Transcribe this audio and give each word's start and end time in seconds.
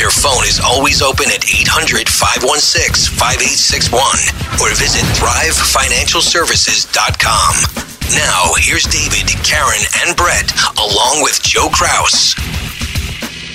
Their 0.00 0.08
phone 0.08 0.46
is 0.46 0.58
always 0.58 1.02
open 1.02 1.26
at 1.26 1.44
800 1.44 2.08
516 2.08 3.12
5861 3.20 4.00
or 4.56 4.72
visit 4.72 5.04
thrivefinancialservices.com. 5.20 7.52
Now, 8.16 8.56
here's 8.56 8.84
David, 8.84 9.28
Karen, 9.44 9.84
and 10.00 10.16
Brett, 10.16 10.50
along 10.78 11.20
with 11.20 11.42
Joe 11.42 11.68
Kraus. 11.68 12.34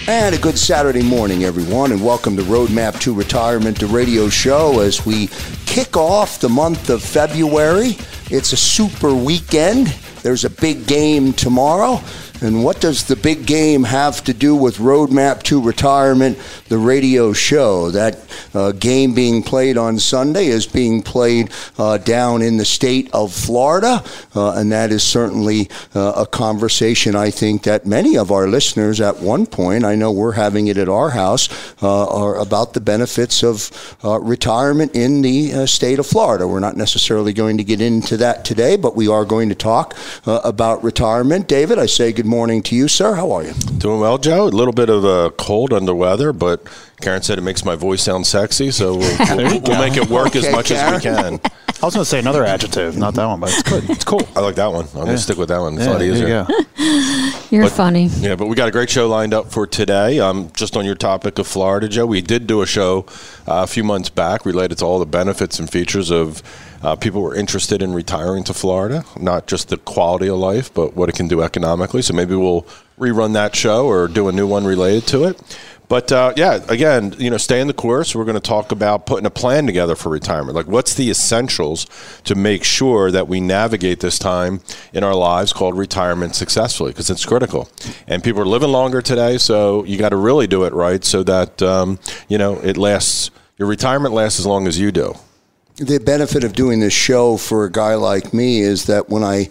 And 0.07 0.35
a 0.35 0.37
good 0.37 0.59
Saturday 0.59 1.01
morning, 1.01 1.45
everyone, 1.45 1.91
and 1.91 2.05
welcome 2.05 2.37
to 2.37 2.43
Roadmap 2.43 2.99
to 2.99 3.11
Retirement, 3.11 3.79
the 3.79 3.87
radio 3.87 4.29
show, 4.29 4.81
as 4.81 5.03
we 5.03 5.29
kick 5.65 5.97
off 5.97 6.39
the 6.39 6.49
month 6.49 6.91
of 6.91 7.01
February. 7.01 7.97
It's 8.29 8.53
a 8.53 8.57
super 8.57 9.15
weekend. 9.15 9.87
There's 10.21 10.45
a 10.45 10.51
big 10.51 10.85
game 10.85 11.33
tomorrow. 11.33 12.01
And 12.45 12.63
what 12.63 12.81
does 12.81 13.05
the 13.05 13.15
big 13.15 13.47
game 13.47 13.83
have 13.85 14.23
to 14.25 14.33
do 14.33 14.55
with 14.55 14.77
Roadmap 14.77 15.43
to 15.43 15.61
Retirement, 15.61 16.37
the 16.67 16.77
radio 16.77 17.31
show? 17.33 17.89
That 17.89 18.19
uh, 18.53 18.71
game 18.73 19.15
being 19.15 19.41
played 19.41 19.77
on 19.77 19.97
Sunday 19.97 20.47
is 20.47 20.67
being 20.67 21.01
played 21.01 21.49
uh, 21.79 21.97
down 21.97 22.41
in 22.41 22.57
the 22.57 22.65
state 22.65 23.09
of 23.13 23.33
Florida, 23.33 24.03
uh, 24.35 24.51
and 24.51 24.71
that 24.73 24.91
is 24.91 25.01
certainly 25.01 25.69
uh, 25.95 26.13
a 26.17 26.27
conversation 26.27 27.15
I 27.15 27.31
think 27.31 27.63
that 27.63 27.85
many 27.85 28.17
of 28.17 28.31
our 28.31 28.47
listeners 28.49 29.01
at 29.01 29.21
one 29.21 29.45
point, 29.47 29.85
I 29.85 29.95
know 29.95 30.11
we're 30.11 30.33
having 30.33 30.67
it 30.67 30.77
at 30.77 30.89
our 30.89 31.11
house, 31.11 31.49
uh, 31.81 32.07
are 32.07 32.35
about 32.35 32.73
the 32.73 32.81
benefits 32.81 33.43
of 33.43 33.97
uh, 34.03 34.19
retirement 34.19 34.95
in 34.95 35.21
the 35.21 35.65
state 35.65 35.99
of 35.99 36.05
Florida. 36.05 36.47
We're 36.47 36.59
not 36.59 36.75
necessarily 36.75 37.33
going 37.33 37.57
to 37.57 37.63
get 37.63 37.79
into 37.79 38.17
that 38.17 38.43
today, 38.43 38.75
but 38.75 38.95
we 38.95 39.07
are 39.07 39.23
going 39.23 39.49
to 39.49 39.55
talk 39.55 39.95
about 40.25 40.83
retirement. 40.83 41.47
David, 41.47 41.79
I 41.79 41.85
say 41.85 42.11
good 42.11 42.25
good 42.25 42.29
morning 42.35 42.61
to 42.61 42.75
you, 42.75 42.89
sir. 42.89 43.15
How 43.15 43.31
are 43.31 43.43
you? 43.43 43.53
Doing 43.77 44.01
well, 44.01 44.17
Joe. 44.17 44.43
A 44.43 44.49
little 44.49 44.73
bit 44.73 44.89
of 44.89 45.05
a 45.05 45.31
cold 45.37 45.71
under 45.71 45.95
weather, 45.95 46.33
but 46.33 46.67
Karen 46.99 47.21
said 47.21 47.37
it 47.37 47.43
makes 47.43 47.63
my 47.63 47.75
voice 47.75 48.01
sound 48.01 48.27
sexy, 48.27 48.71
so 48.71 48.97
we'll, 48.97 49.17
we'll, 49.37 49.61
we'll 49.61 49.79
make 49.79 49.95
it 49.95 50.09
work 50.09 50.35
okay, 50.35 50.39
as 50.39 50.51
much 50.51 50.67
Karen. 50.67 50.95
as 50.95 51.01
we 51.01 51.09
can. 51.09 51.39
I 51.81 51.85
was 51.85 51.93
going 51.93 52.03
to 52.03 52.05
say 52.05 52.19
another 52.19 52.43
adjective, 52.43 52.97
not 52.97 53.13
that 53.13 53.25
one, 53.25 53.39
but 53.39 53.51
it's 53.51 53.63
good. 53.63 53.89
It's 53.89 54.03
cool. 54.03 54.27
I 54.35 54.41
like 54.41 54.55
that 54.55 54.69
one. 54.69 54.83
I'm 54.83 54.97
yeah. 54.97 55.03
going 55.05 55.15
to 55.15 55.17
stick 55.17 55.37
with 55.37 55.47
that 55.47 55.61
one. 55.61 55.75
It's 55.75 55.85
yeah, 55.85 55.91
a 55.91 55.93
lot 55.93 56.01
easier. 56.01 56.47
You 57.51 57.63
are 57.63 57.69
funny. 57.69 58.07
Yeah, 58.07 58.35
but 58.35 58.47
we 58.47 58.55
got 58.55 58.67
a 58.67 58.71
great 58.71 58.89
show 58.89 59.07
lined 59.07 59.33
up 59.33 59.51
for 59.51 59.65
today. 59.65 60.19
Um, 60.19 60.51
just 60.53 60.75
on 60.75 60.83
your 60.83 60.95
topic 60.95 61.39
of 61.39 61.47
Florida, 61.47 61.87
Joe, 61.87 62.05
we 62.05 62.21
did 62.21 62.47
do 62.47 62.61
a 62.61 62.65
show 62.65 63.05
uh, 63.47 63.63
a 63.63 63.67
few 63.67 63.83
months 63.83 64.09
back 64.09 64.45
related 64.45 64.79
to 64.79 64.85
all 64.85 64.99
the 64.99 65.05
benefits 65.05 65.59
and 65.59 65.69
features 65.69 66.11
of 66.11 66.41
uh, 66.85 66.95
people 66.95 67.21
were 67.23 67.33
interested 67.33 67.81
in 67.81 67.93
retiring 67.93 68.43
to 68.43 68.53
Florida, 68.53 69.03
not 69.19 69.47
just 69.47 69.69
the 69.69 69.77
quality 69.77 70.27
of 70.27 70.37
life, 70.37 70.71
but 70.71 70.95
what 70.95 71.09
it 71.09 71.15
can 71.15 71.27
do 71.27 71.41
economically. 71.41 72.03
So 72.03 72.13
maybe 72.13 72.35
we'll 72.35 72.61
rerun 72.99 73.33
that 73.33 73.55
show 73.55 73.87
or 73.87 74.07
do 74.07 74.27
a 74.27 74.31
new 74.31 74.45
one 74.45 74.65
related 74.65 75.07
to 75.07 75.23
it. 75.23 75.59
But 75.87 76.11
uh, 76.11 76.33
yeah, 76.35 76.63
again, 76.69 77.15
you 77.17 77.31
know, 77.31 77.37
stay 77.37 77.59
in 77.59 77.67
the 77.67 77.73
course. 77.73 78.15
We're 78.15 78.25
going 78.25 78.35
to 78.35 78.39
talk 78.39 78.71
about 78.71 79.07
putting 79.07 79.25
a 79.25 79.31
plan 79.31 79.65
together 79.65 79.95
for 79.95 80.09
retirement. 80.09 80.55
Like, 80.55 80.67
what's 80.67 80.93
the 80.93 81.09
essentials 81.09 81.87
to 82.23 82.35
make 82.35 82.63
sure 82.63 83.09
that 83.09 83.27
we 83.27 83.39
navigate 83.41 83.99
this 83.99 84.19
time 84.19 84.61
in 84.93 85.03
our 85.03 85.15
lives 85.15 85.53
called 85.53 85.75
retirement 85.75 86.35
successfully? 86.35 86.91
Because 86.91 87.09
it's 87.09 87.25
critical, 87.25 87.69
and 88.07 88.23
people 88.23 88.41
are 88.41 88.47
living 88.47 88.71
longer 88.71 89.01
today. 89.01 89.37
So 89.37 89.83
you 89.85 89.97
got 89.97 90.09
to 90.09 90.17
really 90.17 90.47
do 90.47 90.65
it 90.65 90.73
right, 90.73 91.03
so 91.03 91.23
that 91.23 91.61
um, 91.61 91.99
you 92.27 92.37
know 92.37 92.59
it 92.59 92.77
lasts. 92.77 93.31
Your 93.57 93.67
retirement 93.67 94.13
lasts 94.13 94.39
as 94.39 94.45
long 94.45 94.67
as 94.67 94.77
you 94.77 94.91
do 94.91 95.15
the 95.77 95.99
benefit 95.99 96.45
of 96.45 96.53
doing 96.53 96.79
this 96.79 96.93
show 96.93 97.35
for 97.35 97.65
a 97.65 97.71
guy 97.71 97.95
like 97.95 98.33
me 98.33 98.61
is 98.61 98.85
that 98.85 99.09
when 99.09 99.23
I 99.23 99.49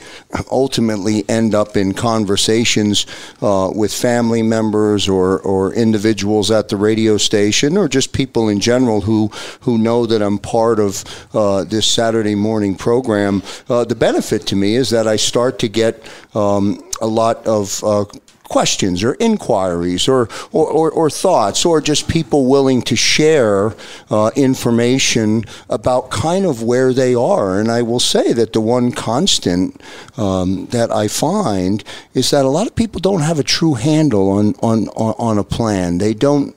ultimately 0.50 1.28
end 1.28 1.54
up 1.54 1.76
in 1.76 1.92
conversations 1.92 3.04
uh, 3.42 3.70
with 3.74 3.92
family 3.92 4.42
members 4.42 5.06
or, 5.06 5.40
or 5.40 5.74
individuals 5.74 6.50
at 6.50 6.70
the 6.70 6.76
radio 6.76 7.18
station 7.18 7.76
or 7.76 7.88
just 7.88 8.14
people 8.14 8.48
in 8.48 8.58
general 8.58 9.02
who, 9.02 9.28
who 9.60 9.76
know 9.76 10.06
that 10.06 10.22
I'm 10.22 10.38
part 10.38 10.80
of 10.80 11.04
uh, 11.34 11.64
this 11.64 11.86
Saturday 11.86 12.34
morning 12.34 12.74
program, 12.74 13.42
uh, 13.68 13.84
the 13.84 13.94
benefit 13.94 14.46
to 14.46 14.56
me 14.56 14.76
is 14.76 14.88
that 14.91 15.06
I 15.06 15.16
start 15.16 15.58
to 15.58 15.68
get 15.68 16.08
um, 16.34 16.91
a 17.02 17.06
lot 17.06 17.46
of 17.46 17.84
uh, 17.84 18.06
questions 18.44 19.03
or 19.03 19.15
inquiries 19.15 20.06
or, 20.06 20.28
or, 20.53 20.71
or, 20.71 20.91
or, 20.91 21.10
thoughts 21.10 21.65
or 21.65 21.81
just 21.81 22.09
people 22.09 22.47
willing 22.47 22.82
to 22.82 22.94
share 22.94 23.75
uh, 24.10 24.31
information 24.37 25.44
about 25.71 26.10
kind 26.10 26.44
of 26.44 26.62
where 26.62 26.93
they 26.93 27.15
are. 27.15 27.59
And 27.59 27.71
I 27.71 27.83
will 27.83 28.00
say 28.00 28.33
that 28.34 28.53
the 28.53 28.60
one 28.60 28.93
constant 28.93 29.81
um, 30.16 30.66
that 30.66 30.91
I 30.91 31.09
find 31.09 31.83
is 32.12 32.31
that 32.31 32.44
a 32.44 32.49
lot 32.49 32.66
of 32.66 32.75
people 32.77 33.00
don't 33.00 33.22
have 33.22 33.38
a 33.38 33.44
true 33.44 33.75
handle 33.75 34.31
on, 34.31 34.54
on, 34.62 34.88
on 34.88 35.38
a 35.38 35.44
plan. 35.44 35.99
They 35.99 36.15
don't 36.15 36.54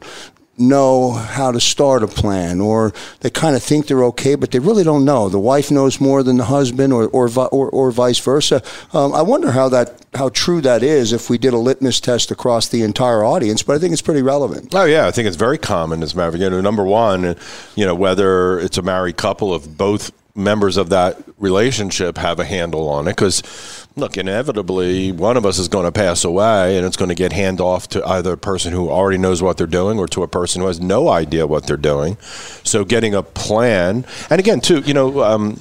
know 0.58 1.12
how 1.12 1.52
to 1.52 1.60
start 1.60 2.04
a 2.04 2.08
plan, 2.08 2.60
or 2.60 2.94
they 3.22 3.30
kind 3.30 3.56
of 3.56 3.64
think 3.64 3.88
they're 3.88 4.04
okay, 4.06 4.36
but 4.36 4.52
they 4.52 4.60
really 4.60 4.84
don't 4.84 5.06
know. 5.06 5.30
The 5.30 5.40
wife 5.40 5.70
knows 5.70 6.02
more 6.02 6.24
than 6.24 6.38
the 6.38 6.46
husband, 6.46 6.94
or 6.94 7.08
or 7.08 7.30
or, 7.52 7.70
or 7.70 7.92
vice 7.92 8.20
versa. 8.20 8.62
Um, 8.94 9.14
I 9.14 9.22
wonder 9.22 9.52
how 9.52 9.70
that 9.70 10.06
how 10.14 10.30
true 10.30 10.62
that 10.62 10.84
is 10.84 11.14
if 11.14 11.30
we 11.30 11.38
did 11.38 11.54
a 11.54 11.58
litmus 11.58 12.00
test 12.00 12.32
across 12.32 12.68
the 12.68 12.82
entire 12.82 13.24
audience. 13.24 13.64
But 13.64 13.76
I 13.76 13.80
think 13.80 13.94
it's 13.94 14.02
pretty 14.02 14.22
relevant. 14.22 14.74
Oh 14.74 14.86
yeah, 14.86 15.08
I 15.08 15.12
think 15.12 15.28
it's 15.28 15.38
very 15.38 15.58
common 15.58 16.02
as 16.04 16.14
a 16.14 16.18
matter 16.18 16.36
of 16.36 16.42
you 16.42 16.50
know, 16.50 16.62
number 16.62 16.84
one, 16.84 17.36
you 17.76 17.86
know 17.86 17.96
whether 17.96 18.60
it's 18.60 18.78
a 18.78 18.82
married 18.82 19.18
couple 19.18 19.54
of 19.54 19.78
both 19.78 20.12
members 20.36 20.78
of 20.78 20.90
that 20.90 21.18
relationship 21.40 22.18
have 22.18 22.40
a 22.40 22.46
handle 22.46 22.88
on 22.90 23.08
it 23.08 23.12
because 23.12 23.87
look 23.98 24.16
inevitably 24.16 25.12
one 25.12 25.38
of 25.38 25.46
us 25.46 25.58
is 25.58 25.68
going 25.68 25.86
to 25.86 25.92
pass 25.92 26.24
away 26.24 26.78
and 26.78 26.86
it's 26.86 26.96
going 26.96 27.10
to 27.10 27.16
get 27.16 27.34
hand 27.34 27.60
off 27.60 27.90
to 27.90 28.06
either 28.06 28.34
a 28.34 28.38
person 28.38 28.72
who 28.72 28.90
already 28.90 29.18
knows 29.18 29.42
what 29.42 29.58
they're 29.58 29.66
doing 29.66 29.98
or 29.98 30.08
to 30.08 30.22
a 30.22 30.28
person 30.28 30.62
who 30.62 30.68
has 30.68 30.80
no 30.80 31.10
idea 31.10 31.48
what 31.48 31.66
they're 31.66 31.76
doing 31.76 32.16
so 32.64 32.86
getting 32.86 33.16
a 33.16 33.24
plan 33.24 34.06
and 34.30 34.40
again 34.40 34.62
too 34.62 34.80
you 34.82 34.94
know 34.94 35.24
um, 35.24 35.60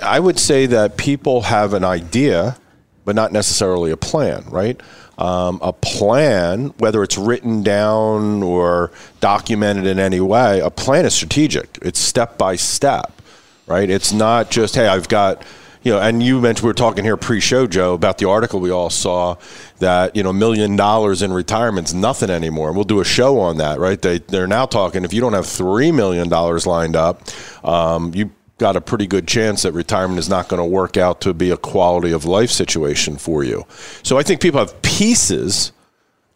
i 0.00 0.20
would 0.20 0.38
say 0.38 0.64
that 0.64 0.96
people 0.96 1.42
have 1.42 1.74
an 1.74 1.82
idea 1.82 2.56
but 3.04 3.16
not 3.16 3.32
necessarily 3.32 3.90
a 3.90 3.96
plan 3.96 4.44
right 4.48 4.80
um, 5.18 5.60
a 5.62 5.72
plan, 5.72 6.68
whether 6.78 7.02
it's 7.02 7.18
written 7.18 7.62
down 7.62 8.42
or 8.42 8.90
documented 9.20 9.86
in 9.86 9.98
any 10.00 10.20
way, 10.20 10.58
a 10.60 10.70
plan 10.70 11.04
is 11.04 11.14
strategic. 11.14 11.78
It's 11.82 12.00
step 12.00 12.38
by 12.38 12.56
step, 12.56 13.20
right? 13.66 13.88
It's 13.88 14.12
not 14.12 14.50
just, 14.50 14.74
hey, 14.74 14.88
I've 14.88 15.08
got 15.08 15.44
you 15.82 15.92
know, 15.92 16.00
and 16.00 16.22
you 16.22 16.40
mentioned 16.40 16.64
we 16.64 16.68
were 16.68 16.74
talking 16.74 17.04
here 17.04 17.16
pre-show, 17.16 17.66
Joe, 17.66 17.94
about 17.94 18.18
the 18.18 18.28
article 18.28 18.60
we 18.60 18.70
all 18.70 18.90
saw 18.90 19.36
that 19.78 20.14
you 20.14 20.22
know, 20.22 20.32
million 20.32 20.76
dollars 20.76 21.22
in 21.22 21.32
retirement's 21.32 21.92
nothing 21.92 22.30
anymore. 22.30 22.68
And 22.68 22.76
we'll 22.76 22.84
do 22.84 23.00
a 23.00 23.04
show 23.04 23.40
on 23.40 23.58
that, 23.58 23.78
right? 23.78 24.00
They 24.00 24.18
they're 24.18 24.46
now 24.46 24.66
talking 24.66 25.04
if 25.04 25.12
you 25.12 25.20
don't 25.20 25.32
have 25.32 25.46
three 25.46 25.92
million 25.92 26.28
dollars 26.28 26.66
lined 26.66 26.96
up, 26.96 27.22
um, 27.64 28.14
you 28.14 28.30
got 28.58 28.76
a 28.76 28.80
pretty 28.80 29.06
good 29.06 29.26
chance 29.26 29.62
that 29.62 29.72
retirement 29.72 30.18
is 30.18 30.28
not 30.28 30.48
going 30.48 30.58
to 30.60 30.64
work 30.64 30.96
out 30.96 31.20
to 31.22 31.34
be 31.34 31.50
a 31.50 31.56
quality 31.56 32.12
of 32.12 32.24
life 32.24 32.50
situation 32.50 33.16
for 33.16 33.42
you. 33.42 33.66
So 34.04 34.18
I 34.18 34.22
think 34.22 34.40
people 34.40 34.60
have 34.60 34.80
pieces 34.82 35.72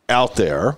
out 0.08 0.36
there 0.36 0.76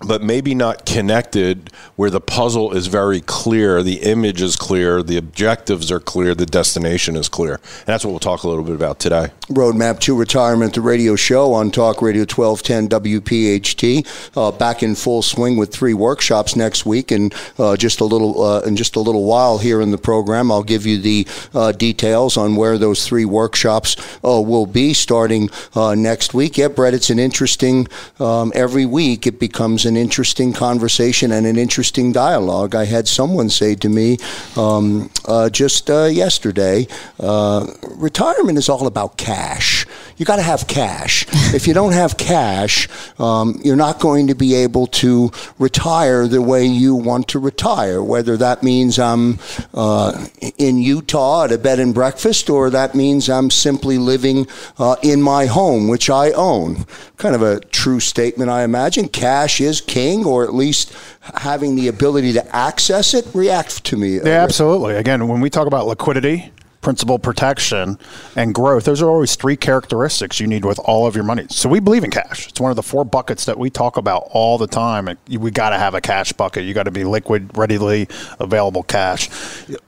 but 0.00 0.22
maybe 0.22 0.54
not 0.54 0.84
connected 0.84 1.70
where 1.96 2.10
the 2.10 2.20
puzzle 2.20 2.72
is 2.72 2.86
very 2.86 3.20
clear, 3.22 3.82
the 3.82 4.02
image 4.02 4.42
is 4.42 4.54
clear, 4.54 5.02
the 5.02 5.16
objectives 5.16 5.90
are 5.90 6.00
clear, 6.00 6.34
the 6.34 6.44
destination 6.44 7.16
is 7.16 7.28
clear. 7.28 7.54
And 7.54 7.86
that's 7.86 8.04
what 8.04 8.10
we'll 8.10 8.20
talk 8.20 8.42
a 8.42 8.48
little 8.48 8.64
bit 8.64 8.74
about 8.74 8.98
today. 8.98 9.30
Roadmap 9.48 10.00
to 10.00 10.14
Retirement, 10.14 10.74
the 10.74 10.80
radio 10.82 11.16
show 11.16 11.52
on 11.54 11.70
Talk 11.70 12.02
Radio 12.02 12.22
1210 12.22 12.88
WPHT, 12.88 14.36
uh, 14.36 14.52
back 14.52 14.82
in 14.82 14.94
full 14.94 15.22
swing 15.22 15.56
with 15.56 15.72
three 15.72 15.94
workshops 15.94 16.56
next 16.56 16.84
week, 16.84 17.10
and 17.10 17.34
uh, 17.58 17.76
just 17.76 18.00
a 18.00 18.04
little 18.04 18.42
uh, 18.42 18.60
in 18.62 18.76
just 18.76 18.96
a 18.96 19.00
little 19.00 19.24
while 19.24 19.58
here 19.58 19.80
in 19.80 19.92
the 19.92 19.98
program, 19.98 20.50
I'll 20.50 20.62
give 20.62 20.84
you 20.84 20.98
the 20.98 21.26
uh, 21.54 21.72
details 21.72 22.36
on 22.36 22.56
where 22.56 22.76
those 22.76 23.06
three 23.06 23.24
workshops 23.24 23.96
uh, 24.24 24.40
will 24.40 24.66
be 24.66 24.92
starting 24.92 25.48
uh, 25.74 25.94
next 25.94 26.34
week. 26.34 26.58
Yeah, 26.58 26.68
Brett, 26.68 26.92
it's 26.92 27.10
an 27.10 27.18
interesting. 27.18 27.88
Um, 28.18 28.52
every 28.54 28.84
week 28.84 29.26
it 29.26 29.38
becomes 29.38 29.85
an 29.86 29.96
interesting 29.96 30.52
conversation 30.52 31.32
and 31.32 31.46
an 31.46 31.56
interesting 31.56 32.12
dialogue. 32.12 32.74
I 32.74 32.84
had 32.84 33.08
someone 33.08 33.48
say 33.48 33.74
to 33.76 33.88
me 33.88 34.18
um, 34.56 35.10
uh, 35.24 35.48
just 35.48 35.90
uh, 35.90 36.04
yesterday 36.04 36.86
uh, 37.20 37.66
retirement 37.96 38.58
is 38.58 38.68
all 38.68 38.86
about 38.86 39.16
cash. 39.16 39.86
You 40.16 40.24
got 40.24 40.36
to 40.36 40.42
have 40.42 40.66
cash. 40.66 41.26
if 41.54 41.66
you 41.66 41.74
don't 41.74 41.92
have 41.92 42.16
cash, 42.16 42.88
um, 43.18 43.60
you're 43.64 43.76
not 43.76 44.00
going 44.00 44.28
to 44.28 44.34
be 44.34 44.54
able 44.54 44.86
to 44.88 45.30
retire 45.58 46.26
the 46.26 46.40
way 46.40 46.64
you 46.64 46.94
want 46.94 47.28
to 47.28 47.38
retire, 47.38 48.02
whether 48.02 48.36
that 48.36 48.62
means 48.62 48.98
I'm 48.98 49.38
uh, 49.74 50.26
in 50.58 50.78
Utah 50.78 51.44
at 51.44 51.52
a 51.52 51.58
bed 51.58 51.78
and 51.80 51.94
breakfast 51.94 52.48
or 52.48 52.70
that 52.70 52.94
means 52.94 53.28
I'm 53.28 53.50
simply 53.50 53.98
living 53.98 54.46
uh, 54.78 54.96
in 55.02 55.22
my 55.22 55.46
home, 55.46 55.88
which 55.88 56.08
I 56.08 56.32
own. 56.32 56.86
Kind 57.16 57.34
of 57.34 57.42
a 57.42 57.60
true 57.60 58.00
statement, 58.00 58.50
I 58.50 58.62
imagine. 58.62 59.08
Cash 59.08 59.60
is 59.60 59.80
king, 59.80 60.24
or 60.24 60.44
at 60.44 60.54
least 60.54 60.92
having 61.34 61.74
the 61.74 61.88
ability 61.88 62.32
to 62.34 62.56
access 62.56 63.14
it. 63.14 63.26
React 63.34 63.84
to 63.84 63.96
me. 63.96 64.16
Yeah, 64.16 64.42
absolutely. 64.42 64.96
Again, 64.96 65.26
when 65.28 65.40
we 65.40 65.50
talk 65.50 65.66
about 65.66 65.86
liquidity, 65.86 66.52
principal 66.86 67.18
protection, 67.18 67.98
and 68.36 68.54
growth, 68.54 68.84
those 68.84 69.02
are 69.02 69.10
always 69.10 69.34
three 69.34 69.56
characteristics 69.56 70.38
you 70.38 70.46
need 70.46 70.64
with 70.64 70.78
all 70.84 71.04
of 71.04 71.16
your 71.16 71.24
money. 71.24 71.44
So 71.50 71.68
we 71.68 71.80
believe 71.80 72.04
in 72.04 72.12
cash. 72.12 72.46
It's 72.46 72.60
one 72.60 72.70
of 72.70 72.76
the 72.76 72.82
four 72.84 73.04
buckets 73.04 73.44
that 73.46 73.58
we 73.58 73.70
talk 73.70 73.96
about 73.96 74.28
all 74.30 74.56
the 74.56 74.68
time. 74.68 75.08
We 75.28 75.50
got 75.50 75.70
to 75.70 75.78
have 75.78 75.94
a 75.94 76.00
cash 76.00 76.32
bucket. 76.32 76.62
You 76.62 76.74
got 76.74 76.84
to 76.84 76.92
be 76.92 77.02
liquid, 77.02 77.58
readily 77.58 78.06
available 78.38 78.84
cash. 78.84 79.28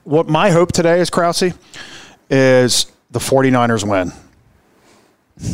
What 0.03 0.27
my 0.27 0.49
hope 0.49 0.73
today 0.73 0.99
is, 0.99 1.09
Krause, 1.09 1.53
is 2.29 2.91
the 3.11 3.19
49ers 3.19 3.89
win. 3.89 4.11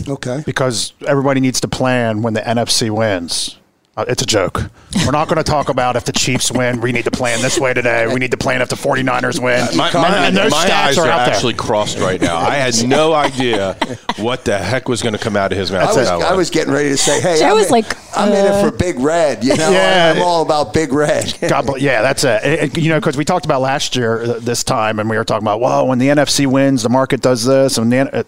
Okay. 0.09 0.41
Because 0.47 0.93
everybody 1.05 1.41
needs 1.41 1.61
to 1.61 1.67
plan 1.67 2.23
when 2.23 2.33
the 2.33 2.41
NFC 2.41 2.89
wins. 2.89 3.59
Uh, 3.97 4.03
it's 4.09 4.21
a 4.21 4.25
joke. 4.25 4.61
We're 5.05 5.11
not 5.11 5.29
going 5.29 5.37
to 5.37 5.43
talk 5.43 5.69
about 5.69 5.95
if 5.95 6.03
the 6.03 6.11
Chiefs 6.11 6.51
win. 6.51 6.81
We 6.81 6.91
need 6.91 7.05
to 7.05 7.11
plan 7.11 7.41
this 7.41 7.57
way 7.57 7.73
today. 7.73 8.07
We 8.07 8.15
need 8.15 8.31
to 8.31 8.37
plan 8.37 8.61
if 8.61 8.67
the 8.67 8.75
49ers 8.75 9.41
win. 9.41 9.77
My, 9.77 9.91
my, 9.93 10.27
and 10.27 10.35
those 10.35 10.51
my 10.51 10.69
eyes 10.69 10.97
are, 10.97 11.07
are 11.07 11.09
actually 11.09 11.53
there. 11.53 11.63
crossed 11.63 11.99
right 11.99 12.19
now. 12.19 12.35
I 12.35 12.55
had 12.55 12.75
no 12.85 13.13
idea 13.13 13.77
what 14.17 14.43
the 14.43 14.57
heck 14.57 14.89
was 14.89 15.01
going 15.01 15.13
to 15.13 15.19
come 15.19 15.37
out 15.37 15.53
of 15.53 15.57
his 15.57 15.71
mouth. 15.71 15.95
I 15.95 15.95
was, 15.95 16.07
I 16.09 16.33
was 16.33 16.49
getting 16.49 16.73
ready 16.73 16.89
to 16.89 16.97
say, 16.97 17.21
hey, 17.21 17.41
I 17.41 17.49
I'm 17.49 17.55
was 17.55 17.67
in, 17.67 17.71
like, 17.71 18.17
I'm 18.17 18.33
uh, 18.33 18.35
in 18.35 18.45
it 18.45 18.69
for 18.69 18.77
Big 18.77 18.99
Red. 18.99 19.45
You 19.45 19.55
know, 19.55 19.71
yeah, 19.71 20.13
I'm 20.13 20.21
all 20.21 20.41
about 20.41 20.73
Big 20.73 20.91
Red. 20.91 21.33
God, 21.47 21.79
yeah, 21.79 22.01
that's 22.01 22.25
it. 22.25 22.43
it 22.43 22.77
you 22.77 22.89
know, 22.89 22.99
because 22.99 23.15
we 23.15 23.23
talked 23.23 23.45
about 23.45 23.61
last 23.61 23.95
year 23.95 24.23
uh, 24.23 24.39
this 24.39 24.65
time, 24.65 24.99
and 24.99 25.09
we 25.09 25.15
were 25.15 25.23
talking 25.23 25.45
about, 25.45 25.61
well, 25.61 25.87
when 25.87 25.99
the 25.99 26.09
NFC 26.09 26.47
wins, 26.47 26.83
the 26.83 26.89
market 26.89 27.21
does 27.21 27.45
this, 27.45 27.77
and 27.77 27.89
the, 27.93 28.19
it, 28.19 28.27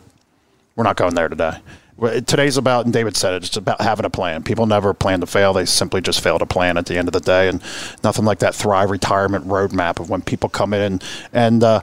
we're 0.77 0.85
not 0.85 0.95
going 0.95 1.13
there 1.13 1.27
today. 1.27 1.57
Today's 1.99 2.57
about, 2.57 2.85
and 2.85 2.93
David 2.93 3.17
said 3.17 3.33
it, 3.33 3.43
it's 3.43 3.57
about 3.57 3.81
having 3.81 4.05
a 4.05 4.09
plan. 4.09 4.43
People 4.43 4.67
never 4.67 4.93
plan 4.93 5.19
to 5.21 5.25
fail. 5.25 5.53
They 5.53 5.65
simply 5.65 5.99
just 5.99 6.21
fail 6.21 6.37
to 6.37 6.45
plan 6.45 6.77
at 6.77 6.85
the 6.85 6.95
end 6.97 7.07
of 7.07 7.13
the 7.13 7.19
day. 7.19 7.49
And 7.49 7.61
nothing 8.03 8.23
like 8.23 8.39
that 8.39 8.53
Thrive 8.53 8.91
retirement 8.91 9.47
roadmap 9.47 9.99
of 9.99 10.09
when 10.09 10.21
people 10.21 10.47
come 10.47 10.73
in. 10.73 11.01
And 11.33 11.63
uh, 11.63 11.81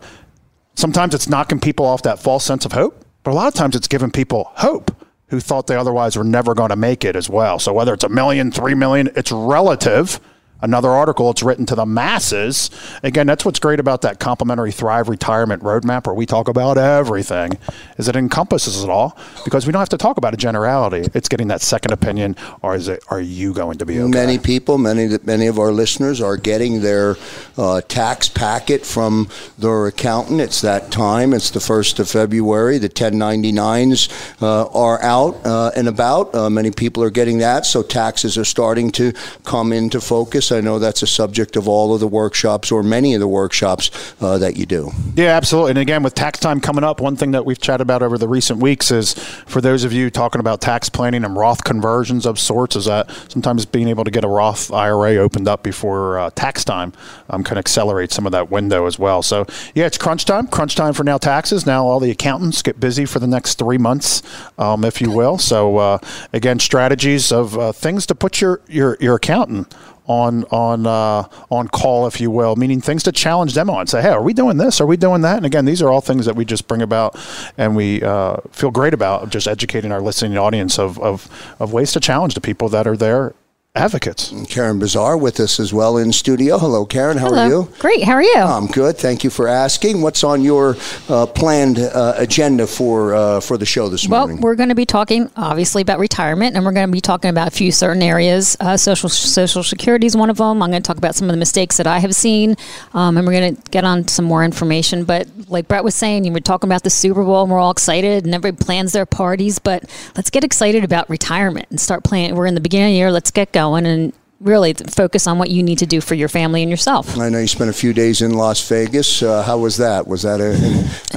sometimes 0.76 1.14
it's 1.14 1.28
knocking 1.28 1.58
people 1.58 1.84
off 1.84 2.02
that 2.02 2.20
false 2.20 2.44
sense 2.44 2.64
of 2.64 2.72
hope, 2.72 3.04
but 3.24 3.32
a 3.32 3.34
lot 3.34 3.48
of 3.48 3.54
times 3.54 3.74
it's 3.74 3.88
giving 3.88 4.10
people 4.10 4.52
hope 4.54 4.94
who 5.28 5.40
thought 5.40 5.66
they 5.66 5.76
otherwise 5.76 6.16
were 6.16 6.24
never 6.24 6.54
going 6.54 6.68
to 6.68 6.76
make 6.76 7.04
it 7.04 7.16
as 7.16 7.28
well. 7.28 7.58
So 7.58 7.72
whether 7.72 7.92
it's 7.92 8.04
a 8.04 8.08
million, 8.08 8.52
three 8.52 8.74
million, 8.74 9.10
it's 9.16 9.32
relative 9.32 10.20
another 10.64 10.88
article. 10.88 11.30
It's 11.30 11.42
written 11.42 11.66
to 11.66 11.74
the 11.74 11.86
masses. 11.86 12.70
Again, 13.02 13.26
that's 13.26 13.44
what's 13.44 13.60
great 13.60 13.78
about 13.78 14.02
that 14.02 14.18
complimentary 14.18 14.72
Thrive 14.72 15.08
Retirement 15.08 15.62
Roadmap, 15.62 16.06
where 16.06 16.14
we 16.14 16.26
talk 16.26 16.48
about 16.48 16.78
everything, 16.78 17.58
is 17.98 18.08
it 18.08 18.16
encompasses 18.16 18.82
it 18.82 18.90
all 18.90 19.16
because 19.44 19.66
we 19.66 19.72
don't 19.72 19.80
have 19.80 19.90
to 19.90 19.98
talk 19.98 20.16
about 20.16 20.34
a 20.34 20.36
generality. 20.36 21.08
It's 21.14 21.28
getting 21.28 21.48
that 21.48 21.60
second 21.60 21.92
opinion, 21.92 22.36
or 22.62 22.74
is 22.74 22.88
it? 22.88 23.04
Are 23.08 23.20
you 23.20 23.52
going 23.52 23.78
to 23.78 23.86
be 23.86 24.00
okay? 24.00 24.10
Many 24.10 24.38
people, 24.38 24.78
many 24.78 25.18
many 25.22 25.46
of 25.46 25.58
our 25.58 25.70
listeners 25.70 26.20
are 26.20 26.36
getting 26.36 26.80
their 26.80 27.16
uh, 27.58 27.82
tax 27.82 28.28
packet 28.28 28.86
from 28.86 29.28
their 29.58 29.86
accountant. 29.86 30.40
It's 30.40 30.62
that 30.62 30.90
time. 30.90 31.34
It's 31.34 31.50
the 31.50 31.60
first 31.60 31.98
of 31.98 32.08
February. 32.08 32.78
The 32.78 32.88
1099s 32.88 34.42
uh, 34.42 34.66
are 34.68 35.00
out 35.02 35.44
uh, 35.44 35.72
and 35.76 35.88
about. 35.88 36.34
Uh, 36.34 36.48
many 36.48 36.70
people 36.70 37.02
are 37.02 37.10
getting 37.10 37.38
that, 37.38 37.66
so 37.66 37.82
taxes 37.82 38.38
are 38.38 38.44
starting 38.44 38.90
to 38.92 39.12
come 39.44 39.72
into 39.72 40.00
focus. 40.00 40.50
I 40.54 40.60
know 40.60 40.78
that's 40.78 41.02
a 41.02 41.06
subject 41.06 41.56
of 41.56 41.68
all 41.68 41.94
of 41.94 42.00
the 42.00 42.08
workshops 42.08 42.70
or 42.70 42.82
many 42.82 43.14
of 43.14 43.20
the 43.20 43.28
workshops 43.28 44.14
uh, 44.20 44.38
that 44.38 44.56
you 44.56 44.66
do. 44.66 44.90
Yeah, 45.14 45.36
absolutely. 45.36 45.70
And 45.70 45.78
again, 45.78 46.02
with 46.02 46.14
tax 46.14 46.38
time 46.38 46.60
coming 46.60 46.84
up, 46.84 47.00
one 47.00 47.16
thing 47.16 47.32
that 47.32 47.44
we've 47.44 47.60
chatted 47.60 47.82
about 47.82 48.02
over 48.02 48.18
the 48.18 48.28
recent 48.28 48.60
weeks 48.60 48.90
is 48.90 49.14
for 49.46 49.60
those 49.60 49.84
of 49.84 49.92
you 49.92 50.10
talking 50.10 50.40
about 50.40 50.60
tax 50.60 50.88
planning 50.88 51.24
and 51.24 51.36
Roth 51.36 51.64
conversions 51.64 52.26
of 52.26 52.38
sorts, 52.38 52.76
is 52.76 52.86
that 52.86 53.10
sometimes 53.28 53.66
being 53.66 53.88
able 53.88 54.04
to 54.04 54.10
get 54.10 54.24
a 54.24 54.28
Roth 54.28 54.72
IRA 54.72 55.16
opened 55.16 55.48
up 55.48 55.62
before 55.62 56.18
uh, 56.18 56.30
tax 56.30 56.64
time 56.64 56.92
um, 57.30 57.42
can 57.42 57.58
accelerate 57.58 58.12
some 58.12 58.26
of 58.26 58.32
that 58.32 58.50
window 58.50 58.86
as 58.86 58.98
well. 58.98 59.22
So, 59.22 59.46
yeah, 59.74 59.86
it's 59.86 59.98
crunch 59.98 60.24
time. 60.24 60.46
Crunch 60.46 60.74
time 60.74 60.92
for 60.92 61.04
now 61.04 61.18
taxes. 61.18 61.66
Now 61.66 61.84
all 61.86 62.00
the 62.00 62.10
accountants 62.10 62.62
get 62.62 62.80
busy 62.80 63.04
for 63.04 63.18
the 63.18 63.26
next 63.26 63.58
three 63.58 63.78
months, 63.78 64.22
um, 64.58 64.84
if 64.84 65.00
you 65.00 65.10
will. 65.10 65.38
So, 65.38 65.76
uh, 65.78 65.98
again, 66.32 66.58
strategies 66.58 67.32
of 67.32 67.58
uh, 67.58 67.72
things 67.72 68.06
to 68.06 68.14
put 68.14 68.40
your, 68.40 68.60
your, 68.68 68.96
your 69.00 69.16
accountant 69.16 69.74
on 70.06 70.44
on 70.44 70.86
uh, 70.86 71.28
on 71.50 71.68
call, 71.68 72.06
if 72.06 72.20
you 72.20 72.30
will, 72.30 72.56
meaning 72.56 72.80
things 72.80 73.02
to 73.04 73.12
challenge 73.12 73.54
them 73.54 73.70
on. 73.70 73.86
Say, 73.86 74.02
hey, 74.02 74.10
are 74.10 74.22
we 74.22 74.32
doing 74.32 74.56
this? 74.56 74.80
Are 74.80 74.86
we 74.86 74.96
doing 74.96 75.22
that? 75.22 75.38
And 75.38 75.46
again, 75.46 75.64
these 75.64 75.80
are 75.82 75.90
all 75.90 76.00
things 76.00 76.26
that 76.26 76.36
we 76.36 76.44
just 76.44 76.68
bring 76.68 76.82
about, 76.82 77.18
and 77.56 77.74
we 77.74 78.02
uh, 78.02 78.36
feel 78.50 78.70
great 78.70 78.94
about 78.94 79.30
just 79.30 79.46
educating 79.46 79.92
our 79.92 80.00
listening 80.00 80.36
audience 80.36 80.78
of, 80.78 80.98
of 81.00 81.28
of 81.60 81.72
ways 81.72 81.92
to 81.92 82.00
challenge 82.00 82.34
the 82.34 82.40
people 82.40 82.68
that 82.68 82.86
are 82.86 82.96
there 82.96 83.34
advocates. 83.76 84.32
Karen 84.48 84.78
Bizar 84.78 85.20
with 85.20 85.40
us 85.40 85.58
as 85.58 85.72
well 85.74 85.96
in 85.96 86.12
studio. 86.12 86.58
Hello, 86.58 86.86
Karen. 86.86 87.16
How 87.16 87.26
Hello. 87.26 87.42
are 87.42 87.48
you? 87.48 87.68
Great. 87.80 88.04
How 88.04 88.12
are 88.12 88.22
you? 88.22 88.36
I'm 88.36 88.68
good. 88.68 88.96
Thank 88.96 89.24
you 89.24 89.30
for 89.30 89.48
asking. 89.48 90.00
What's 90.00 90.22
on 90.22 90.42
your 90.42 90.76
uh, 91.08 91.26
planned 91.26 91.80
uh, 91.80 92.14
agenda 92.16 92.68
for 92.68 93.16
uh, 93.16 93.40
for 93.40 93.58
the 93.58 93.66
show 93.66 93.88
this 93.88 94.08
well, 94.08 94.20
morning? 94.20 94.36
Well, 94.36 94.44
we're 94.44 94.54
going 94.54 94.68
to 94.68 94.76
be 94.76 94.86
talking 94.86 95.28
obviously 95.34 95.82
about 95.82 95.98
retirement, 95.98 96.54
and 96.54 96.64
we're 96.64 96.70
going 96.70 96.86
to 96.86 96.92
be 96.92 97.00
talking 97.00 97.30
about 97.30 97.48
a 97.48 97.50
few 97.50 97.72
certain 97.72 98.00
areas. 98.00 98.56
Uh, 98.60 98.76
social 98.76 99.08
Social 99.08 99.64
Security 99.64 100.06
is 100.06 100.16
one 100.16 100.30
of 100.30 100.36
them. 100.36 100.62
I'm 100.62 100.70
going 100.70 100.80
to 100.80 100.86
talk 100.86 100.98
about 100.98 101.16
some 101.16 101.28
of 101.28 101.32
the 101.32 101.38
mistakes 101.38 101.76
that 101.78 101.88
I 101.88 101.98
have 101.98 102.14
seen, 102.14 102.54
um, 102.92 103.16
and 103.16 103.26
we're 103.26 103.32
going 103.32 103.56
to 103.56 103.70
get 103.72 103.82
on 103.82 104.06
some 104.06 104.24
more 104.24 104.44
information. 104.44 105.02
But 105.02 105.26
like 105.48 105.66
Brett 105.66 105.82
was 105.82 105.96
saying, 105.96 106.24
you 106.24 106.32
were 106.32 106.38
talking 106.38 106.68
about 106.68 106.84
the 106.84 106.90
Super 106.90 107.24
Bowl, 107.24 107.42
and 107.42 107.50
we're 107.50 107.58
all 107.58 107.72
excited, 107.72 108.24
and 108.24 108.36
everybody 108.36 108.64
plans 108.64 108.92
their 108.92 109.06
parties. 109.06 109.58
But 109.58 109.82
let's 110.14 110.30
get 110.30 110.44
excited 110.44 110.84
about 110.84 111.10
retirement 111.10 111.66
and 111.70 111.80
start 111.80 112.04
planning. 112.04 112.36
We're 112.36 112.46
in 112.46 112.54
the 112.54 112.60
beginning 112.60 112.90
of 112.90 112.92
the 112.92 112.98
year. 112.98 113.10
Let's 113.10 113.32
get 113.32 113.50
going 113.50 113.63
going 113.64 113.86
and 113.86 114.12
really 114.40 114.74
focus 114.74 115.26
on 115.26 115.38
what 115.38 115.48
you 115.48 115.62
need 115.62 115.78
to 115.78 115.86
do 115.86 116.00
for 116.00 116.14
your 116.14 116.28
family 116.28 116.62
and 116.62 116.70
yourself. 116.70 117.16
I 117.18 117.28
know 117.30 117.38
you 117.38 117.46
spent 117.46 117.70
a 117.70 117.74
few 117.74 117.92
days 117.92 118.20
in 118.20 118.34
Las 118.34 118.68
Vegas. 118.68 119.22
Uh, 119.22 119.42
how 119.42 119.58
was 119.58 119.78
that? 119.78 120.06
Was 120.06 120.22
that 120.22 120.40
a, 120.40 120.52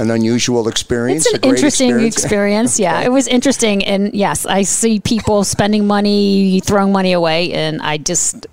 an, 0.00 0.08
an, 0.08 0.10
unusual 0.10 0.66
experience? 0.68 1.26
It's 1.26 1.34
an 1.34 1.50
interesting 1.50 1.90
experience. 1.90 2.16
experience. 2.16 2.80
Yeah, 2.88 3.00
it 3.00 3.12
was 3.12 3.26
interesting. 3.26 3.84
And 3.84 4.14
yes, 4.14 4.46
I 4.46 4.62
see 4.62 5.00
people 5.00 5.44
spending 5.44 5.86
money, 5.86 6.60
throwing 6.60 6.92
money 6.92 7.12
away, 7.12 7.52
and 7.52 7.82
I 7.82 7.98
just 7.98 8.46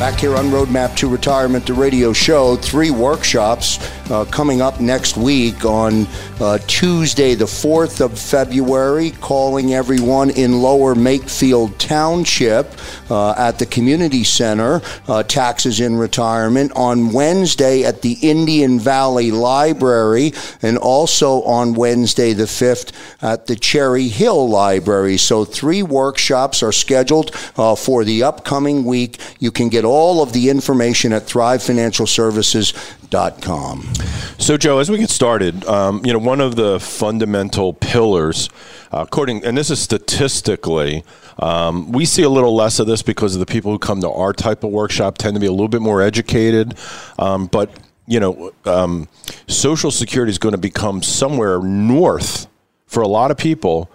Back 0.00 0.18
here 0.18 0.34
on 0.34 0.46
Roadmap 0.46 0.96
to 0.96 1.08
Retirement, 1.08 1.66
the 1.66 1.72
radio 1.72 2.12
show. 2.12 2.56
Three 2.56 2.90
workshops 2.90 3.78
uh, 4.10 4.24
coming 4.24 4.60
up 4.60 4.80
next 4.80 5.16
week 5.16 5.64
on 5.64 6.08
uh, 6.40 6.58
Tuesday, 6.66 7.36
the 7.36 7.44
4th 7.44 8.00
of 8.00 8.18
February, 8.18 9.12
calling 9.20 9.72
everyone 9.72 10.30
in 10.30 10.60
Lower 10.60 10.96
Makefield 10.96 11.78
Township 11.78 12.72
uh, 13.08 13.34
at 13.38 13.60
the 13.60 13.66
Community 13.66 14.24
Center, 14.24 14.82
uh, 15.06 15.22
Taxes 15.22 15.78
in 15.78 15.94
Retirement. 15.94 16.72
On 16.74 17.12
Wednesday 17.12 17.84
at 17.84 18.02
the 18.02 18.18
Indian 18.20 18.80
Valley 18.80 19.30
Library, 19.30 20.32
and 20.60 20.76
also 20.76 21.42
on 21.42 21.72
Wednesday, 21.72 22.32
the 22.32 22.44
5th, 22.44 22.92
at 23.22 23.46
the 23.46 23.54
Cherry 23.54 24.08
Hill 24.08 24.48
Library. 24.48 25.18
So, 25.18 25.44
three 25.44 25.84
workshops 25.84 26.64
are 26.64 26.72
scheduled 26.72 27.30
uh, 27.56 27.76
for 27.76 28.04
the 28.04 28.24
upcoming 28.24 28.84
week. 28.84 29.20
You 29.38 29.52
can 29.52 29.68
get 29.68 29.83
all 29.84 30.22
of 30.22 30.32
the 30.32 30.48
information 30.48 31.12
at 31.12 31.22
thrivefinancialservices.com. 31.22 33.92
So, 34.38 34.56
Joe, 34.56 34.78
as 34.78 34.90
we 34.90 34.98
get 34.98 35.10
started, 35.10 35.64
um, 35.66 36.04
you 36.04 36.12
know, 36.12 36.18
one 36.18 36.40
of 36.40 36.56
the 36.56 36.80
fundamental 36.80 37.72
pillars, 37.72 38.50
uh, 38.92 39.04
according, 39.06 39.44
and 39.44 39.56
this 39.56 39.70
is 39.70 39.80
statistically, 39.80 41.04
um, 41.38 41.92
we 41.92 42.04
see 42.04 42.22
a 42.22 42.28
little 42.28 42.54
less 42.54 42.78
of 42.78 42.86
this 42.86 43.02
because 43.02 43.34
of 43.34 43.40
the 43.40 43.46
people 43.46 43.72
who 43.72 43.78
come 43.78 44.00
to 44.00 44.10
our 44.10 44.32
type 44.32 44.64
of 44.64 44.70
workshop 44.70 45.18
tend 45.18 45.34
to 45.34 45.40
be 45.40 45.46
a 45.46 45.52
little 45.52 45.68
bit 45.68 45.82
more 45.82 46.02
educated, 46.02 46.74
um, 47.18 47.46
but 47.46 47.70
you 48.06 48.20
know, 48.20 48.52
um, 48.66 49.08
Social 49.46 49.90
Security 49.90 50.30
is 50.30 50.38
going 50.38 50.52
to 50.52 50.58
become 50.58 51.02
somewhere 51.02 51.58
north 51.60 52.46
for 52.86 53.02
a 53.02 53.08
lot 53.08 53.30
of 53.30 53.38
people, 53.38 53.90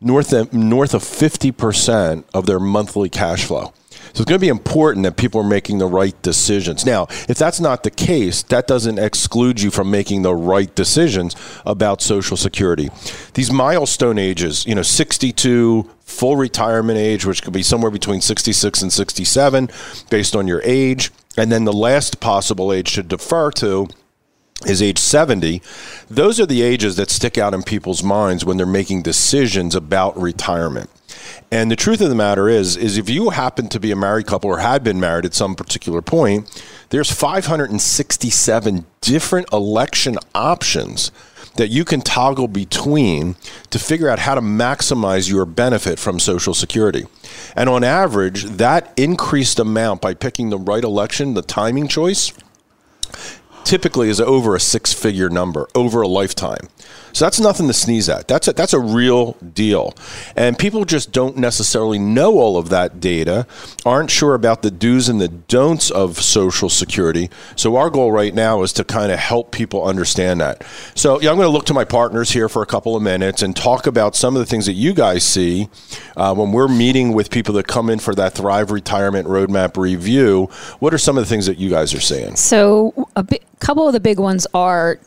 north 0.00 0.32
of, 0.32 0.52
north 0.52 0.94
of 0.94 1.02
fifty 1.02 1.50
percent 1.50 2.26
of 2.32 2.46
their 2.46 2.60
monthly 2.60 3.08
cash 3.08 3.44
flow. 3.44 3.72
So 4.12 4.22
it's 4.22 4.28
going 4.28 4.38
to 4.40 4.44
be 4.44 4.48
important 4.48 5.04
that 5.04 5.16
people 5.16 5.40
are 5.40 5.48
making 5.48 5.78
the 5.78 5.86
right 5.86 6.20
decisions. 6.22 6.84
Now, 6.84 7.06
if 7.28 7.38
that's 7.38 7.60
not 7.60 7.82
the 7.82 7.90
case, 7.90 8.42
that 8.44 8.66
doesn't 8.66 8.98
exclude 8.98 9.60
you 9.60 9.70
from 9.70 9.90
making 9.90 10.22
the 10.22 10.34
right 10.34 10.74
decisions 10.74 11.36
about 11.64 12.02
Social 12.02 12.36
Security. 12.36 12.90
These 13.34 13.52
milestone 13.52 14.18
ages, 14.18 14.66
you 14.66 14.74
know, 14.74 14.82
62, 14.82 15.88
full 16.02 16.36
retirement 16.36 16.98
age, 16.98 17.24
which 17.24 17.42
could 17.42 17.52
be 17.52 17.62
somewhere 17.62 17.90
between 17.90 18.20
66 18.20 18.82
and 18.82 18.92
67 18.92 19.70
based 20.10 20.34
on 20.34 20.48
your 20.48 20.60
age, 20.64 21.10
and 21.36 21.50
then 21.50 21.64
the 21.64 21.72
last 21.72 22.20
possible 22.20 22.72
age 22.72 22.94
to 22.94 23.02
defer 23.02 23.50
to 23.52 23.88
is 24.66 24.82
age 24.82 24.98
70 24.98 25.62
those 26.10 26.38
are 26.38 26.44
the 26.44 26.60
ages 26.60 26.96
that 26.96 27.08
stick 27.08 27.38
out 27.38 27.54
in 27.54 27.62
people's 27.62 28.02
minds 28.02 28.44
when 28.44 28.58
they're 28.58 28.66
making 28.66 29.00
decisions 29.00 29.74
about 29.74 30.14
retirement 30.20 30.90
and 31.50 31.70
the 31.70 31.76
truth 31.76 32.00
of 32.00 32.08
the 32.08 32.14
matter 32.14 32.48
is, 32.48 32.76
is 32.76 32.96
if 32.96 33.10
you 33.10 33.30
happen 33.30 33.68
to 33.68 33.80
be 33.80 33.90
a 33.90 33.96
married 33.96 34.26
couple 34.26 34.50
or 34.50 34.58
had 34.58 34.84
been 34.84 35.00
married 35.00 35.24
at 35.24 35.34
some 35.34 35.54
particular 35.54 36.00
point, 36.00 36.62
there's 36.90 37.10
567 37.10 38.86
different 39.00 39.52
election 39.52 40.16
options 40.34 41.10
that 41.56 41.68
you 41.68 41.84
can 41.84 42.00
toggle 42.00 42.48
between 42.48 43.34
to 43.70 43.78
figure 43.78 44.08
out 44.08 44.20
how 44.20 44.34
to 44.34 44.40
maximize 44.40 45.28
your 45.28 45.44
benefit 45.44 45.98
from 45.98 46.20
Social 46.20 46.54
Security. 46.54 47.06
And 47.56 47.68
on 47.68 47.82
average, 47.82 48.44
that 48.44 48.92
increased 48.96 49.58
amount 49.58 50.00
by 50.00 50.14
picking 50.14 50.50
the 50.50 50.58
right 50.58 50.84
election, 50.84 51.34
the 51.34 51.42
timing 51.42 51.88
choice, 51.88 52.32
typically 53.64 54.08
is 54.08 54.20
over 54.20 54.54
a 54.54 54.60
six 54.60 54.92
figure 54.92 55.28
number 55.28 55.68
over 55.74 56.02
a 56.02 56.08
lifetime. 56.08 56.68
So 57.12 57.24
that's 57.24 57.40
nothing 57.40 57.66
to 57.66 57.72
sneeze 57.72 58.08
at. 58.08 58.28
That's 58.28 58.48
a, 58.48 58.52
that's 58.52 58.72
a 58.72 58.80
real 58.80 59.32
deal. 59.32 59.94
And 60.36 60.58
people 60.58 60.84
just 60.84 61.12
don't 61.12 61.36
necessarily 61.36 61.98
know 61.98 62.38
all 62.38 62.56
of 62.56 62.68
that 62.68 63.00
data, 63.00 63.46
aren't 63.84 64.10
sure 64.10 64.34
about 64.34 64.62
the 64.62 64.70
do's 64.70 65.08
and 65.08 65.20
the 65.20 65.28
don'ts 65.28 65.90
of 65.90 66.20
Social 66.20 66.68
Security. 66.68 67.30
So 67.56 67.76
our 67.76 67.90
goal 67.90 68.12
right 68.12 68.34
now 68.34 68.62
is 68.62 68.72
to 68.74 68.84
kind 68.84 69.10
of 69.10 69.18
help 69.18 69.50
people 69.50 69.84
understand 69.84 70.40
that. 70.40 70.64
So 70.94 71.20
yeah, 71.20 71.30
I'm 71.30 71.36
going 71.36 71.46
to 71.46 71.52
look 71.52 71.66
to 71.66 71.74
my 71.74 71.84
partners 71.84 72.30
here 72.30 72.48
for 72.48 72.62
a 72.62 72.66
couple 72.66 72.96
of 72.96 73.02
minutes 73.02 73.42
and 73.42 73.56
talk 73.56 73.86
about 73.86 74.14
some 74.14 74.36
of 74.36 74.40
the 74.40 74.46
things 74.46 74.66
that 74.66 74.74
you 74.74 74.94
guys 74.94 75.24
see 75.24 75.68
uh, 76.16 76.34
when 76.34 76.52
we're 76.52 76.68
meeting 76.68 77.12
with 77.12 77.30
people 77.30 77.54
that 77.54 77.66
come 77.66 77.90
in 77.90 77.98
for 77.98 78.14
that 78.14 78.34
Thrive 78.34 78.70
Retirement 78.70 79.26
Roadmap 79.26 79.76
review. 79.76 80.48
What 80.78 80.94
are 80.94 80.98
some 80.98 81.18
of 81.18 81.24
the 81.24 81.28
things 81.28 81.46
that 81.46 81.58
you 81.58 81.70
guys 81.70 81.92
are 81.94 82.00
seeing? 82.00 82.36
So 82.36 83.08
a 83.16 83.22
bi- 83.22 83.40
couple 83.58 83.86
of 83.86 83.92
the 83.92 84.00
big 84.00 84.18
ones 84.18 84.46
are 84.54 84.98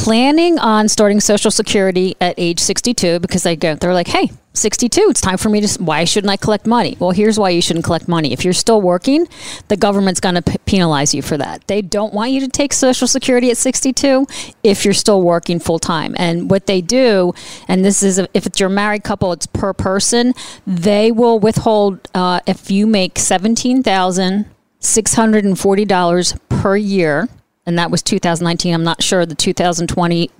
planning 0.00 0.58
on 0.58 0.88
starting 0.88 1.20
social 1.20 1.50
security 1.50 2.16
at 2.22 2.34
age 2.38 2.58
62 2.58 3.18
because 3.20 3.42
they 3.42 3.54
go 3.54 3.74
they're 3.74 3.92
like 3.92 4.08
hey 4.08 4.30
62 4.54 4.98
it's 5.10 5.20
time 5.20 5.36
for 5.36 5.50
me 5.50 5.60
to 5.60 5.82
why 5.82 6.04
shouldn't 6.04 6.30
i 6.30 6.38
collect 6.38 6.66
money? 6.66 6.96
Well 6.98 7.10
here's 7.10 7.38
why 7.38 7.50
you 7.50 7.60
shouldn't 7.60 7.84
collect 7.84 8.08
money. 8.08 8.32
If 8.32 8.42
you're 8.42 8.54
still 8.54 8.80
working 8.80 9.28
the 9.68 9.76
government's 9.76 10.18
going 10.18 10.36
to 10.36 10.42
p- 10.42 10.56
penalize 10.64 11.14
you 11.14 11.20
for 11.20 11.36
that. 11.36 11.66
They 11.66 11.82
don't 11.82 12.14
want 12.14 12.30
you 12.30 12.40
to 12.40 12.48
take 12.48 12.72
social 12.72 13.06
security 13.06 13.50
at 13.50 13.58
62 13.58 14.26
if 14.64 14.86
you're 14.86 14.94
still 14.94 15.20
working 15.20 15.58
full 15.60 15.78
time 15.78 16.14
and 16.18 16.50
what 16.50 16.64
they 16.64 16.80
do 16.80 17.34
and 17.68 17.84
this 17.84 18.02
is 18.02 18.18
if 18.18 18.46
it's 18.46 18.58
your 18.58 18.70
married 18.70 19.04
couple 19.04 19.32
it's 19.32 19.46
per 19.46 19.74
person 19.74 20.32
they 20.66 21.12
will 21.12 21.38
withhold 21.38 22.08
uh, 22.14 22.40
if 22.46 22.70
you 22.70 22.86
make 22.86 23.18
seventeen 23.18 23.82
thousand 23.82 24.46
six 24.78 25.12
hundred 25.12 25.44
and 25.44 25.60
forty 25.60 25.84
dollars 25.84 26.34
per 26.48 26.74
year 26.74 27.28
and 27.66 27.78
that 27.78 27.90
was 27.90 28.02
2019. 28.02 28.74
I'm 28.74 28.84
not 28.84 29.02
sure 29.02 29.24
the 29.26 29.34
2020 29.34 30.30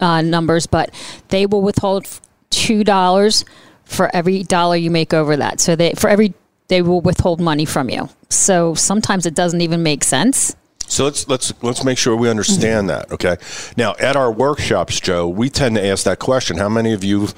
uh, 0.00 0.22
numbers, 0.22 0.66
but 0.66 0.90
they 1.28 1.46
will 1.46 1.62
withhold 1.62 2.06
two 2.50 2.84
dollars 2.84 3.44
for 3.84 4.14
every 4.14 4.42
dollar 4.42 4.76
you 4.76 4.90
make 4.90 5.14
over 5.14 5.36
that. 5.36 5.60
So 5.60 5.76
they 5.76 5.92
for 5.92 6.08
every 6.08 6.34
they 6.68 6.82
will 6.82 7.00
withhold 7.00 7.40
money 7.40 7.64
from 7.64 7.88
you. 7.88 8.08
So 8.28 8.74
sometimes 8.74 9.26
it 9.26 9.34
doesn't 9.34 9.60
even 9.60 9.82
make 9.82 10.04
sense. 10.04 10.56
So 10.88 11.04
let's 11.04 11.28
let's 11.28 11.52
let's 11.62 11.84
make 11.84 11.98
sure 11.98 12.16
we 12.16 12.28
understand 12.28 12.90
that. 12.90 13.10
Okay. 13.12 13.36
Now 13.76 13.94
at 13.98 14.16
our 14.16 14.30
workshops, 14.30 15.00
Joe, 15.00 15.28
we 15.28 15.48
tend 15.48 15.76
to 15.76 15.84
ask 15.84 16.04
that 16.04 16.18
question: 16.18 16.58
How 16.58 16.68
many 16.68 16.92
of 16.92 17.02
you 17.02 17.28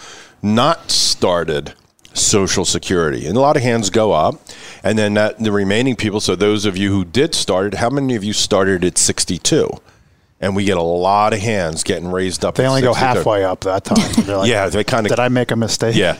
not 0.42 0.90
started 0.90 1.74
Social 2.18 2.64
Security? 2.64 3.26
And 3.26 3.36
a 3.36 3.40
lot 3.40 3.56
of 3.56 3.62
hands 3.62 3.90
go 3.90 4.12
up, 4.12 4.40
and 4.82 4.98
then 4.98 5.14
that 5.14 5.38
the 5.38 5.52
remaining 5.52 5.96
people. 5.96 6.20
So 6.20 6.36
those 6.36 6.64
of 6.64 6.76
you 6.76 6.90
who 6.90 7.04
did 7.04 7.34
start 7.34 7.68
it, 7.68 7.74
how 7.74 7.90
many 7.90 8.14
of 8.14 8.24
you 8.24 8.32
started 8.32 8.84
at 8.84 8.98
sixty-two? 8.98 9.68
And 10.40 10.54
we 10.54 10.62
get 10.64 10.76
a 10.76 10.82
lot 10.82 11.32
of 11.32 11.40
hands 11.40 11.82
getting 11.82 12.12
raised 12.12 12.44
up. 12.44 12.54
They 12.54 12.64
only 12.64 12.80
go 12.80 12.94
halfway 12.94 13.42
up 13.42 13.62
that 13.62 13.84
time. 13.84 13.96
They're 14.24 14.36
like, 14.36 14.48
Yeah, 14.48 14.68
they 14.68 14.84
kind 14.84 15.04
of 15.04 15.10
Did 15.10 15.18
I 15.18 15.28
make 15.28 15.50
a 15.50 15.56
mistake? 15.56 15.96
yeah. 15.96 16.12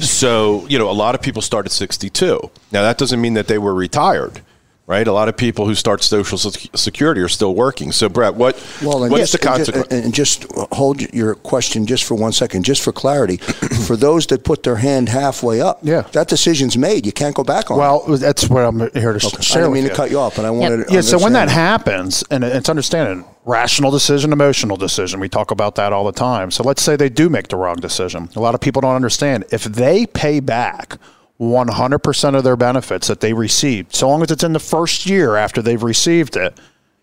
So, 0.00 0.66
you 0.68 0.78
know, 0.78 0.90
a 0.90 0.92
lot 0.96 1.14
of 1.14 1.20
people 1.20 1.42
start 1.42 1.66
at 1.66 1.72
62. 1.72 2.40
Now, 2.72 2.80
that 2.82 2.96
doesn't 2.96 3.20
mean 3.20 3.34
that 3.34 3.48
they 3.48 3.58
were 3.58 3.74
retired. 3.74 4.40
Right? 4.86 5.06
A 5.08 5.12
lot 5.12 5.28
of 5.28 5.36
people 5.36 5.66
who 5.66 5.74
start 5.74 6.02
Social 6.02 6.38
Security 6.38 7.20
are 7.20 7.28
still 7.28 7.54
working. 7.54 7.90
So, 7.92 8.08
Brett, 8.08 8.34
what 8.34 8.54
Well, 8.82 9.02
and 9.02 9.10
what's 9.12 9.32
just, 9.32 9.42
the 9.42 9.50
and 9.52 9.64
ju- 9.66 9.72
consequence? 9.72 10.04
And 10.04 10.14
just 10.14 10.46
hold 10.72 11.00
your 11.14 11.34
question 11.34 11.86
just 11.86 12.04
for 12.04 12.14
one 12.14 12.32
second, 12.32 12.64
just 12.64 12.82
for 12.82 12.92
clarity. 12.92 13.36
for 13.86 13.96
those 13.96 14.26
that 14.28 14.44
put 14.44 14.62
their 14.62 14.76
hand 14.76 15.08
halfway 15.08 15.60
up, 15.60 15.80
Yeah. 15.82 16.02
that 16.12 16.28
decision's 16.28 16.76
made. 16.78 17.04
You 17.04 17.12
can't 17.12 17.34
go 17.34 17.42
back 17.44 17.70
on. 17.70 17.76
it. 17.78 17.80
Well, 17.80 18.16
that's 18.18 18.48
what 18.48 18.64
I'm 18.64 18.78
here 18.92 19.12
to 19.12 19.26
I 19.38 19.40
share 19.40 19.62
didn't 19.62 19.74
mean 19.74 19.82
you. 19.84 19.88
to 19.90 19.94
cut 19.94 20.10
you 20.10 20.18
off, 20.20 20.36
but 20.36 20.44
I 20.44 20.50
wanted. 20.50 20.86
to 20.88 20.92
Yeah, 20.94 21.00
so 21.00 21.18
when 21.18 21.32
that 21.32 21.48
happens, 21.48 22.22
and 22.30 22.44
it's 22.44 22.68
understanding 22.68 23.24
rational 23.44 23.90
decision, 23.92 24.32
emotional 24.32 24.76
decision, 24.76 25.20
we 25.20 25.28
talk 25.28 25.50
about 25.52 25.76
that 25.76 25.92
all 25.92 26.04
the 26.04 26.12
time. 26.12 26.50
So 26.50 26.62
let's 26.64 26.82
say 26.82 26.96
they 26.96 27.08
do 27.08 27.28
make 27.28 27.48
the 27.48 27.56
wrong 27.56 27.76
decision. 27.76 28.28
A 28.34 28.40
lot 28.40 28.54
of 28.56 28.60
people 28.60 28.82
don't 28.82 28.96
understand. 28.96 29.44
If 29.52 29.64
they 29.64 30.04
pay 30.06 30.40
back 30.40 30.98
100% 31.40 32.34
of 32.36 32.44
their 32.44 32.56
benefits 32.56 33.08
that 33.08 33.20
they 33.20 33.32
received, 33.32 33.94
so 33.94 34.08
long 34.08 34.22
as 34.22 34.30
it's 34.30 34.44
in 34.44 34.52
the 34.52 34.58
first 34.58 35.06
year 35.06 35.36
after 35.36 35.60
they've 35.60 35.82
received 35.82 36.36
it, 36.36 36.58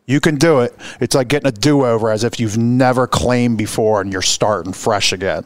you 0.06 0.20
can 0.20 0.36
do 0.36 0.60
it. 0.60 0.76
It's 1.00 1.16
like 1.16 1.30
getting 1.30 1.48
a 1.48 1.52
do 1.52 1.86
over 1.86 2.12
as 2.12 2.26
if 2.26 2.40
you've 2.40 2.58
never 2.58 3.08
claimed 3.08 3.58
before 3.58 4.02
and 4.02 4.12
you're 4.12 4.22
starting 4.22 4.74
fresh 4.74 5.14
again. 5.14 5.46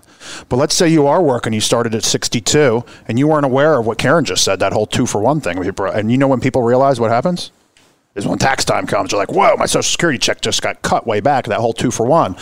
But 0.49 0.55
let's 0.57 0.73
say 0.73 0.87
you 0.87 1.05
are 1.05 1.21
working, 1.21 1.53
you 1.53 1.61
started 1.61 1.93
at 1.93 2.03
62, 2.03 2.83
and 3.07 3.19
you 3.19 3.27
weren't 3.27 3.45
aware 3.45 3.77
of 3.77 3.85
what 3.85 3.99
Karen 3.99 4.25
just 4.25 4.43
said, 4.43 4.59
that 4.59 4.73
whole 4.73 4.87
two 4.87 5.05
for 5.05 5.21
one 5.21 5.41
thing. 5.41 5.57
And 5.59 6.11
you 6.11 6.17
know 6.17 6.27
when 6.27 6.39
people 6.39 6.63
realize 6.63 6.99
what 6.99 7.11
happens? 7.11 7.51
is 8.17 8.27
when 8.27 8.39
tax 8.39 8.65
time 8.65 8.87
comes, 8.87 9.11
you're 9.11 9.21
like, 9.21 9.31
whoa, 9.31 9.55
my 9.57 9.67
social 9.67 9.83
security 9.83 10.17
check 10.17 10.41
just 10.41 10.61
got 10.61 10.81
cut 10.81 11.05
way 11.05 11.19
back, 11.19 11.45
that 11.45 11.59
whole 11.59 11.71
two 11.71 11.91
for 11.91 12.05
one. 12.05 12.35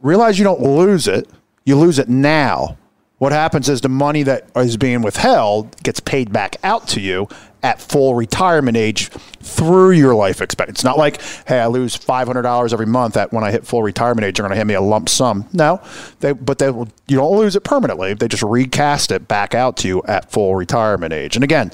Realize 0.00 0.38
you 0.38 0.44
don't 0.44 0.62
lose 0.62 1.08
it, 1.08 1.28
you 1.64 1.76
lose 1.76 1.98
it 1.98 2.08
now. 2.08 2.78
What 3.18 3.32
happens 3.32 3.68
is 3.68 3.80
the 3.80 3.88
money 3.88 4.22
that 4.22 4.48
is 4.54 4.76
being 4.76 5.02
withheld 5.02 5.76
gets 5.82 5.98
paid 5.98 6.32
back 6.32 6.56
out 6.62 6.86
to 6.88 7.00
you 7.00 7.28
at 7.64 7.80
full 7.80 8.14
retirement 8.14 8.76
age 8.76 9.08
through 9.40 9.90
your 9.90 10.14
life 10.14 10.40
expectancy. 10.40 10.78
It's 10.78 10.84
not 10.84 10.96
like, 10.96 11.20
hey, 11.46 11.58
I 11.58 11.66
lose 11.66 11.96
five 11.96 12.28
hundred 12.28 12.42
dollars 12.42 12.72
every 12.72 12.86
month. 12.86 13.14
That 13.14 13.32
when 13.32 13.42
I 13.42 13.50
hit 13.50 13.66
full 13.66 13.82
retirement 13.82 14.24
age, 14.24 14.38
you're 14.38 14.44
going 14.46 14.52
to 14.52 14.56
hand 14.56 14.68
me 14.68 14.74
a 14.74 14.80
lump 14.80 15.08
sum. 15.08 15.48
No, 15.52 15.82
they, 16.20 16.32
but 16.32 16.58
they 16.58 16.70
will, 16.70 16.88
you 17.08 17.16
don't 17.16 17.36
lose 17.36 17.56
it 17.56 17.64
permanently. 17.64 18.14
They 18.14 18.28
just 18.28 18.44
recast 18.44 19.10
it 19.10 19.26
back 19.26 19.52
out 19.52 19.76
to 19.78 19.88
you 19.88 20.02
at 20.04 20.30
full 20.30 20.54
retirement 20.54 21.12
age. 21.12 21.34
And 21.34 21.42
again, 21.42 21.72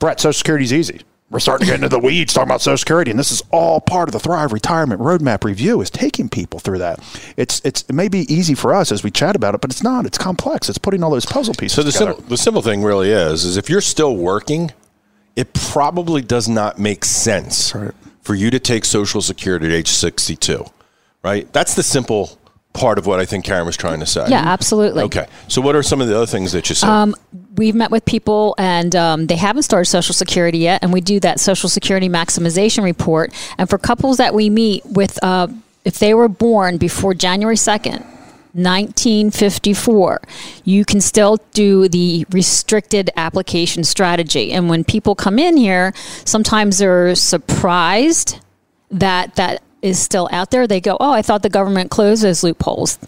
Brett, 0.00 0.18
Social 0.18 0.32
Security 0.32 0.64
is 0.64 0.72
easy 0.72 1.02
we're 1.30 1.38
starting 1.38 1.64
to 1.64 1.70
get 1.72 1.76
into 1.76 1.88
the 1.88 1.98
weeds 1.98 2.34
talking 2.34 2.48
about 2.48 2.60
Social 2.60 2.76
Security, 2.76 3.10
and 3.12 3.18
this 3.18 3.30
is 3.30 3.40
all 3.52 3.80
part 3.80 4.08
of 4.08 4.12
the 4.12 4.18
Thrive 4.18 4.52
Retirement 4.52 5.00
Roadmap 5.00 5.44
review. 5.44 5.80
Is 5.80 5.88
taking 5.88 6.28
people 6.28 6.58
through 6.58 6.78
that. 6.78 6.98
It's 7.36 7.60
it's 7.64 7.82
it 7.88 7.92
may 7.92 8.08
be 8.08 8.20
easy 8.32 8.54
for 8.54 8.74
us 8.74 8.90
as 8.90 9.04
we 9.04 9.12
chat 9.12 9.36
about 9.36 9.54
it, 9.54 9.60
but 9.60 9.70
it's 9.70 9.82
not. 9.82 10.06
It's 10.06 10.18
complex. 10.18 10.68
It's 10.68 10.78
putting 10.78 11.04
all 11.04 11.10
those 11.10 11.26
puzzle 11.26 11.54
pieces 11.54 11.76
So 11.76 11.82
the 11.84 11.92
together. 11.92 12.12
simple, 12.14 12.28
the 12.28 12.36
simple 12.36 12.62
thing 12.62 12.82
really 12.82 13.10
is 13.10 13.44
is 13.44 13.56
if 13.56 13.70
you're 13.70 13.80
still 13.80 14.16
working, 14.16 14.72
it 15.36 15.54
probably 15.54 16.20
does 16.20 16.48
not 16.48 16.80
make 16.80 17.04
sense 17.04 17.72
for 18.22 18.34
you 18.34 18.50
to 18.50 18.58
take 18.58 18.84
Social 18.84 19.22
Security 19.22 19.66
at 19.66 19.72
age 19.72 19.88
62, 19.88 20.64
right? 21.22 21.50
That's 21.52 21.74
the 21.76 21.84
simple 21.84 22.39
part 22.72 22.98
of 22.98 23.06
what 23.06 23.20
I 23.20 23.24
think 23.24 23.44
Karen 23.44 23.66
was 23.66 23.76
trying 23.76 24.00
to 24.00 24.06
say. 24.06 24.26
Yeah, 24.28 24.42
absolutely. 24.44 25.02
Okay. 25.04 25.26
So 25.48 25.60
what 25.60 25.74
are 25.74 25.82
some 25.82 26.00
of 26.00 26.08
the 26.08 26.16
other 26.16 26.26
things 26.26 26.52
that 26.52 26.68
you 26.68 26.74
said? 26.74 26.88
Um, 26.88 27.14
we've 27.56 27.74
met 27.74 27.90
with 27.90 28.04
people 28.04 28.54
and 28.58 28.94
um, 28.94 29.26
they 29.26 29.36
haven't 29.36 29.62
started 29.62 29.86
Social 29.86 30.14
Security 30.14 30.58
yet, 30.58 30.82
and 30.82 30.92
we 30.92 31.00
do 31.00 31.20
that 31.20 31.40
Social 31.40 31.68
Security 31.68 32.08
maximization 32.08 32.84
report. 32.84 33.32
And 33.58 33.68
for 33.68 33.78
couples 33.78 34.18
that 34.18 34.34
we 34.34 34.50
meet 34.50 34.84
with, 34.86 35.22
uh, 35.22 35.48
if 35.84 35.98
they 35.98 36.14
were 36.14 36.28
born 36.28 36.78
before 36.78 37.14
January 37.14 37.56
2nd, 37.56 38.04
1954, 38.52 40.22
you 40.64 40.84
can 40.84 41.00
still 41.00 41.38
do 41.52 41.88
the 41.88 42.26
restricted 42.30 43.10
application 43.16 43.84
strategy. 43.84 44.52
And 44.52 44.68
when 44.68 44.82
people 44.82 45.14
come 45.14 45.38
in 45.38 45.56
here, 45.56 45.92
sometimes 46.24 46.78
they're 46.78 47.14
surprised 47.14 48.40
that 48.90 49.36
that 49.36 49.62
is 49.82 49.98
still 49.98 50.28
out 50.32 50.50
there. 50.50 50.66
They 50.66 50.80
go, 50.80 50.96
"Oh, 51.00 51.12
I 51.12 51.22
thought 51.22 51.42
the 51.42 51.50
government 51.50 51.90
closed 51.90 52.22
those 52.22 52.42
loopholes." 52.42 52.98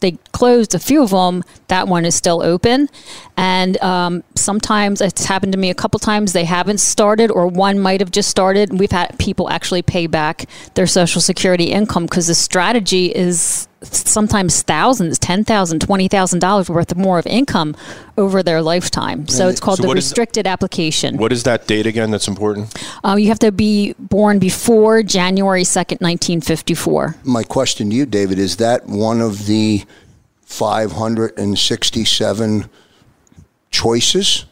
They 0.00 0.18
closed 0.32 0.74
a 0.74 0.80
few 0.80 1.02
of 1.02 1.10
them. 1.10 1.44
That 1.68 1.86
one 1.86 2.04
is 2.04 2.14
still 2.14 2.42
open, 2.42 2.88
and 3.36 3.80
um, 3.82 4.24
sometimes 4.34 5.00
it's 5.00 5.24
happened 5.24 5.52
to 5.52 5.58
me 5.58 5.70
a 5.70 5.74
couple 5.74 6.00
times. 6.00 6.32
They 6.32 6.44
haven't 6.44 6.78
started, 6.78 7.30
or 7.30 7.46
one 7.46 7.78
might 7.78 8.00
have 8.00 8.10
just 8.10 8.28
started. 8.28 8.78
We've 8.78 8.90
had 8.90 9.16
people 9.18 9.48
actually 9.48 9.82
pay 9.82 10.08
back 10.08 10.46
their 10.74 10.88
Social 10.88 11.20
Security 11.20 11.66
income 11.66 12.06
because 12.06 12.26
the 12.26 12.34
strategy 12.34 13.06
is 13.14 13.68
sometimes 13.82 14.62
thousands, 14.62 15.18
ten 15.18 15.44
thousand, 15.44 15.80
twenty 15.80 16.08
thousand 16.08 16.38
dollars 16.38 16.70
worth 16.70 16.92
of 16.92 16.98
more 16.98 17.18
of 17.18 17.26
income 17.26 17.74
over 18.16 18.42
their 18.42 18.62
lifetime. 18.62 19.26
So 19.28 19.48
it's 19.48 19.60
called 19.60 19.78
So 19.78 19.82
the 19.82 19.88
what 19.88 19.98
is- 19.98 20.04
restricted 20.06 20.46
application. 20.46 21.16
what 21.16 21.32
is 21.32 21.42
that 21.44 21.66
date 21.66 21.86
again 21.86 22.10
that's 22.10 22.28
important? 22.28 22.72
Um, 23.04 23.18
you 23.18 23.28
have 23.28 23.38
to 23.40 23.50
be 23.52 23.94
born 23.98 24.38
before 24.38 25.02
January 25.02 25.64
2nd, 25.64 26.00
1954. 26.00 27.16
My 27.24 27.42
question 27.42 27.90
to 27.90 27.96
you, 27.96 28.06
David, 28.06 28.38
is 28.38 28.56
that 28.58 28.86
one 28.86 29.20
of 29.20 29.46
the 29.46 29.84
567 30.44 32.68
choices 33.70 34.44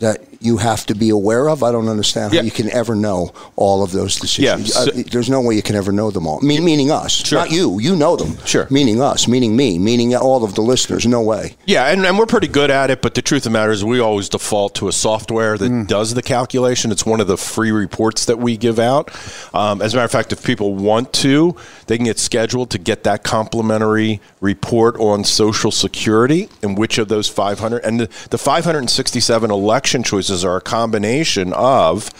that 0.00 0.20
you 0.40 0.56
have 0.56 0.86
to 0.86 0.94
be 0.94 1.10
aware 1.10 1.48
of? 1.50 1.62
I 1.62 1.70
don't 1.70 1.88
understand 1.88 2.32
Yeah. 2.32 2.40
how 2.40 2.44
you 2.46 2.50
can 2.50 2.70
ever 2.70 2.94
know 2.94 3.32
all 3.56 3.82
of 3.82 3.92
those 3.92 4.16
decisions. 4.18 4.68
Yeah, 4.68 4.84
so- 4.84 4.90
Uh, 4.90 5.02
there's 5.12 5.28
no 5.28 5.40
way 5.42 5.54
you 5.54 5.62
can 5.62 5.76
ever 5.76 5.92
know 5.92 6.10
them 6.10 6.26
all. 6.26 6.40
Me- 6.40 6.60
meaning 6.60 6.90
us, 6.90 7.12
Sure. 7.12 7.38
not 7.38 7.50
you. 7.50 7.78
You 7.78 7.94
know 7.94 8.16
them. 8.16 8.38
Sure. 8.46 8.66
Meaning 8.70 9.02
us, 9.02 9.28
meaning 9.28 9.54
me, 9.54 9.78
meaning 9.78 10.14
all 10.16 10.42
of 10.42 10.54
the 10.54 10.62
listeners. 10.62 11.06
No 11.06 11.20
way. 11.20 11.56
Yeah, 11.66 11.86
and, 11.86 12.04
and 12.06 12.18
we're 12.18 12.26
pretty 12.26 12.48
good 12.48 12.70
at 12.70 12.90
it, 12.90 13.02
but 13.02 13.14
the 13.14 13.22
truth 13.22 13.40
of 13.40 13.44
the 13.52 13.58
matter 13.58 13.70
is 13.70 13.84
we 13.84 14.00
always 14.00 14.28
default 14.30 14.74
to 14.76 14.88
a 14.88 14.92
software 14.92 15.58
that 15.58 15.86
does 15.86 16.14
the 16.14 16.22
calculation. 16.22 16.90
It's 16.90 17.04
one 17.04 17.20
of 17.20 17.26
the 17.26 17.36
free 17.36 17.70
reports 17.70 18.24
that 18.24 18.38
we 18.38 18.56
give 18.56 18.78
out. 18.78 19.10
Um, 19.52 19.82
as 19.82 19.92
a 19.92 19.96
matter 19.96 20.06
of 20.06 20.10
fact, 20.10 20.32
if 20.32 20.42
people 20.42 20.74
want 20.74 21.12
to, 21.14 21.54
they 21.86 21.96
can 21.96 22.06
get 22.06 22.18
scheduled 22.18 22.70
to 22.70 22.78
get 22.78 23.04
that 23.04 23.24
complimentary 23.24 24.20
report 24.40 24.96
on 24.98 25.24
Social 25.24 25.70
Security 25.70 26.48
and 26.62 26.78
which 26.78 26.96
of 26.98 27.08
those 27.08 27.28
500. 27.28 27.84
And 27.84 28.00
the, 28.00 28.08
the 28.30 28.38
567 28.38 29.50
election 29.50 30.02
choices 30.02 30.29
are 30.44 30.56
a 30.56 30.60
combination 30.60 31.52
of 31.52 32.10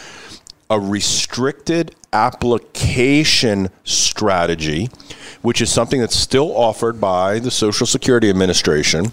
a 0.69 0.79
restricted 0.79 1.95
application 2.13 3.69
strategy, 3.85 4.89
which 5.43 5.61
is 5.61 5.71
something 5.71 6.01
that's 6.01 6.17
still 6.17 6.57
offered 6.57 7.01
by 7.01 7.39
the 7.39 7.51
Social 7.51 7.87
Security 7.87 8.31
Administration. 8.31 9.13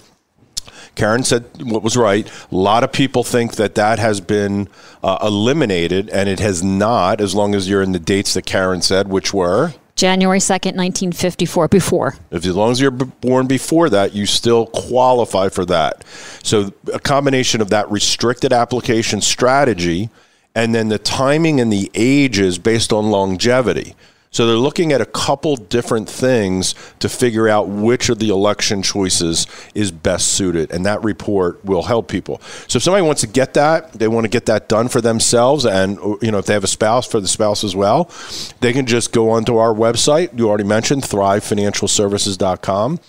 Karen 0.95 1.23
said 1.23 1.45
what 1.61 1.83
was 1.83 1.95
right. 1.95 2.27
A 2.51 2.55
lot 2.55 2.83
of 2.83 2.91
people 2.91 3.23
think 3.23 3.55
that 3.55 3.75
that 3.75 3.99
has 3.99 4.19
been 4.19 4.67
uh, 5.03 5.19
eliminated, 5.21 6.09
and 6.09 6.27
it 6.27 6.39
has 6.39 6.63
not, 6.63 7.21
as 7.21 7.35
long 7.35 7.53
as 7.53 7.69
you're 7.69 7.83
in 7.83 7.91
the 7.91 7.99
dates 7.99 8.33
that 8.33 8.45
Karen 8.47 8.81
said, 8.81 9.07
which 9.07 9.33
were. 9.33 9.73
January 9.97 10.39
2nd, 10.39 10.77
1954, 10.77 11.67
before. 11.67 12.15
If 12.31 12.45
as 12.45 12.55
long 12.55 12.71
as 12.71 12.79
you're 12.79 12.91
born 12.91 13.47
before 13.47 13.89
that, 13.89 14.13
you 14.13 14.25
still 14.27 14.67
qualify 14.67 15.49
for 15.49 15.65
that. 15.65 16.05
So 16.43 16.71
a 16.93 16.99
combination 16.99 17.59
of 17.61 17.71
that 17.71 17.89
restricted 17.91 18.53
application 18.53 19.21
strategy 19.21 20.09
and 20.55 20.73
then 20.73 20.89
the 20.89 20.99
timing 20.99 21.59
and 21.59 21.73
the 21.73 21.91
ages 21.93 22.57
based 22.57 22.93
on 22.93 23.11
longevity. 23.11 23.95
So 24.37 24.45
they're 24.45 24.55
looking 24.55 24.93
at 24.93 25.01
a 25.01 25.05
couple 25.07 25.55
different 25.55 26.07
things 26.07 26.75
to 26.99 27.09
figure 27.09 27.49
out 27.49 27.69
which 27.69 28.09
of 28.09 28.19
the 28.19 28.29
election 28.29 28.83
choices 28.83 29.47
is 29.73 29.89
best 29.89 30.27
suited, 30.27 30.69
and 30.69 30.85
that 30.85 31.03
report 31.03 31.65
will 31.65 31.81
help 31.81 32.07
people. 32.07 32.39
So 32.67 32.77
if 32.77 32.83
somebody 32.83 33.01
wants 33.01 33.21
to 33.21 33.27
get 33.27 33.55
that, 33.55 33.93
they 33.93 34.07
want 34.07 34.25
to 34.25 34.29
get 34.29 34.45
that 34.45 34.69
done 34.69 34.89
for 34.89 35.01
themselves, 35.01 35.65
and 35.65 35.97
you 36.21 36.29
know 36.29 36.37
if 36.37 36.45
they 36.45 36.53
have 36.53 36.63
a 36.63 36.67
spouse, 36.67 37.07
for 37.07 37.19
the 37.19 37.27
spouse 37.27 37.63
as 37.63 37.75
well, 37.75 38.11
they 38.59 38.73
can 38.73 38.85
just 38.85 39.11
go 39.11 39.31
onto 39.31 39.57
our 39.57 39.73
website. 39.73 40.37
You 40.37 40.49
already 40.49 40.65
mentioned 40.65 41.01
ThriveFinancialServices.com 41.01 42.99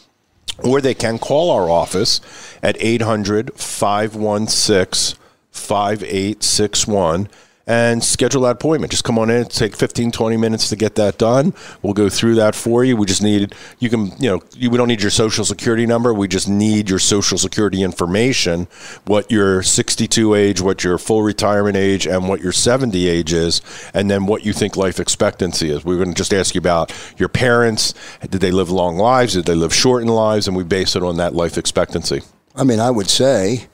or 0.65 0.81
they 0.81 0.95
can 0.95 1.19
call 1.19 1.51
our 1.51 1.69
office 1.69 2.23
at 2.63 2.75
800 2.81 3.53
516 3.53 5.19
5861 5.53 7.29
and 7.69 8.03
schedule 8.03 8.43
that 8.43 8.53
appointment. 8.53 8.91
Just 8.91 9.05
come 9.05 9.19
on 9.19 9.29
in, 9.29 9.45
take 9.45 9.77
15 9.77 10.11
20 10.11 10.37
minutes 10.39 10.71
to 10.71 10.77
get 10.77 10.95
that 10.95 11.19
done. 11.19 11.53
We'll 11.83 11.93
go 11.93 12.09
through 12.09 12.37
that 12.37 12.55
for 12.55 12.83
you. 12.83 12.97
We 12.97 13.05
just 13.05 13.23
need 13.23 13.55
you 13.79 13.91
can, 13.91 14.07
you 14.19 14.31
know, 14.31 14.43
you, 14.57 14.71
we 14.71 14.79
don't 14.79 14.89
need 14.89 15.03
your 15.03 15.11
social 15.11 15.45
security 15.45 15.85
number. 15.85 16.15
We 16.15 16.29
just 16.29 16.49
need 16.49 16.89
your 16.89 16.99
social 16.99 17.37
security 17.37 17.83
information, 17.83 18.69
what 19.05 19.31
your 19.31 19.63
62 19.63 20.35
age, 20.35 20.63
what 20.63 20.83
your 20.83 20.97
full 20.97 21.23
retirement 21.23 21.77
age 21.77 22.07
and 22.07 22.27
what 22.27 22.41
your 22.41 22.53
70 22.53 23.07
age 23.07 23.35
is, 23.35 23.61
and 23.93 24.11
then 24.11 24.25
what 24.25 24.47
you 24.47 24.55
think 24.55 24.77
life 24.79 24.99
expectancy 24.99 25.71
is. 25.71 25.85
We're 25.85 25.97
going 25.97 26.09
to 26.09 26.15
just 26.15 26.33
ask 26.33 26.55
you 26.55 26.61
about 26.61 26.91
your 27.19 27.29
parents, 27.29 27.93
did 28.23 28.41
they 28.41 28.51
live 28.51 28.71
long 28.71 28.97
lives, 28.97 29.35
did 29.35 29.45
they 29.45 29.55
live 29.55 29.75
shortened 29.75 30.11
lives, 30.11 30.49
and 30.49 30.57
we 30.57 30.65
base 30.65 30.97
it 30.97 31.03
on 31.03 31.19
that 31.19 31.35
life 31.35 31.59
expectancy. 31.59 32.23
I 32.57 32.65
mean, 32.65 32.81
I 32.81 32.91
would 32.91 33.11
say 33.11 33.69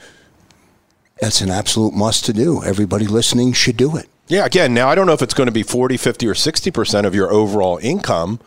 that's 1.25 1.41
an 1.41 1.51
absolute 1.51 1.95
must 1.95 2.27
to 2.27 2.35
do. 2.35 2.63
Everybody 2.63 3.07
listening 3.07 3.55
should 3.55 3.79
do 3.79 3.97
it. 3.97 4.09
Yeah, 4.29 4.45
again, 4.45 4.75
now 4.75 4.91
I 4.91 4.95
don't 4.95 5.07
know 5.07 5.15
if 5.15 5.23
it's 5.23 5.33
going 5.33 5.47
to 5.47 5.53
be 5.53 5.63
40, 5.63 5.97
50, 5.97 6.27
or 6.27 6.35
60% 6.35 7.07
of 7.07 7.15
your 7.15 7.33
overall 7.33 7.79
income, 7.83 8.41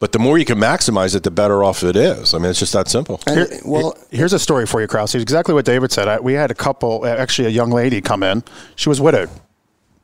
but 0.00 0.12
the 0.12 0.18
more 0.18 0.38
you 0.38 0.46
can 0.46 0.58
maximize 0.58 1.14
it, 1.14 1.22
the 1.22 1.30
better 1.30 1.62
off 1.62 1.82
it 1.82 1.96
is. 1.96 2.32
I 2.32 2.38
mean, 2.38 2.50
it's 2.50 2.58
just 2.58 2.72
that 2.72 2.88
simple. 2.88 3.20
And, 3.26 3.46
well, 3.64 3.96
Here's 4.10 4.32
a 4.32 4.38
story 4.38 4.66
for 4.66 4.80
you, 4.80 4.86
Krause. 4.86 5.14
It's 5.14 5.22
exactly 5.22 5.54
what 5.54 5.66
David 5.66 5.92
said. 5.92 6.08
I, 6.08 6.18
we 6.18 6.32
had 6.32 6.50
a 6.50 6.54
couple, 6.54 7.06
actually, 7.06 7.48
a 7.48 7.50
young 7.50 7.70
lady 7.70 8.00
come 8.00 8.22
in. 8.22 8.42
She 8.76 8.88
was 8.88 9.02
widowed. 9.02 9.28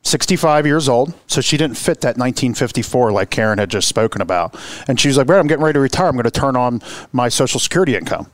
65 0.03 0.67
years 0.67 0.87
old, 0.89 1.13
so 1.27 1.41
she 1.41 1.57
didn't 1.57 1.77
fit 1.77 2.01
that 2.01 2.17
1954 2.17 3.11
like 3.11 3.29
Karen 3.31 3.57
had 3.57 3.69
just 3.69 3.87
spoken 3.87 4.21
about. 4.21 4.55
And 4.87 4.99
she 4.99 5.07
was 5.07 5.17
like, 5.17 5.27
Brett, 5.27 5.39
I'm 5.39 5.47
getting 5.47 5.63
ready 5.63 5.73
to 5.73 5.79
retire. 5.79 6.07
I'm 6.07 6.13
going 6.13 6.23
to 6.23 6.31
turn 6.31 6.55
on 6.55 6.81
my 7.13 7.29
Social 7.29 7.59
Security 7.59 7.95
income. 7.95 8.31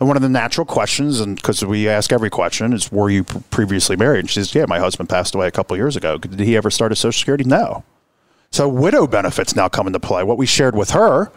And 0.00 0.06
one 0.06 0.16
of 0.16 0.22
the 0.22 0.28
natural 0.28 0.64
questions, 0.64 1.18
and 1.18 1.36
because 1.36 1.64
we 1.64 1.88
ask 1.88 2.12
every 2.12 2.30
question, 2.30 2.72
is 2.72 2.92
Were 2.92 3.10
you 3.10 3.24
previously 3.24 3.96
married? 3.96 4.20
And 4.20 4.30
she 4.30 4.40
says, 4.40 4.54
Yeah, 4.54 4.66
my 4.66 4.78
husband 4.78 5.08
passed 5.08 5.34
away 5.34 5.48
a 5.48 5.50
couple 5.50 5.76
years 5.76 5.96
ago. 5.96 6.18
Did 6.18 6.38
he 6.40 6.56
ever 6.56 6.70
start 6.70 6.92
a 6.92 6.96
Social 6.96 7.18
Security? 7.18 7.44
No. 7.44 7.84
So 8.50 8.68
widow 8.68 9.06
benefits 9.06 9.54
now 9.54 9.68
come 9.68 9.86
into 9.86 10.00
play. 10.00 10.22
What 10.22 10.38
we 10.38 10.46
shared 10.46 10.74
with 10.74 10.90
her 10.90 11.30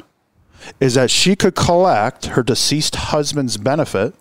is 0.79 0.93
that 0.93 1.09
she 1.11 1.35
could 1.35 1.55
collect 1.55 2.27
her 2.27 2.43
deceased 2.43 2.95
husband's 2.95 3.57
benefit 3.57 4.13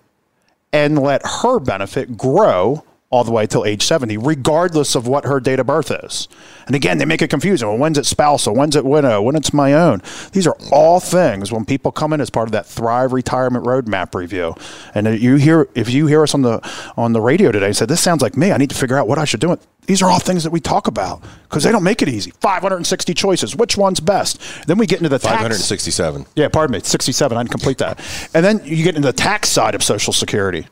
and 0.72 0.98
let 0.98 1.22
her 1.42 1.58
benefit 1.60 2.16
grow 2.16 2.84
all 3.10 3.24
the 3.24 3.32
way 3.32 3.44
till 3.44 3.64
age 3.64 3.82
70, 3.82 4.16
regardless 4.18 4.94
of 4.94 5.08
what 5.08 5.24
her 5.24 5.40
date 5.40 5.58
of 5.58 5.66
birth 5.66 5.90
is. 6.04 6.28
And 6.66 6.76
again, 6.76 6.98
they 6.98 7.04
make 7.04 7.20
it 7.20 7.28
confusing. 7.28 7.66
Well, 7.66 7.76
when's 7.76 7.98
it 7.98 8.06
spousal? 8.06 8.54
When's 8.54 8.76
it 8.76 8.84
widow? 8.84 9.20
When 9.20 9.34
it's 9.34 9.52
my 9.52 9.72
own? 9.72 10.00
These 10.30 10.46
are 10.46 10.56
all 10.70 11.00
things 11.00 11.50
when 11.50 11.64
people 11.64 11.90
come 11.90 12.12
in 12.12 12.20
as 12.20 12.30
part 12.30 12.46
of 12.46 12.52
that 12.52 12.66
Thrive 12.66 13.12
Retirement 13.12 13.64
Roadmap 13.64 14.14
review. 14.14 14.54
And 14.94 15.20
you 15.20 15.34
hear, 15.34 15.68
if 15.74 15.90
you 15.90 16.06
hear 16.06 16.22
us 16.22 16.34
on 16.34 16.42
the 16.42 16.60
on 16.96 17.12
the 17.12 17.20
radio 17.20 17.50
today 17.50 17.66
and 17.66 17.76
say, 17.76 17.84
this 17.84 18.00
sounds 18.00 18.22
like 18.22 18.36
me, 18.36 18.52
I 18.52 18.58
need 18.58 18.70
to 18.70 18.76
figure 18.76 18.96
out 18.96 19.08
what 19.08 19.18
I 19.18 19.24
should 19.24 19.40
do. 19.40 19.58
These 19.86 20.02
are 20.02 20.10
all 20.10 20.20
things 20.20 20.44
that 20.44 20.50
we 20.50 20.60
talk 20.60 20.86
about 20.86 21.20
because 21.42 21.64
they 21.64 21.72
don't 21.72 21.82
make 21.82 22.02
it 22.02 22.08
easy. 22.08 22.30
560 22.40 23.12
choices. 23.14 23.56
Which 23.56 23.76
one's 23.76 23.98
best? 23.98 24.40
Then 24.68 24.78
we 24.78 24.86
get 24.86 25.00
into 25.00 25.08
the 25.08 25.18
tax. 25.18 25.34
567. 25.34 26.26
Yeah, 26.36 26.46
pardon 26.46 26.74
me. 26.74 26.80
67. 26.80 27.36
I 27.36 27.42
didn't 27.42 27.50
complete 27.50 27.78
that. 27.78 27.98
And 28.34 28.44
then 28.44 28.60
you 28.64 28.84
get 28.84 28.94
into 28.94 29.08
the 29.08 29.12
tax 29.12 29.48
side 29.48 29.74
of 29.74 29.82
Social 29.82 30.12
Security. 30.12 30.68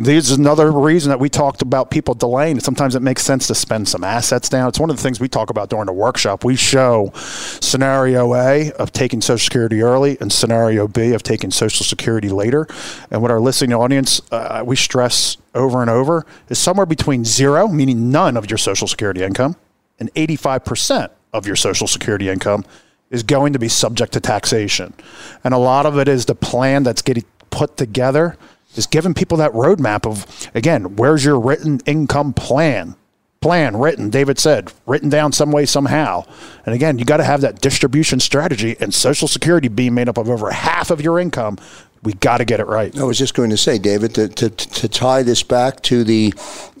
This 0.00 0.30
is 0.30 0.38
another 0.38 0.70
reason 0.70 1.10
that 1.10 1.18
we 1.18 1.28
talked 1.28 1.60
about 1.60 1.90
people 1.90 2.14
delaying. 2.14 2.60
Sometimes 2.60 2.94
it 2.94 3.02
makes 3.02 3.24
sense 3.24 3.48
to 3.48 3.54
spend 3.54 3.88
some 3.88 4.04
assets 4.04 4.48
down. 4.48 4.68
It's 4.68 4.78
one 4.78 4.90
of 4.90 4.96
the 4.96 5.02
things 5.02 5.18
we 5.18 5.28
talk 5.28 5.50
about 5.50 5.70
during 5.70 5.86
the 5.86 5.92
workshop. 5.92 6.44
We 6.44 6.54
show 6.54 7.10
scenario 7.14 8.32
A 8.32 8.70
of 8.72 8.92
taking 8.92 9.20
Social 9.20 9.42
Security 9.44 9.82
early 9.82 10.16
and 10.20 10.32
scenario 10.32 10.86
B 10.86 11.14
of 11.14 11.24
taking 11.24 11.50
Social 11.50 11.84
Security 11.84 12.28
later. 12.28 12.68
And 13.10 13.22
what 13.22 13.32
our 13.32 13.40
listening 13.40 13.74
audience, 13.74 14.20
uh, 14.30 14.62
we 14.64 14.76
stress 14.76 15.36
over 15.56 15.80
and 15.80 15.90
over, 15.90 16.24
is 16.48 16.60
somewhere 16.60 16.86
between 16.86 17.24
zero, 17.24 17.66
meaning 17.66 18.08
none 18.08 18.36
of 18.36 18.48
your 18.48 18.58
Social 18.58 18.86
Security 18.86 19.24
income, 19.24 19.56
and 19.98 20.14
85% 20.14 21.10
of 21.32 21.44
your 21.44 21.56
Social 21.56 21.88
Security 21.88 22.28
income 22.28 22.64
is 23.10 23.24
going 23.24 23.52
to 23.52 23.58
be 23.58 23.68
subject 23.68 24.12
to 24.12 24.20
taxation. 24.20 24.94
And 25.42 25.52
a 25.52 25.58
lot 25.58 25.86
of 25.86 25.98
it 25.98 26.06
is 26.06 26.26
the 26.26 26.36
plan 26.36 26.84
that's 26.84 27.02
getting 27.02 27.24
put 27.50 27.76
together 27.76 28.36
is 28.78 28.86
giving 28.86 29.12
people 29.12 29.38
that 29.38 29.52
roadmap 29.52 30.06
of 30.06 30.50
again, 30.54 30.96
where's 30.96 31.24
your 31.24 31.38
written 31.38 31.80
income 31.84 32.32
plan? 32.32 32.94
Plan 33.40 33.76
written, 33.76 34.10
David 34.10 34.38
said, 34.38 34.72
written 34.84 35.08
down 35.08 35.30
some 35.30 35.52
way, 35.52 35.64
somehow. 35.64 36.24
And 36.66 36.74
again, 36.74 36.98
you 36.98 37.04
got 37.04 37.18
to 37.18 37.24
have 37.24 37.42
that 37.42 37.60
distribution 37.60 38.18
strategy 38.18 38.76
and 38.80 38.92
Social 38.92 39.28
Security 39.28 39.68
being 39.68 39.94
made 39.94 40.08
up 40.08 40.18
of 40.18 40.28
over 40.28 40.50
half 40.50 40.90
of 40.90 41.00
your 41.00 41.20
income. 41.20 41.56
We 42.02 42.14
got 42.14 42.38
to 42.38 42.44
get 42.44 42.58
it 42.58 42.66
right. 42.66 42.96
I 42.98 43.04
was 43.04 43.16
just 43.16 43.34
going 43.34 43.50
to 43.50 43.56
say, 43.56 43.78
David, 43.78 44.14
to, 44.16 44.28
to, 44.28 44.50
to 44.50 44.88
tie 44.88 45.22
this 45.22 45.44
back 45.44 45.82
to 45.82 46.02
the 46.02 46.34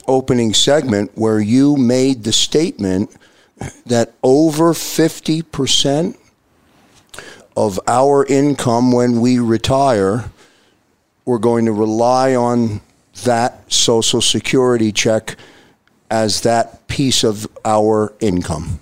opening 0.08 0.52
segment 0.52 1.12
where 1.14 1.38
you 1.38 1.76
made 1.76 2.24
the 2.24 2.32
statement 2.32 3.14
that 3.86 4.14
over 4.24 4.72
50% 4.72 6.16
of 7.56 7.78
our 7.86 8.24
income 8.26 8.90
when 8.90 9.20
we 9.20 9.38
retire 9.38 10.30
we're 11.28 11.38
going 11.38 11.66
to 11.66 11.72
rely 11.72 12.34
on 12.34 12.80
that 13.24 13.70
Social 13.70 14.22
Security 14.22 14.90
check 14.92 15.36
as 16.10 16.40
that 16.40 16.88
piece 16.88 17.22
of 17.22 17.46
our 17.66 18.14
income. 18.18 18.80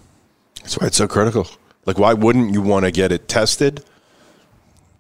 That's 0.63 0.79
why 0.79 0.87
it's 0.87 0.97
so 0.97 1.09
critical. 1.09 1.49
Like, 1.87 1.99
why 1.99 2.13
wouldn't 2.13 2.53
you 2.53 2.63
want 2.63 2.85
to 2.85 2.93
get 2.93 3.11
it 3.11 3.27
tested, 3.27 3.83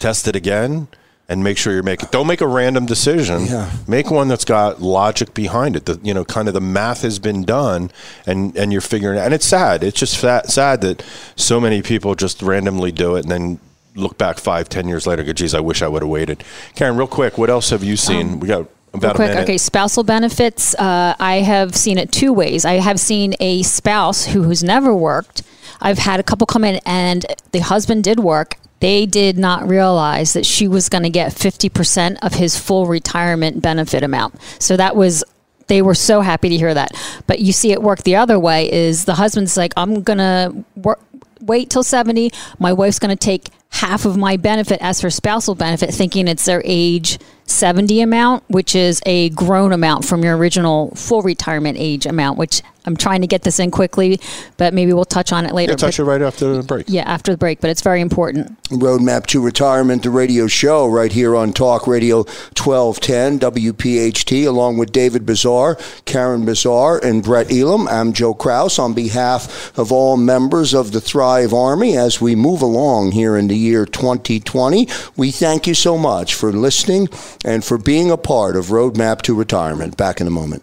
test 0.00 0.26
it 0.26 0.34
again, 0.34 0.88
and 1.28 1.44
make 1.44 1.56
sure 1.56 1.72
you're 1.72 1.84
making? 1.84 2.08
Don't 2.10 2.26
make 2.26 2.40
a 2.40 2.48
random 2.48 2.84
decision. 2.84 3.46
Yeah. 3.46 3.70
Make 3.86 4.10
one 4.10 4.26
that's 4.26 4.44
got 4.44 4.82
logic 4.82 5.32
behind 5.32 5.76
it. 5.76 5.86
The 5.86 6.00
you 6.02 6.14
know, 6.14 6.24
kind 6.24 6.48
of 6.48 6.54
the 6.54 6.60
math 6.60 7.02
has 7.02 7.20
been 7.20 7.44
done, 7.44 7.92
and 8.26 8.56
and 8.56 8.72
you're 8.72 8.80
figuring. 8.80 9.18
it 9.18 9.20
out. 9.20 9.26
And 9.26 9.34
it's 9.34 9.46
sad. 9.46 9.84
It's 9.84 9.98
just 10.00 10.18
sad 10.18 10.80
that 10.80 11.04
so 11.36 11.60
many 11.60 11.80
people 11.80 12.16
just 12.16 12.42
randomly 12.42 12.90
do 12.90 13.14
it 13.14 13.20
and 13.20 13.30
then 13.30 13.60
look 13.96 14.18
back 14.18 14.38
five, 14.38 14.68
ten 14.68 14.88
years 14.88 15.06
later, 15.06 15.24
go, 15.24 15.32
geez, 15.32 15.54
I 15.54 15.60
wish 15.60 15.82
I 15.82 15.88
would 15.88 16.02
have 16.02 16.10
waited. 16.10 16.44
Karen, 16.74 16.96
real 16.96 17.06
quick, 17.06 17.38
what 17.38 17.50
else 17.50 17.70
have 17.70 17.82
you 17.82 17.96
seen? 17.96 18.34
Um, 18.34 18.40
we 18.40 18.48
got 18.48 18.68
about 18.92 19.16
a 19.16 19.18
quick, 19.18 19.36
Okay, 19.36 19.58
spousal 19.58 20.04
benefits. 20.04 20.74
Uh, 20.74 21.14
I 21.18 21.36
have 21.36 21.74
seen 21.74 21.98
it 21.98 22.12
two 22.12 22.32
ways. 22.32 22.64
I 22.64 22.74
have 22.74 23.00
seen 23.00 23.34
a 23.40 23.62
spouse 23.62 24.26
who 24.26 24.44
has 24.44 24.62
never 24.62 24.94
worked. 24.94 25.42
I've 25.80 25.98
had 25.98 26.20
a 26.20 26.22
couple 26.22 26.46
come 26.46 26.64
in, 26.64 26.80
and 26.86 27.26
the 27.52 27.60
husband 27.60 28.04
did 28.04 28.20
work. 28.20 28.56
They 28.80 29.06
did 29.06 29.38
not 29.38 29.66
realize 29.68 30.34
that 30.34 30.44
she 30.44 30.68
was 30.68 30.88
going 30.88 31.02
to 31.02 31.10
get 31.10 31.32
50% 31.32 32.18
of 32.22 32.34
his 32.34 32.58
full 32.58 32.86
retirement 32.86 33.62
benefit 33.62 34.02
amount. 34.02 34.40
So 34.58 34.76
that 34.76 34.96
was 34.96 35.24
they 35.66 35.82
were 35.82 35.94
so 35.94 36.20
happy 36.20 36.48
to 36.48 36.56
hear 36.56 36.74
that. 36.74 36.92
But 37.26 37.40
you 37.40 37.52
see 37.52 37.72
it 37.72 37.82
work 37.82 38.02
the 38.02 38.16
other 38.16 38.38
way 38.38 38.70
is 38.72 39.04
the 39.04 39.14
husband's 39.14 39.56
like, 39.56 39.72
I'm 39.76 40.02
going 40.02 40.18
to 40.18 40.64
work, 40.76 41.00
wait 41.40 41.70
till 41.70 41.82
70. 41.82 42.30
My 42.58 42.72
wife's 42.72 42.98
going 42.98 43.16
to 43.16 43.16
take 43.16 43.48
half 43.76 44.06
of 44.06 44.16
my 44.16 44.36
benefit 44.36 44.78
as 44.80 45.00
her 45.02 45.10
spousal 45.10 45.54
benefit, 45.54 45.92
thinking 45.92 46.28
it's 46.28 46.44
their 46.44 46.62
age 46.64 47.18
70 47.46 48.00
amount, 48.00 48.44
which 48.48 48.74
is 48.74 49.00
a 49.06 49.30
grown 49.30 49.72
amount 49.72 50.04
from 50.04 50.22
your 50.22 50.36
original 50.36 50.90
full 50.94 51.22
retirement 51.22 51.78
age 51.78 52.06
amount, 52.06 52.38
which 52.38 52.62
I'm 52.86 52.96
trying 52.96 53.20
to 53.22 53.26
get 53.26 53.42
this 53.42 53.58
in 53.58 53.72
quickly, 53.72 54.20
but 54.56 54.72
maybe 54.72 54.92
we'll 54.92 55.04
touch 55.04 55.32
on 55.32 55.44
it 55.44 55.52
later. 55.52 55.72
Yeah, 55.72 55.76
touch 55.76 55.96
but, 55.96 56.04
it 56.04 56.06
right 56.06 56.22
after 56.22 56.54
the 56.54 56.62
break. 56.62 56.86
Yeah, 56.88 57.02
after 57.02 57.32
the 57.32 57.38
break, 57.38 57.60
but 57.60 57.68
it's 57.68 57.82
very 57.82 58.00
important. 58.00 58.56
Roadmap 58.68 59.26
to 59.26 59.40
Retirement, 59.40 60.04
the 60.04 60.10
radio 60.10 60.46
show 60.46 60.86
right 60.86 61.10
here 61.10 61.34
on 61.34 61.52
Talk 61.52 61.86
Radio 61.88 62.18
1210 62.56 63.40
WPHT, 63.40 64.46
along 64.46 64.78
with 64.78 64.92
David 64.92 65.26
Bizar, 65.26 65.76
Karen 66.04 66.46
Bizar, 66.46 67.02
and 67.02 67.24
Brett 67.24 67.50
Elam. 67.50 67.88
I'm 67.88 68.12
Joe 68.12 68.34
Kraus 68.34 68.78
on 68.78 68.94
behalf 68.94 69.76
of 69.76 69.90
all 69.90 70.16
members 70.16 70.72
of 70.72 70.92
the 70.92 71.00
Thrive 71.00 71.52
Army 71.52 71.96
as 71.96 72.20
we 72.20 72.36
move 72.36 72.62
along 72.62 73.12
here 73.12 73.36
in 73.36 73.48
the 73.48 73.56
year 73.56 73.84
2020. 73.84 74.88
We 75.16 75.32
thank 75.32 75.66
you 75.66 75.74
so 75.74 75.98
much 75.98 76.34
for 76.34 76.52
listening 76.52 77.08
and 77.46 77.64
for 77.64 77.78
being 77.78 78.10
a 78.10 78.18
part 78.18 78.56
of 78.56 78.66
Roadmap 78.66 79.22
to 79.22 79.34
Retirement. 79.34 79.96
Back 79.96 80.20
in 80.20 80.26
a 80.26 80.30
moment. 80.30 80.62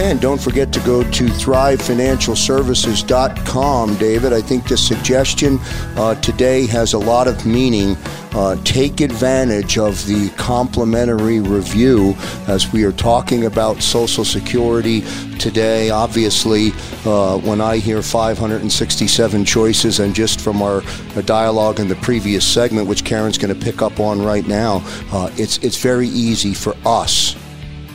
And 0.00 0.18
don't 0.18 0.40
forget 0.40 0.72
to 0.72 0.80
go 0.80 1.02
to 1.02 1.26
thrivefinancialservices.com, 1.26 3.96
David. 3.96 4.32
I 4.32 4.40
think 4.40 4.66
the 4.66 4.78
suggestion 4.78 5.58
uh, 5.94 6.14
today 6.22 6.64
has 6.68 6.94
a 6.94 6.98
lot 6.98 7.28
of 7.28 7.44
meaning. 7.44 7.98
Uh, 8.32 8.56
take 8.64 9.02
advantage 9.02 9.76
of 9.76 10.06
the 10.06 10.30
complimentary 10.38 11.40
review 11.40 12.14
as 12.48 12.72
we 12.72 12.82
are 12.84 12.92
talking 12.92 13.44
about 13.44 13.82
Social 13.82 14.24
Security 14.24 15.02
today. 15.38 15.90
Obviously, 15.90 16.70
uh, 17.04 17.36
when 17.36 17.60
I 17.60 17.76
hear 17.76 18.00
567 18.00 19.44
choices, 19.44 20.00
and 20.00 20.14
just 20.14 20.40
from 20.40 20.62
our, 20.62 20.82
our 21.14 21.22
dialogue 21.22 21.78
in 21.78 21.88
the 21.88 21.96
previous 21.96 22.46
segment, 22.46 22.88
which 22.88 23.04
Karen's 23.04 23.36
going 23.36 23.54
to 23.54 23.60
pick 23.60 23.82
up 23.82 24.00
on 24.00 24.22
right 24.22 24.48
now, 24.48 24.82
uh, 25.12 25.30
it's 25.36 25.58
it's 25.58 25.76
very 25.76 26.08
easy 26.08 26.54
for 26.54 26.74
us 26.86 27.36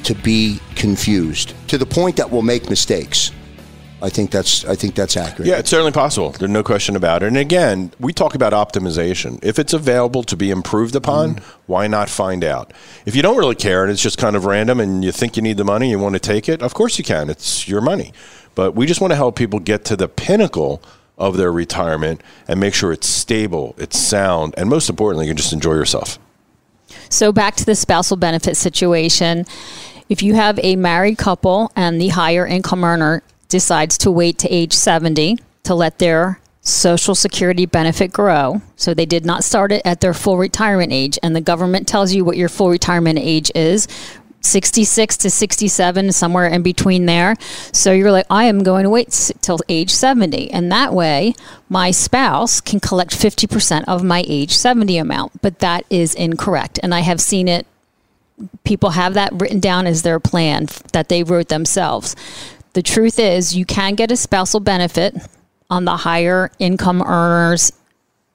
to 0.06 0.16
be 0.16 0.60
confused 0.76 1.54
to 1.68 1.78
the 1.78 1.86
point 1.86 2.16
that 2.18 2.30
we'll 2.30 2.42
make 2.42 2.70
mistakes. 2.70 3.32
I 4.02 4.10
think 4.10 4.30
that's 4.30 4.66
I 4.66 4.76
think 4.76 4.94
that's 4.94 5.18
accurate. 5.18 5.48
Yeah, 5.48 5.58
it's 5.58 5.70
certainly 5.70 5.92
possible. 5.92 6.30
There's 6.32 6.52
no 6.52 6.64
question 6.64 6.96
about 6.96 7.24
it. 7.24 7.28
And 7.28 7.38
again, 7.38 7.92
we 8.00 8.14
talk 8.14 8.36
about 8.36 8.54
optimization. 8.54 9.40
If 9.42 9.58
it's 9.58 9.74
available 9.74 10.22
to 10.24 10.38
be 10.38 10.52
improved 10.52 10.96
upon, 10.96 11.36
mm 11.36 11.44
why 11.68 11.88
not 11.88 12.12
find 12.12 12.44
out? 12.44 12.74
If 13.08 13.16
you 13.16 13.24
don't 13.24 13.38
really 13.38 13.56
care 13.56 13.82
and 13.82 13.92
it's 13.92 14.04
just 14.04 14.20
kind 14.20 14.36
of 14.36 14.46
random 14.46 14.80
and 14.80 15.04
you 15.04 15.12
think 15.12 15.36
you 15.36 15.42
need 15.42 15.58
the 15.58 15.64
money, 15.64 15.90
you 15.90 15.98
want 15.98 16.14
to 16.14 16.20
take 16.20 16.48
it, 16.48 16.62
of 16.62 16.76
course 16.76 17.00
you 17.00 17.04
can. 17.04 17.28
It's 17.28 17.68
your 17.68 17.82
money. 17.82 18.14
But 18.54 18.76
we 18.76 18.86
just 18.86 19.02
want 19.02 19.10
to 19.10 19.16
help 19.16 19.36
people 19.36 19.60
get 19.60 19.84
to 19.86 19.96
the 19.96 20.08
pinnacle 20.08 20.80
of 21.18 21.38
their 21.38 21.52
retirement 21.52 22.22
and 22.48 22.60
make 22.60 22.76
sure 22.76 22.92
it's 22.92 23.08
stable, 23.08 23.74
it's 23.80 23.98
sound, 23.98 24.54
and 24.58 24.70
most 24.70 24.90
importantly, 24.90 25.26
you 25.26 25.32
can 25.32 25.38
just 25.38 25.54
enjoy 25.54 25.74
yourself. 25.74 26.20
So 27.10 27.32
back 27.32 27.56
to 27.56 27.66
the 27.66 27.76
spousal 27.76 28.18
benefit 28.18 28.56
situation 28.58 29.46
if 30.10 30.22
you 30.22 30.36
have 30.36 30.60
a 30.62 30.76
married 30.76 31.18
couple 31.18 31.72
and 31.76 32.00
the 32.00 32.10
higher 32.10 32.46
income 32.46 32.84
earner 32.84 33.24
decides 33.48 33.98
to 34.00 34.12
wait 34.12 34.38
to 34.40 34.50
age 34.50 34.74
70 34.74 35.38
to 35.64 35.76
let 35.76 36.00
their 36.00 36.40
social 36.62 37.16
security 37.16 37.66
benefit 37.66 38.12
grow, 38.12 38.62
so 38.76 38.94
they 38.94 39.06
did 39.06 39.26
not 39.26 39.44
start 39.44 39.72
it 39.72 39.82
at 39.86 40.02
their 40.02 40.14
full 40.14 40.38
retirement 40.38 40.92
age, 40.92 41.20
and 41.22 41.36
the 41.36 41.42
government 41.42 41.88
tells 41.88 42.14
you 42.14 42.26
what 42.26 42.38
your 42.38 42.50
full 42.50 42.70
retirement 42.70 43.20
age 43.20 43.52
is, 43.54 43.88
66 44.42 45.18
to 45.18 45.30
67, 45.30 46.12
somewhere 46.12 46.48
in 46.48 46.62
between 46.62 47.06
there. 47.06 47.36
So 47.72 47.92
you're 47.92 48.12
like, 48.12 48.28
I 48.30 48.46
am 48.46 48.64
going 48.64 48.84
to 48.84 48.90
wait 48.90 49.32
till 49.42 49.60
age 49.68 49.92
70. 49.92 50.52
And 50.52 50.72
that 50.72 50.94
way, 50.94 51.34
my 51.68 51.92
spouse 51.92 52.62
can 52.62 52.80
collect 52.80 53.12
50% 53.12 53.86
of 53.88 54.04
my 54.04 54.24
age 54.28 54.56
70 54.56 54.98
amount. 54.98 55.42
But 55.42 55.60
that 55.60 55.86
is 55.90 56.14
incorrect. 56.14 56.80
And 56.84 56.94
I 56.94 57.00
have 57.00 57.20
seen 57.20 57.48
it 57.48 57.66
people 58.64 58.92
have 58.92 59.14
that 59.14 59.32
written 59.34 59.60
down 59.60 59.88
as 59.88 60.02
their 60.02 60.20
plan 60.20 60.68
that 60.94 61.10
they 61.10 61.24
wrote 61.24 61.48
themselves. 61.48 62.16
The 62.74 62.82
truth 62.82 63.20
is, 63.20 63.56
you 63.56 63.66
can 63.66 63.96
get 63.96 64.12
a 64.12 64.18
spousal 64.18 64.60
benefit 64.60 65.16
on 65.70 65.86
the 65.86 65.98
higher 65.98 66.52
income 66.60 67.02
earners 67.02 67.72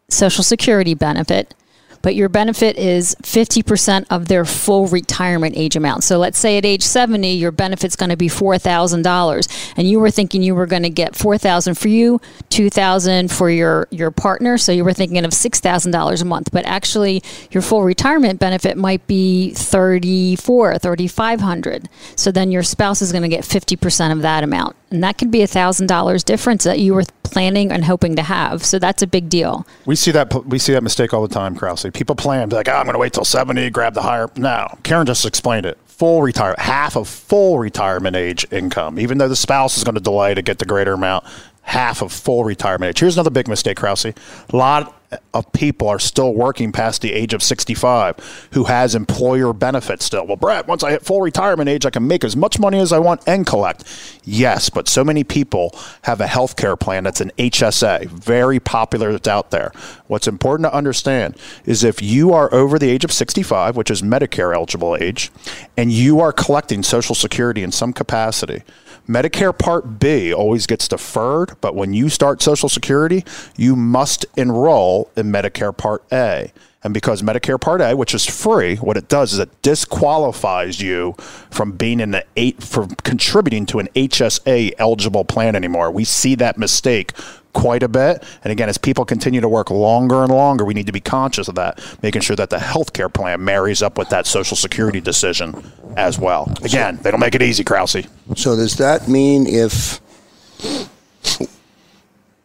Social 0.08 0.42
Security 0.42 0.94
benefit 0.94 1.54
but 2.02 2.14
your 2.14 2.28
benefit 2.28 2.76
is 2.76 3.14
50% 3.22 4.06
of 4.10 4.28
their 4.28 4.44
full 4.44 4.86
retirement 4.86 5.56
age 5.56 5.76
amount. 5.76 6.04
So 6.04 6.18
let's 6.18 6.38
say 6.38 6.58
at 6.58 6.64
age 6.64 6.82
70 6.82 7.34
your 7.34 7.52
benefit's 7.52 7.96
going 7.96 8.10
to 8.10 8.16
be 8.16 8.28
$4,000 8.28 9.74
and 9.76 9.88
you 9.88 10.00
were 10.00 10.10
thinking 10.10 10.42
you 10.42 10.54
were 10.54 10.66
going 10.66 10.82
to 10.82 10.90
get 10.90 11.16
4,000 11.16 11.76
for 11.76 11.88
you, 11.88 12.20
2,000 12.50 13.30
for 13.30 13.50
your 13.50 13.88
your 13.90 14.10
partner, 14.10 14.58
so 14.58 14.72
you 14.72 14.84
were 14.84 14.92
thinking 14.92 15.24
of 15.24 15.30
$6,000 15.32 16.22
a 16.22 16.24
month, 16.24 16.50
but 16.52 16.64
actually 16.66 17.22
your 17.50 17.62
full 17.62 17.82
retirement 17.82 18.40
benefit 18.40 18.76
might 18.76 19.06
be 19.06 19.52
34, 19.54 20.78
3500. 20.78 21.88
So 22.16 22.30
then 22.30 22.50
your 22.50 22.62
spouse 22.62 23.02
is 23.02 23.12
going 23.12 23.22
to 23.22 23.28
get 23.28 23.44
50% 23.44 24.12
of 24.12 24.22
that 24.22 24.44
amount. 24.44 24.76
And 24.90 25.04
that 25.04 25.18
could 25.18 25.30
be 25.30 25.42
a 25.42 25.46
$1,000 25.46 26.24
difference 26.24 26.64
that 26.64 26.80
you 26.80 26.94
were 26.94 27.04
planning 27.22 27.70
and 27.70 27.84
hoping 27.84 28.16
to 28.16 28.22
have. 28.22 28.64
So 28.64 28.78
that's 28.78 29.02
a 29.02 29.06
big 29.06 29.28
deal. 29.28 29.66
We 29.86 29.94
see 29.94 30.10
that 30.10 30.46
we 30.46 30.58
see 30.58 30.72
that 30.72 30.82
mistake 30.82 31.14
all 31.14 31.22
the 31.26 31.32
time, 31.32 31.54
Krause. 31.54 31.86
People 31.92 32.16
plan, 32.16 32.48
like, 32.48 32.68
oh, 32.68 32.72
I'm 32.72 32.84
going 32.84 32.94
to 32.94 32.98
wait 32.98 33.12
till 33.12 33.24
70, 33.24 33.70
grab 33.70 33.94
the 33.94 34.02
higher. 34.02 34.28
No, 34.36 34.66
Karen 34.82 35.06
just 35.06 35.24
explained 35.24 35.66
it. 35.66 35.78
Full 35.86 36.22
retire, 36.22 36.54
half 36.58 36.96
of 36.96 37.06
full 37.06 37.58
retirement 37.58 38.16
age 38.16 38.46
income, 38.50 38.98
even 38.98 39.18
though 39.18 39.28
the 39.28 39.36
spouse 39.36 39.76
is 39.76 39.84
going 39.84 39.94
to 39.94 40.00
delay 40.00 40.34
to 40.34 40.42
get 40.42 40.58
the 40.58 40.64
greater 40.64 40.94
amount, 40.94 41.24
half 41.62 42.02
of 42.02 42.12
full 42.12 42.44
retirement 42.44 42.90
age. 42.90 43.00
Here's 43.00 43.16
another 43.16 43.30
big 43.30 43.48
mistake, 43.48 43.76
Krause. 43.76 44.06
A 44.06 44.14
lot 44.52 45.00
of 45.34 45.50
people 45.52 45.88
are 45.88 45.98
still 45.98 46.32
working 46.32 46.70
past 46.70 47.02
the 47.02 47.12
age 47.12 47.34
of 47.34 47.42
65 47.42 48.48
who 48.52 48.64
has 48.64 48.94
employer 48.94 49.52
benefits 49.52 50.04
still. 50.04 50.26
Well, 50.26 50.36
Brett, 50.36 50.68
once 50.68 50.84
I 50.84 50.92
hit 50.92 51.04
full 51.04 51.20
retirement 51.20 51.68
age, 51.68 51.84
I 51.84 51.90
can 51.90 52.06
make 52.06 52.22
as 52.22 52.36
much 52.36 52.60
money 52.60 52.78
as 52.78 52.92
I 52.92 53.00
want 53.00 53.22
and 53.26 53.44
collect. 53.44 53.84
Yes, 54.24 54.70
but 54.70 54.88
so 54.88 55.02
many 55.02 55.24
people 55.24 55.74
have 56.02 56.20
a 56.20 56.28
health 56.28 56.56
care 56.56 56.76
plan 56.76 57.04
that's 57.04 57.20
an 57.20 57.32
HSA, 57.38 58.06
very 58.06 58.60
popular 58.60 59.10
that's 59.10 59.28
out 59.28 59.50
there. 59.50 59.72
What's 60.06 60.28
important 60.28 60.68
to 60.70 60.74
understand 60.74 61.36
is 61.64 61.82
if 61.82 62.00
you 62.00 62.32
are 62.32 62.52
over 62.54 62.78
the 62.78 62.90
age 62.90 63.04
of 63.04 63.12
65, 63.12 63.76
which 63.76 63.90
is 63.90 64.02
Medicare 64.02 64.54
eligible 64.54 64.96
age, 64.96 65.32
and 65.76 65.90
you 65.90 66.20
are 66.20 66.32
collecting 66.32 66.82
Social 66.84 67.16
Security 67.16 67.64
in 67.64 67.72
some 67.72 67.92
capacity, 67.92 68.62
Medicare 69.10 69.56
Part 69.56 69.98
B 69.98 70.32
always 70.32 70.68
gets 70.68 70.86
deferred, 70.86 71.56
but 71.60 71.74
when 71.74 71.92
you 71.92 72.08
start 72.08 72.40
Social 72.40 72.68
Security, 72.68 73.24
you 73.56 73.74
must 73.74 74.24
enroll 74.36 75.10
in 75.16 75.32
Medicare 75.32 75.76
Part 75.76 76.04
A. 76.12 76.52
And 76.84 76.94
because 76.94 77.20
Medicare 77.20 77.60
Part 77.60 77.80
A, 77.80 77.96
which 77.96 78.14
is 78.14 78.24
free, 78.24 78.76
what 78.76 78.96
it 78.96 79.08
does 79.08 79.32
is 79.32 79.40
it 79.40 79.62
disqualifies 79.62 80.80
you 80.80 81.16
from 81.50 81.72
being 81.72 81.98
in 81.98 82.12
the 82.12 82.24
eight 82.36 82.62
from 82.62 82.90
contributing 83.02 83.66
to 83.66 83.80
an 83.80 83.88
HSA 83.96 84.74
eligible 84.78 85.24
plan 85.24 85.56
anymore. 85.56 85.90
We 85.90 86.04
see 86.04 86.36
that 86.36 86.56
mistake 86.56 87.12
quite 87.52 87.82
a 87.82 87.88
bit. 87.88 88.22
And 88.44 88.52
again, 88.52 88.68
as 88.68 88.78
people 88.78 89.04
continue 89.04 89.40
to 89.40 89.48
work 89.48 89.70
longer 89.70 90.22
and 90.22 90.32
longer, 90.32 90.64
we 90.64 90.74
need 90.74 90.86
to 90.86 90.92
be 90.92 91.00
conscious 91.00 91.48
of 91.48 91.54
that, 91.56 91.80
making 92.02 92.22
sure 92.22 92.36
that 92.36 92.50
the 92.50 92.58
healthcare 92.58 93.12
plan 93.12 93.44
marries 93.44 93.82
up 93.82 93.98
with 93.98 94.08
that 94.10 94.26
Social 94.26 94.56
Security 94.56 95.00
decision 95.00 95.64
as 95.96 96.18
well. 96.18 96.52
Again, 96.62 96.98
they 97.02 97.10
don't 97.10 97.20
make 97.20 97.34
it 97.34 97.42
easy, 97.42 97.64
Krause. 97.64 98.06
So 98.36 98.56
does 98.56 98.76
that 98.76 99.08
mean 99.08 99.46
if 99.46 100.00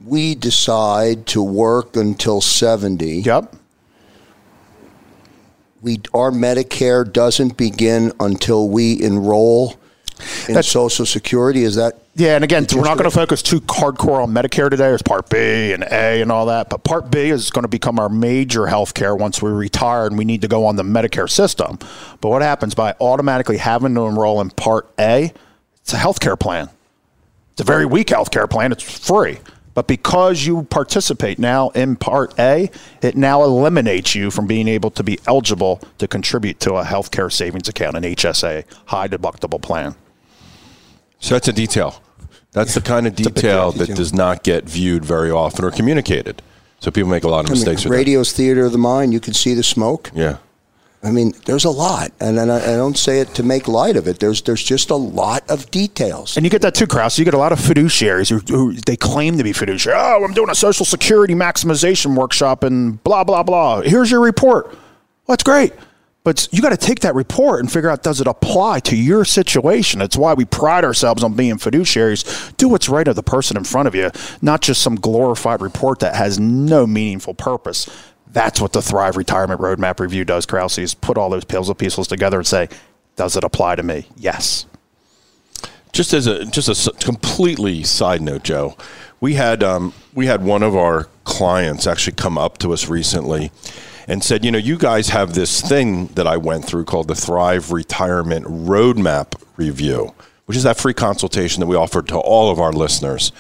we 0.06 0.36
decide 0.36 1.26
to 1.28 1.44
work 1.44 1.96
until 1.96 2.42
70? 2.42 3.22
Yep 3.22 3.56
we 5.86 6.02
our 6.16 6.32
Medicare 6.32 7.10
doesn't 7.10 7.58
begin 7.58 8.12
until 8.20 8.68
we 8.68 9.02
enroll 9.02 9.76
in 10.48 10.56
That's, 10.56 10.68
Social 10.68 11.06
Security. 11.06 11.64
Is 11.64 11.76
that? 11.76 12.02
Yeah, 12.18 12.36
and 12.36 12.46
again, 12.46 12.66
we're 12.74 12.86
not 12.86 12.98
going 12.98 13.10
to 13.10 13.16
focus 13.16 13.42
too 13.42 13.60
hardcore 13.60 14.24
on 14.24 14.32
Medicare 14.34 14.70
today. 14.70 14.88
There's 14.88 15.02
Part 15.02 15.30
B 15.30 15.74
and 15.74 15.84
A 15.84 16.22
and 16.22 16.32
all 16.32 16.46
that, 16.46 16.70
but 16.70 16.86
Part 16.86 17.12
B 17.12 17.30
is 17.30 17.50
going 17.50 17.64
to 17.64 17.70
become 17.70 18.00
our 18.00 18.08
major 18.08 18.68
health 18.68 18.94
care 18.94 19.14
once 19.14 19.42
we 19.42 19.52
retire 19.52 20.08
and 20.08 20.18
we 20.18 20.24
need 20.24 20.42
to 20.42 20.48
go 20.48 20.66
on 20.66 20.78
the 20.78 20.84
Medicare 20.84 21.30
system. 21.30 21.78
But 22.22 22.30
what 22.30 22.42
happens 22.42 22.74
by 22.74 22.96
automatically 23.02 23.58
having 23.58 23.96
to 23.96 24.04
enroll 24.04 24.40
in 24.40 24.50
Part 24.52 24.90
A? 24.98 25.34
It's 25.82 25.94
a 25.94 25.98
health 25.98 26.22
care 26.22 26.38
plan. 26.38 26.70
It's 27.52 27.60
a 27.60 27.66
very 27.66 27.86
weak 27.86 28.12
health 28.12 28.32
care 28.32 28.48
plan. 28.48 28.72
It's 28.72 28.84
free. 28.84 29.40
But 29.74 29.90
because 29.90 30.46
you 30.46 30.64
participate 30.64 31.38
now 31.38 31.72
in 31.72 31.98
Part 31.98 32.34
A, 32.40 32.72
it 33.02 33.18
now 33.18 33.44
eliminates 33.44 34.16
you 34.16 34.32
from 34.32 34.48
being 34.48 34.70
able 34.70 34.92
to 34.92 35.04
be 35.04 35.20
eligible 35.28 35.82
to 35.98 36.08
contribute 36.08 36.62
to 36.62 36.76
a 36.76 36.86
healthcare 36.86 37.30
savings 37.30 37.68
account, 37.68 37.98
an 37.98 38.04
HSA, 38.04 38.64
high 38.86 39.10
deductible 39.10 39.62
plan. 39.62 39.96
So 41.20 41.36
that's 41.36 41.50
a 41.50 41.54
detail. 41.54 42.02
That's 42.56 42.74
the 42.74 42.80
kind 42.80 43.06
of 43.06 43.16
detail 43.16 43.74
that 43.74 43.94
does 43.96 44.14
not 44.14 44.44
get 44.44 44.64
viewed 44.64 45.04
very 45.04 45.30
often 45.30 45.66
or 45.66 45.72
communicated. 45.72 46.42
So 46.80 46.90
people 46.90 47.10
make 47.10 47.26
a 47.26 47.28
lot 47.28 47.44
of 47.44 47.52
mistakes. 47.52 47.86
I 47.86 47.90
mean, 47.90 47.98
radio's 48.00 48.32
that. 48.32 48.38
theater 48.38 48.66
of 48.66 48.72
the 48.72 48.78
mind. 48.78 49.12
You 49.12 49.20
can 49.20 49.34
see 49.34 49.54
the 49.54 49.62
smoke. 49.62 50.10
Yeah. 50.14 50.38
I 51.04 51.12
mean, 51.12 51.34
there's 51.46 51.66
a 51.66 51.70
lot, 51.70 52.12
and, 52.20 52.40
and 52.40 52.52
I, 52.52 52.58
I, 52.58 52.78
don't 52.78 52.98
say 52.98 53.20
it 53.20 53.36
to 53.36 53.44
make 53.44 53.68
light 53.68 53.96
of 53.96 54.08
it. 54.08 54.20
There's 54.20 54.42
there's 54.42 54.64
just 54.64 54.90
a 54.90 54.96
lot 54.96 55.48
of 55.52 55.70
details, 55.70 56.36
and 56.36 56.44
you 56.44 56.50
get 56.50 56.64
that 56.64 56.74
too, 56.74 56.88
Krause. 56.88 57.20
You 57.20 57.26
get 57.26 57.36
a 57.36 57.38
lot 57.38 57.52
of 57.52 57.60
fiduciaries 57.60 58.30
who, 58.30 58.40
who 58.52 58.74
they 58.74 58.96
claim 58.96 59.38
to 59.38 59.44
be 59.44 59.54
fiduciary. 59.54 60.00
Oh, 60.02 60.24
I'm 60.24 60.34
doing 60.34 60.50
a 60.50 60.56
Social 60.56 60.84
Security 60.84 61.36
maximization 61.36 62.16
workshop, 62.16 62.64
and 62.64 63.04
blah 63.04 63.24
blah 63.24 63.44
blah. 63.44 63.82
Here's 63.82 64.10
your 64.10 64.22
report. 64.22 64.66
Well, 64.70 64.78
that's 65.28 65.44
great, 65.44 65.74
but 66.26 66.50
you 66.52 66.60
got 66.60 66.72
to 66.72 66.78
take 66.78 67.02
that 67.02 67.14
report 67.14 67.60
and 67.60 67.72
figure 67.72 67.88
out 67.88 68.02
does 68.02 68.20
it 68.20 68.26
apply 68.26 68.80
to 68.80 68.96
your 68.98 69.24
situation. 69.26 70.02
It's 70.02 70.18
why 70.18 70.34
we 70.34 70.44
pride 70.44 70.84
ourselves 70.84 71.24
on 71.24 71.36
being 71.36 71.58
fiduciaries. 71.58 72.58
Do 72.58 72.68
what's 72.68 72.90
right 72.90 73.08
of 73.08 73.16
the 73.16 73.22
person 73.22 73.56
in 73.56 73.64
front 73.64 73.88
of 73.88 73.94
you, 73.94 74.10
not 74.42 74.62
just 74.62 74.82
some 74.82 74.96
glorified 74.96 75.62
report 75.62 76.00
that 76.00 76.16
has 76.16 76.40
no 76.40 76.88
meaningful 76.88 77.36
purpose. 77.36 77.88
That's 78.28 78.60
what 78.60 78.74
the 78.74 78.82
Thrive 78.82 79.18
Retirement 79.18 79.62
Roadmap 79.62 80.00
Review 80.00 80.26
does, 80.26 80.48
Krause, 80.48 80.80
is 80.80 80.96
put 80.96 81.16
all 81.16 81.30
those 81.30 81.46
puzzle 81.46 81.76
pieces 81.76 82.08
together 82.08 82.38
and 82.38 82.48
say, 82.48 82.70
does 83.16 83.38
it 83.38 83.44
apply 83.44 83.76
to 83.76 83.84
me? 83.84 84.08
Yes. 84.18 84.66
Just 85.94 86.12
as 86.12 86.26
a 86.26 86.44
just 86.46 86.88
a 86.88 86.92
completely 86.94 87.84
side 87.84 88.24
note, 88.24 88.44
Joe, 88.44 88.76
we 89.22 89.36
had 89.36 89.64
um, 89.64 89.94
we 90.16 90.26
had 90.26 90.44
one 90.44 90.64
of 90.64 90.76
our 90.76 91.08
clients 91.24 91.86
actually 91.86 92.16
come 92.16 92.38
up 92.40 92.58
to 92.58 92.74
us 92.74 92.90
recently 92.90 93.52
and 94.08 94.24
said, 94.24 94.46
you 94.46 94.52
know, 94.52 94.58
you 94.58 94.78
guys 94.78 95.10
have 95.10 95.34
this 95.34 95.62
thing 95.62 96.08
that 96.08 96.28
I 96.28 96.38
went 96.38 96.66
through 96.66 96.86
called 96.86 97.08
the 97.08 97.16
Thrive 97.16 97.72
Retirement 97.72 98.46
Roadmap 98.46 99.42
Review, 99.58 100.14
which 100.46 100.58
is 100.58 100.64
that 100.64 100.78
free 100.78 100.94
consultation 100.94 101.60
that 101.62 101.68
we 101.68 101.76
offered 101.76 102.08
to 102.10 102.18
all 102.18 102.52
of 102.52 102.60
our 102.60 102.72
listeners. 102.72 103.32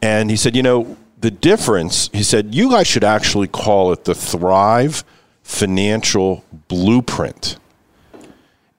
And 0.00 0.30
he 0.30 0.36
said, 0.36 0.56
you 0.56 0.62
know, 0.62 0.96
the 1.20 1.30
difference, 1.30 2.08
he 2.12 2.22
said, 2.22 2.54
you 2.54 2.70
guys 2.70 2.86
should 2.86 3.04
actually 3.04 3.48
call 3.48 3.92
it 3.92 4.04
the 4.04 4.14
Thrive 4.14 5.04
Financial 5.42 6.44
Blueprint. 6.68 7.58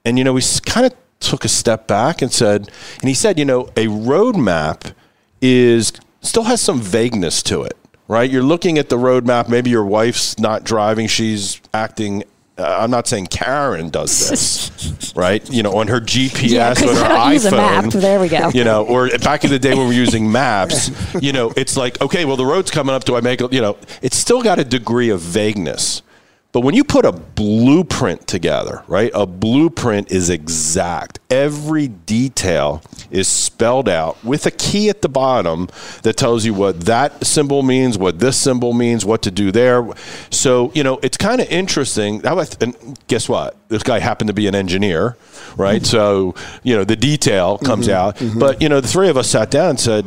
And, 0.06 0.18
you 0.18 0.24
know, 0.24 0.34
we 0.34 0.42
kind 0.66 0.86
of 0.86 0.94
took 1.20 1.44
a 1.44 1.50
step 1.50 1.88
back 1.88 2.22
and 2.22 2.32
said, 2.32 2.70
and 3.02 3.10
he 3.10 3.14
said, 3.14 3.38
you 3.38 3.46
know, 3.46 3.64
a 3.76 3.88
roadmap 3.88 4.94
is 5.42 5.92
still 6.22 6.44
has 6.44 6.62
some 6.62 6.80
vagueness 6.82 7.44
to 7.44 7.64
it, 7.64 7.78
right? 8.10 8.30
You're 8.30 8.44
looking 8.44 8.78
at 8.78 8.90
the 8.90 8.98
roadmap. 8.98 9.48
Maybe 9.48 9.70
your 9.70 9.86
wife's 9.86 10.38
not 10.38 10.66
driving, 10.66 11.08
she's 11.08 11.62
acting 11.74 12.26
uh, 12.60 12.80
I'm 12.82 12.92
not 12.92 13.08
saying 13.08 13.28
Karen 13.28 13.90
does 13.90 14.30
this, 14.30 15.14
right? 15.16 15.48
You 15.50 15.64
know, 15.64 15.78
on 15.78 15.88
her 15.88 16.02
GPS, 16.02 16.50
yeah, 16.50 16.70
on 16.72 16.76
her 16.76 17.38
iPhone. 17.38 17.94
There 17.94 18.20
we 18.20 18.28
go. 18.28 18.50
You 18.50 18.66
know, 18.66 18.86
or 18.86 19.08
back 19.20 19.46
in 19.46 19.50
the 19.50 19.60
day 19.60 19.70
when 19.70 19.88
we 19.88 19.88
were 19.88 19.94
using 19.94 20.30
maps, 20.32 20.92
you 21.22 21.32
know, 21.32 21.54
it's 21.56 21.78
like, 21.78 22.02
okay, 22.02 22.26
well, 22.26 22.36
the 22.36 22.46
road's 22.46 22.70
coming 22.70 22.94
up. 22.94 23.06
Do 23.06 23.16
I 23.16 23.22
make 23.22 23.40
it? 23.40 23.54
You 23.54 23.62
know, 23.62 23.78
it's 24.02 24.18
still 24.18 24.42
got 24.42 24.60
a 24.60 24.66
degree 24.66 25.10
of 25.10 25.22
vagueness. 25.22 26.02
But 26.52 26.62
when 26.62 26.74
you 26.74 26.84
put 26.84 27.06
a 27.06 27.12
blueprint 27.12 28.28
together, 28.28 28.84
right? 28.88 29.12
A 29.14 29.28
blueprint 29.28 30.12
is 30.12 30.32
exact. 30.32 31.20
Every 31.30 31.88
detail 31.88 32.82
is 33.12 33.28
spelled 33.28 33.88
out 33.88 34.24
with 34.24 34.48
a 34.48 34.52
key 34.52 34.90
at 34.90 35.04
the 35.04 35.10
bottom 35.10 35.70
that 36.02 36.18
tells 36.18 36.46
you 36.46 36.56
what 36.56 36.82
that 36.82 37.24
symbol 37.24 37.62
means, 37.62 38.00
what 38.00 38.18
this 38.20 38.36
symbol 38.36 38.74
means, 38.74 39.06
what 39.06 39.22
to 39.22 39.32
do 39.32 39.52
there. 39.52 39.88
So, 40.32 40.72
you 40.74 40.84
know, 40.84 41.00
it's 41.04 41.18
kind 41.18 41.40
of 41.40 41.48
interesting. 41.50 42.26
And 42.26 43.00
guess 43.06 43.30
what? 43.30 43.56
This 43.68 43.84
guy 43.84 44.00
happened 44.00 44.30
to 44.30 44.34
be 44.34 44.48
an 44.48 44.56
engineer, 44.56 45.18
right? 45.56 45.84
Mm-hmm. 45.84 45.86
So, 45.86 46.34
you 46.64 46.76
know, 46.76 46.84
the 46.84 46.96
detail 46.96 47.60
comes 47.60 47.88
mm-hmm. 47.88 47.96
out. 47.96 48.16
Mm-hmm. 48.16 48.40
But, 48.40 48.60
you 48.60 48.70
know, 48.70 48.82
the 48.82 48.88
three 48.88 49.10
of 49.10 49.18
us 49.18 49.30
sat 49.30 49.52
down 49.52 49.72
and 49.72 49.80
said, 49.80 50.06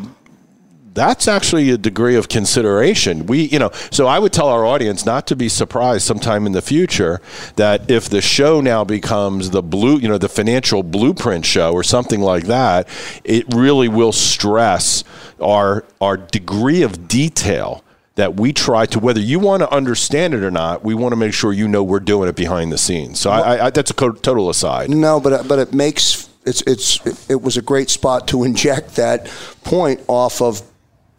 that's 0.94 1.26
actually 1.26 1.70
a 1.70 1.78
degree 1.78 2.16
of 2.16 2.28
consideration. 2.28 3.26
We, 3.26 3.42
you 3.42 3.58
know, 3.58 3.70
so 3.90 4.06
I 4.06 4.18
would 4.18 4.32
tell 4.32 4.48
our 4.48 4.64
audience 4.64 5.06
not 5.06 5.26
to 5.28 5.36
be 5.36 5.48
surprised 5.48 6.06
sometime 6.06 6.46
in 6.46 6.52
the 6.52 6.62
future 6.62 7.20
that 7.56 7.90
if 7.90 8.08
the 8.08 8.20
show 8.20 8.60
now 8.60 8.84
becomes 8.84 9.50
the 9.50 9.62
blue, 9.62 9.98
you 9.98 10.08
know, 10.08 10.18
the 10.18 10.28
financial 10.28 10.82
blueprint 10.82 11.46
show 11.46 11.72
or 11.72 11.82
something 11.82 12.20
like 12.20 12.44
that, 12.44 12.88
it 13.24 13.46
really 13.54 13.88
will 13.88 14.12
stress 14.12 15.04
our 15.40 15.84
our 16.00 16.16
degree 16.16 16.82
of 16.82 17.08
detail 17.08 17.82
that 18.14 18.38
we 18.38 18.52
try 18.52 18.86
to 18.86 18.98
whether 18.98 19.20
you 19.20 19.38
want 19.38 19.62
to 19.62 19.72
understand 19.72 20.34
it 20.34 20.44
or 20.44 20.50
not 20.50 20.84
we 20.84 20.94
want 20.94 21.12
to 21.12 21.16
make 21.16 21.32
sure 21.32 21.52
you 21.52 21.66
know 21.66 21.82
we're 21.82 21.98
doing 21.98 22.28
it 22.28 22.36
behind 22.36 22.70
the 22.70 22.78
scenes 22.78 23.18
so 23.18 23.30
I, 23.30 23.66
I, 23.66 23.70
that's 23.70 23.90
a 23.90 23.94
total 23.94 24.50
aside 24.50 24.90
No, 24.90 25.18
but 25.18 25.48
but 25.48 25.58
it 25.58 25.72
makes 25.72 26.28
it's 26.44 26.62
it's 26.66 27.30
it 27.30 27.40
was 27.40 27.56
a 27.56 27.62
great 27.62 27.90
spot 27.90 28.28
to 28.28 28.44
inject 28.44 28.96
that 28.96 29.26
point 29.64 30.00
off 30.06 30.40
of 30.40 30.62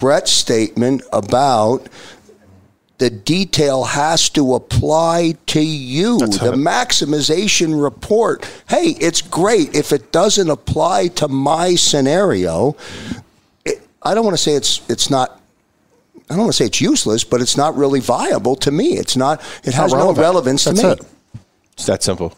Brett's 0.04 0.34
statement 0.34 1.02
about 1.13 1.88
the 2.98 3.10
detail 3.10 3.86
has 3.86 4.30
to 4.32 4.54
apply 4.54 5.36
to 5.46 5.62
you. 5.62 6.18
the 6.18 6.52
maximization 6.58 7.82
report. 7.82 8.46
Hey, 8.68 8.98
it's 9.00 9.22
great 9.22 9.74
if 9.74 9.94
it 9.94 10.12
doesn't 10.12 10.50
apply 10.50 11.08
to 11.08 11.30
my 11.30 11.76
scenario. 11.76 12.76
It, 13.63 13.82
I 14.02 14.13
don't 14.13 14.26
want 14.26 14.36
to 14.36 14.44
say 14.44 14.56
it's 14.56 14.82
it's 14.89 15.10
not 15.10 15.39
I 16.30 16.34
don't 16.34 16.39
want 16.39 16.52
to 16.52 16.58
say 16.58 16.66
it's 16.66 16.82
useless, 16.82 17.24
but 17.24 17.39
it's 17.39 17.56
not 17.56 17.78
really 17.78 18.02
viable 18.02 18.58
to 18.58 18.72
me. 18.72 18.98
It's 18.98 19.16
not. 19.16 19.39
It 19.63 19.74
has 19.74 19.94
no 19.94 20.00
relevant. 20.00 20.18
relevance 20.22 20.66
That's 20.66 20.82
to 20.82 20.88
me. 20.88 20.92
it. 20.92 21.02
it's 21.76 21.86
that 21.86 22.04
simple 22.04 22.38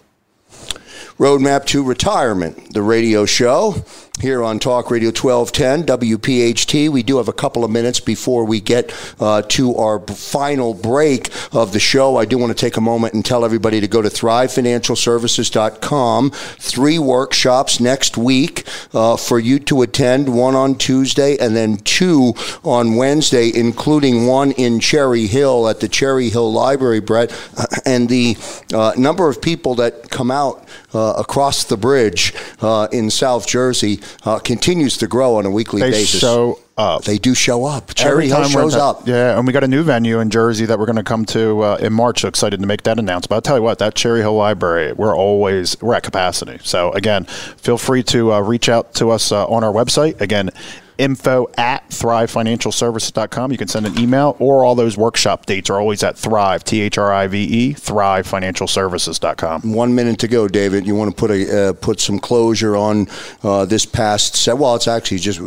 Roadmap 1.17 1.65
to 1.67 1.82
Retirement, 1.82 2.73
the 2.75 2.84
radio 2.84 3.25
show 3.25 3.84
here 4.21 4.43
on 4.43 4.60
Talk 4.60 4.91
Radio 4.91 5.10
1210 5.10 5.97
WPHT. 5.97 6.89
We 6.89 7.01
do 7.04 7.17
have 7.17 7.28
a 7.28 7.34
couple 7.34 7.65
of 7.65 7.71
minutes 7.71 7.99
before 7.99 8.45
we 8.45 8.62
get 8.62 8.93
uh, 9.19 9.41
to 9.43 9.75
our 9.75 9.99
final 9.99 10.73
break 10.73 11.30
of 11.54 11.73
the 11.73 11.82
show. 11.82 12.15
I 12.15 12.23
do 12.23 12.38
want 12.38 12.51
to 12.51 12.58
take 12.58 12.78
a 12.78 12.82
moment 12.82 13.13
and 13.13 13.25
tell 13.25 13.43
everybody 13.43 13.82
to 13.82 13.89
go 13.89 14.01
to 14.01 14.08
thrivefinancialservices.com. 14.08 16.32
Three 16.32 16.97
workshops 16.97 17.82
next 17.82 18.17
week 18.17 18.65
uh, 18.93 19.17
for 19.17 19.38
you 19.38 19.60
to 19.60 19.82
attend, 19.82 20.34
one 20.34 20.56
on 20.56 20.75
Tuesday 20.75 21.36
and 21.38 21.54
then 21.56 21.78
two 21.78 22.34
on 22.63 22.95
Wednesday, 22.95 23.51
including 23.54 24.25
one 24.28 24.51
in 24.54 24.80
Cherry 24.80 25.28
Hill 25.28 25.67
at 25.67 25.82
the 25.82 25.89
Cherry 25.89 26.30
Hill 26.30 26.54
Library, 26.54 27.01
Brett. 27.01 27.34
And 27.88 28.10
the 28.10 28.36
uh, 28.73 28.93
number 28.97 29.30
of 29.30 29.39
people 29.39 29.75
that 29.75 30.10
come 30.10 30.32
out 30.32 30.67
uh, 30.93 31.13
across 31.17 31.65
the 31.65 31.78
bridge 31.78 32.34
uh, 32.62 32.88
in 32.91 33.12
South 33.12 33.47
Jersey 33.47 33.99
uh, 34.23 34.39
continues 34.39 34.97
to 34.97 35.07
grow 35.07 35.35
on 35.37 35.45
a 35.45 35.49
weekly 35.51 35.81
They 35.81 35.91
basis. 35.91 36.19
show 36.19 36.59
up. 36.77 37.03
They 37.03 37.17
do 37.17 37.33
show 37.33 37.65
up. 37.65 37.93
Cherry 37.95 38.27
Hill 38.27 38.43
shows 38.45 38.75
at- 38.75 38.81
up. 38.81 39.07
Yeah, 39.07 39.38
and 39.38 39.47
we 39.47 39.53
got 39.53 39.63
a 39.63 39.67
new 39.67 39.83
venue 39.83 40.19
in 40.19 40.29
Jersey 40.29 40.65
that 40.65 40.77
we're 40.77 40.85
going 40.85 40.97
to 40.97 41.03
come 41.03 41.25
to 41.25 41.61
uh, 41.61 41.77
in 41.79 41.93
March. 41.93 42.21
So 42.21 42.27
excited 42.27 42.59
to 42.59 42.67
make 42.67 42.83
that 42.83 42.99
announcement. 42.99 43.29
But 43.29 43.35
I'll 43.35 43.41
tell 43.41 43.57
you 43.57 43.63
what, 43.63 43.79
that 43.79 43.95
Cherry 43.95 44.21
Hill 44.21 44.35
Library, 44.35 44.93
we're 44.93 45.15
always 45.15 45.79
we're 45.81 45.95
at 45.95 46.03
capacity. 46.03 46.59
So 46.63 46.91
again, 46.91 47.25
feel 47.25 47.77
free 47.77 48.03
to 48.03 48.33
uh, 48.33 48.39
reach 48.41 48.69
out 48.69 48.93
to 48.95 49.11
us 49.11 49.31
uh, 49.31 49.45
on 49.45 49.63
our 49.63 49.71
website. 49.71 50.19
Again, 50.21 50.49
info 50.97 51.49
at 51.57 51.88
thrivefinancialservices.com. 51.89 53.51
You 53.51 53.57
can 53.57 53.67
send 53.67 53.85
an 53.85 53.99
email 53.99 54.35
or 54.39 54.63
all 54.63 54.75
those 54.75 54.97
workshop 54.97 55.45
dates 55.45 55.69
are 55.69 55.79
always 55.79 56.03
at 56.03 56.17
Thrive, 56.17 56.63
T 56.63 56.81
H 56.81 56.97
R 56.97 57.13
I 57.13 57.27
V 57.27 57.43
E, 57.43 57.73
thrivefinancialservices.com. 57.73 59.73
One 59.73 59.95
minute 59.95 60.19
to 60.19 60.27
go, 60.27 60.47
David. 60.47 60.85
You 60.88 60.95
want 60.95 61.11
to 61.11 61.15
put 61.19 61.31
a 61.31 61.69
uh, 61.69 61.73
put 61.73 61.99
some 61.99 62.19
closure 62.19 62.75
on 62.75 63.07
uh, 63.43 63.65
this 63.65 63.85
past 63.85 64.35
set? 64.35 64.57
Well, 64.57 64.75
it's 64.75 64.88
actually 64.88 65.19
just 65.19 65.39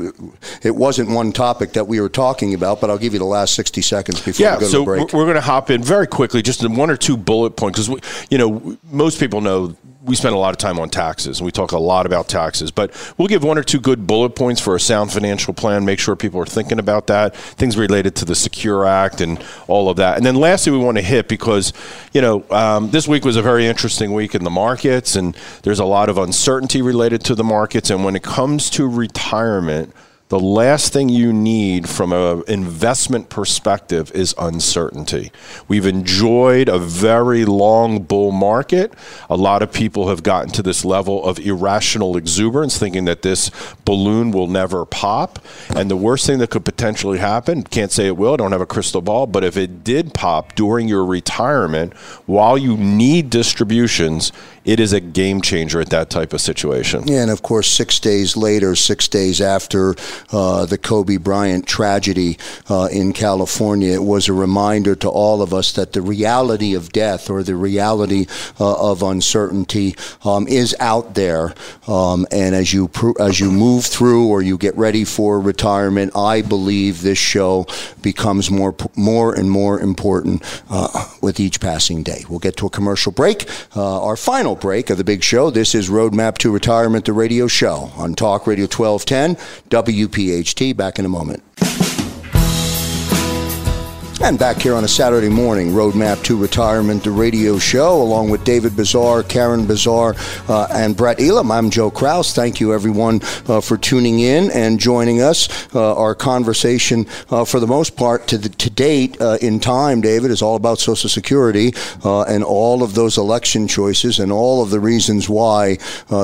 it 0.63 0.75
wasn't 0.75 1.11
one 1.19 1.33
topic 1.33 1.73
that 1.73 1.87
we 1.89 2.01
were 2.01 2.09
talking 2.09 2.55
about, 2.55 2.81
but 2.81 2.91
I'll 2.91 2.99
give 2.99 3.13
you 3.13 3.19
the 3.19 3.25
last 3.39 3.55
sixty 3.55 3.83
seconds 3.83 4.21
before 4.25 4.45
Yeah, 4.45 4.55
we 4.55 4.61
go 4.61 4.67
to 4.67 4.73
so 4.73 4.79
the 4.81 4.85
break. 4.85 5.13
we're 5.13 5.25
going 5.25 5.35
to 5.35 5.41
hop 5.41 5.69
in 5.71 5.83
very 5.83 6.07
quickly, 6.07 6.43
just 6.43 6.63
in 6.63 6.77
one 6.77 6.91
or 6.91 6.97
two 6.97 7.17
bullet 7.17 7.57
points, 7.57 7.87
because 7.87 8.27
you 8.31 8.39
know 8.39 8.77
most 8.91 9.19
people 9.21 9.41
know 9.41 9.77
we 10.05 10.15
spend 10.15 10.35
a 10.35 10.39
lot 10.39 10.51
of 10.51 10.59
time 10.59 10.79
on 10.79 10.89
taxes, 10.89 11.39
and 11.39 11.45
we 11.45 11.53
talk 11.53 11.73
a 11.73 11.79
lot 11.79 12.07
about 12.07 12.29
taxes. 12.29 12.71
But 12.71 12.87
we'll 13.19 13.29
give 13.29 13.43
one 13.43 13.59
or 13.59 13.65
two 13.65 13.81
good 13.81 14.07
bullet 14.07 14.31
points 14.31 14.61
for 14.61 14.75
a 14.77 14.81
sound 14.81 15.13
financial 15.13 15.53
plan. 15.53 15.85
Make 15.85 15.99
sure 15.99 16.17
people 16.17 16.41
are 16.41 16.47
thinking 16.47 16.79
about 16.79 17.09
that, 17.09 17.35
things 17.37 17.77
related 17.77 18.15
to 18.17 18.25
the 18.25 18.35
Secure 18.35 18.87
Act 18.87 19.21
and 19.21 19.45
all 19.67 19.91
of 19.91 19.97
that. 19.97 20.17
And 20.17 20.25
then 20.25 20.37
lastly, 20.37 20.73
we 20.73 20.79
want 20.79 20.97
to 20.99 21.03
hit 21.03 21.29
because 21.29 21.73
you 22.13 22.23
know 22.23 22.45
um, 22.51 22.91
this 22.91 23.07
week 23.09 23.25
was 23.25 23.37
a 23.37 23.43
very 23.43 23.67
interesting 23.67 24.15
week 24.15 24.35
in 24.35 24.45
the 24.45 24.51
markets, 24.67 25.17
and 25.17 25.37
there's 25.65 25.81
a 25.81 25.85
lot 25.85 26.09
of 26.09 26.17
uncertainty 26.17 26.81
related 26.81 27.25
to 27.25 27.35
the 27.35 27.45
markets. 27.45 27.91
And 27.91 28.05
when 28.05 28.15
it 28.17 28.23
comes 28.23 28.71
to 28.71 28.87
retirement 28.89 29.93
the 30.29 30.39
last 30.39 30.93
thing 30.93 31.09
you 31.09 31.33
need 31.33 31.89
from 31.89 32.13
an 32.13 32.43
investment 32.49 33.31
perspective 33.31 34.13
is 34.13 34.35
uncertainty. 34.37 35.33
We've 35.69 35.87
enjoyed 35.87 36.69
a 36.69 36.79
very 36.79 37.47
long 37.47 38.03
bull 38.03 38.31
market. 38.31 38.93
A 39.31 39.37
lot 39.37 39.63
of 39.63 39.73
people 39.73 40.09
have 40.09 40.23
gotten 40.23 40.51
to 40.53 40.63
this 40.63 40.85
level 40.85 41.25
of 41.25 41.39
irrational 41.39 42.17
exuberance, 42.17 42.77
thinking 42.77 43.07
that 43.07 43.23
this 43.23 43.51
balloon 43.87 44.31
will 44.31 44.49
never 44.49 44.85
pop. 44.85 45.39
And 45.71 45.91
the 45.91 45.97
worst 45.97 46.27
thing 46.27 46.39
that 46.41 46.51
could 46.51 46.65
potentially 46.65 47.19
happen, 47.19 47.63
can't 47.63 47.91
say 47.91 48.07
it 48.07 48.17
will, 48.19 48.35
I 48.35 48.37
don't 48.37 48.53
have 48.53 48.61
a 48.61 48.67
crystal 48.67 49.01
ball, 49.01 49.27
but 49.27 49.45
if 49.45 49.57
it 49.57 49.83
did 49.83 50.13
pop 50.13 50.55
during 50.55 50.89
your 50.89 51.07
retirement 51.07 51.95
while 52.27 52.59
you 52.59 52.77
need 52.77 53.31
distributions, 53.31 54.31
it 54.69 54.81
is 54.81 54.93
a 54.93 55.01
game 55.01 55.41
changer 55.41 55.81
at 55.81 55.89
that 55.89 56.11
type 56.11 56.35
of 56.35 56.43
situation. 56.43 57.09
Yeah, 57.09 57.23
and 57.23 57.31
of 57.31 57.41
course, 57.41 57.71
six 57.71 57.99
days 57.99 58.37
later, 58.37 58.77
six 58.77 59.09
days 59.09 59.41
after 59.41 59.95
uh, 60.31 60.67
the 60.67 60.77
Kobe 60.77 61.17
Bryant 61.17 61.67
tragedy 61.67 62.37
uh, 62.69 62.87
in 62.93 63.15
California, 63.15 63.95
it 63.95 64.03
was 64.03 64.29
a 64.29 64.35
reminder 64.35 64.95
to 64.97 65.09
all 65.09 65.41
of 65.41 65.55
us 65.55 65.73
that 65.73 65.95
the 65.95 66.03
reality 66.03 66.75
of 66.75 66.93
death 66.93 67.31
or 67.31 67.43
the 67.43 67.57
reality 67.57 68.27
uh, 68.61 68.91
of 68.91 69.03
uncertainty 69.03 69.97
um, 70.23 70.47
is 70.47 70.77
out 70.81 71.15
there. 71.15 71.55
Um, 71.87 72.27
and 72.31 72.55
as 72.55 72.71
you 72.71 72.89
pr- 72.89 73.19
as 73.19 73.41
you 73.41 73.51
move 73.51 73.87
through 73.87 74.29
or 74.29 74.43
you 74.43 74.59
get 74.59 74.77
ready 74.77 75.05
for 75.07 75.41
retirement, 75.41 76.15
I 76.15 76.43
believe 76.43 77.01
this 77.01 77.17
show 77.17 77.67
becomes 78.03 78.51
more 78.51 78.75
more 78.97 79.35
and 79.35 79.51
more 79.51 79.81
important 79.81 80.43
uh, 80.69 81.09
with 81.23 81.41
each 81.41 81.59
passing 81.59 82.03
day. 82.03 82.27
We'll 82.29 82.39
get 82.39 82.59
to 82.59 82.67
a 82.67 82.71
commercial 82.71 83.13
break. 83.13 83.49
Uh, 83.75 84.03
our 84.03 84.17
final 84.17 84.58
break 84.61 84.91
of 84.91 84.99
the 84.99 85.05
big 85.05 85.23
show. 85.23 85.51
This 85.51 85.75
is 85.75 85.89
Roadmap 85.89 86.39
to 86.39 86.51
Retirement, 86.51 87.05
the 87.05 87.13
radio 87.13 87.47
show 87.47 87.91
on 87.97 88.15
Talk 88.15 88.47
Radio 88.47 88.65
1210, 88.65 89.37
WPHT. 89.71 90.77
Back 90.77 90.99
in 90.99 91.05
a 91.05 91.09
moment. 91.09 91.43
And 94.21 94.37
back 94.37 94.57
here 94.61 94.75
on 94.75 94.83
a 94.83 94.89
Saturday 94.89 95.29
morning, 95.29 95.71
Roadmap 95.71 96.25
to 96.25 96.37
Retirement, 96.37 97.05
the 97.05 97.11
radio 97.13 97.57
show, 97.57 98.03
along 98.03 98.31
with 98.31 98.43
David 98.43 98.73
Bizar, 98.73 99.27
Karen 99.27 99.65
Bizar, 99.65 100.17
uh, 100.51 100.67
and 100.73 100.97
Brett 100.97 101.21
Elam. 101.21 101.53
I'm 101.53 101.71
Joe 101.71 101.89
Kraus. 101.89 102.35
Thank 102.35 102.59
you, 102.59 102.75
everyone, 102.75 103.21
uh, 103.47 103.61
for 103.61 103.79
tuning 103.79 104.19
in 104.19 104.51
and 104.51 104.81
joining 104.81 105.23
us. 105.23 105.73
Uh, 105.73 105.95
our 105.95 106.17
conversation, 106.17 107.07
uh, 107.31 107.45
for 107.45 107.61
the 107.61 107.69
most 107.69 107.97
part, 107.97 108.27
to, 108.27 108.39
the, 108.39 108.49
to 108.49 108.69
date 108.69 109.19
uh, 109.21 109.39
in 109.41 109.61
time, 109.61 110.01
David, 110.01 110.33
is 110.33 110.43
all 110.43 110.57
about 110.57 110.81
Social 110.81 111.09
Security 111.09 111.73
uh, 112.05 112.23
and 112.23 112.43
all 112.43 112.83
of 112.83 112.95
those 112.95 113.19
election 113.19 113.69
choices 113.69 114.19
and 114.19 114.33
all 114.33 114.63
of 114.63 114.71
the 114.71 114.81
reasons 114.81 115.29
why 115.29 115.79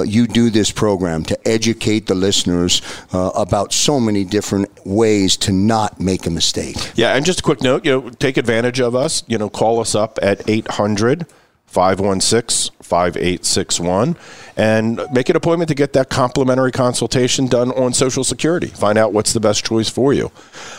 you 0.04 0.26
do 0.26 0.50
this 0.50 0.72
program 0.72 1.22
to 1.24 1.48
educate 1.48 2.08
the 2.08 2.14
listeners 2.14 2.82
about 3.12 3.72
so 3.72 4.00
many 4.00 4.24
different 4.24 4.68
ways 4.84 5.36
to 5.36 5.52
not 5.52 6.00
make 6.00 6.26
a 6.26 6.30
mistake. 6.30 6.76
Yeah, 6.96 7.14
and 7.14 7.24
just 7.24 7.40
a 7.40 7.42
quick 7.42 7.62
note, 7.62 7.83
you 7.84 7.90
know, 7.90 8.10
take 8.10 8.36
advantage 8.36 8.80
of 8.80 8.94
us. 8.94 9.22
You 9.26 9.38
know, 9.38 9.50
call 9.50 9.80
us 9.80 9.94
up 9.94 10.18
at 10.22 10.48
800 10.48 11.26
516 11.66 12.74
5861 12.82 14.16
and 14.56 15.00
make 15.12 15.28
an 15.28 15.36
appointment 15.36 15.68
to 15.68 15.74
get 15.74 15.92
that 15.94 16.08
complimentary 16.08 16.72
consultation 16.72 17.46
done 17.46 17.70
on 17.72 17.92
Social 17.92 18.22
Security. 18.22 18.68
Find 18.68 18.96
out 18.98 19.12
what's 19.12 19.32
the 19.32 19.40
best 19.40 19.64
choice 19.64 19.88
for 19.88 20.12
you. 20.12 20.30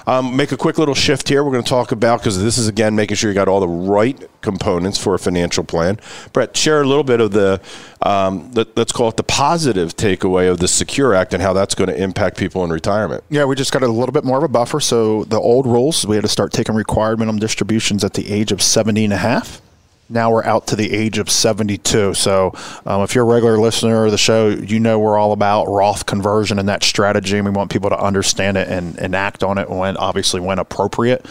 Um, 0.08 0.36
make 0.36 0.52
a 0.52 0.58
quick 0.58 0.78
little 0.78 0.96
shift 0.96 1.28
here. 1.28 1.44
We're 1.44 1.52
going 1.52 1.64
to 1.64 1.70
talk 1.70 1.92
about, 1.92 2.20
because 2.20 2.42
this 2.42 2.58
is 2.58 2.68
again 2.68 2.96
making 2.96 3.18
sure 3.18 3.30
you 3.30 3.34
got 3.34 3.48
all 3.48 3.60
the 3.60 3.68
right 3.68 4.18
components 4.42 4.98
for 4.98 5.16
a 5.16 5.20
financial 5.20 5.64
plan. 5.64 6.00
Brett, 6.32 6.56
share 6.56 6.82
a 6.82 6.86
little 6.86 7.04
bit 7.04 7.20
of 7.20 7.32
the, 7.32 7.60
um, 8.02 8.52
the 8.52 8.68
let's 8.76 8.92
call 8.92 9.10
it 9.10 9.18
the 9.18 9.24
positive 9.24 9.96
takeaway 9.96 10.50
of 10.50 10.60
the 10.60 10.68
Secure 10.68 11.14
Act 11.14 11.34
and 11.34 11.42
how 11.42 11.52
that's 11.54 11.76
going 11.76 11.90
to 11.90 12.02
impact 12.02 12.38
people 12.38 12.64
in 12.64 12.70
retirement. 12.70 13.24
Yeah, 13.30 13.46
we 13.46 13.56
just 13.56 13.72
got 13.72 13.84
a 13.84 13.88
little 13.88 14.14
bit 14.14 14.24
more 14.24 14.38
of 14.38 14.44
a 14.44 14.48
buffer. 14.48 14.80
So 14.80 15.26
the 15.26 15.40
old 15.40 15.66
rules, 15.66 16.06
we 16.06 16.16
had 16.16 16.24
to 16.24 16.30
start 16.30 16.54
taking 16.54 16.76
required 16.76 17.20
minimum 17.20 17.40
distributions 17.40 18.04
at 18.04 18.14
the 18.14 18.32
age 18.32 18.52
of 18.52 18.62
70 18.62 19.04
and 19.04 19.14
a 19.14 19.18
half. 19.18 19.62
Now 20.08 20.32
we're 20.32 20.44
out 20.44 20.68
to 20.68 20.76
the 20.76 20.92
age 20.94 21.18
of 21.18 21.30
72. 21.30 22.14
So 22.14 22.54
um, 22.86 23.02
if 23.02 23.16
you're 23.16 23.24
a 23.24 23.34
regular 23.34 23.58
listener 23.58 24.06
of 24.06 24.12
the 24.12 24.18
show, 24.18 24.50
you 24.50 24.80
know 24.80 25.00
we're 25.00 25.18
all 25.18 25.32
about 25.32 25.66
Roth 25.66 26.06
conversion 26.06 26.60
and 26.60 26.70
that 26.70 26.84
strategy, 26.84 27.38
and 27.38 27.46
we 27.46 27.52
want 27.52 27.72
people 27.72 27.90
to 27.90 28.00
understand 28.00 28.58
it 28.58 28.68
and, 28.68 29.00
and 29.00 29.16
act 29.16 29.44
on 29.44 29.58
it 29.58 29.70
when, 29.70 29.98
obviously, 29.98 30.40
when 30.40 30.60
appropriate 30.60 31.26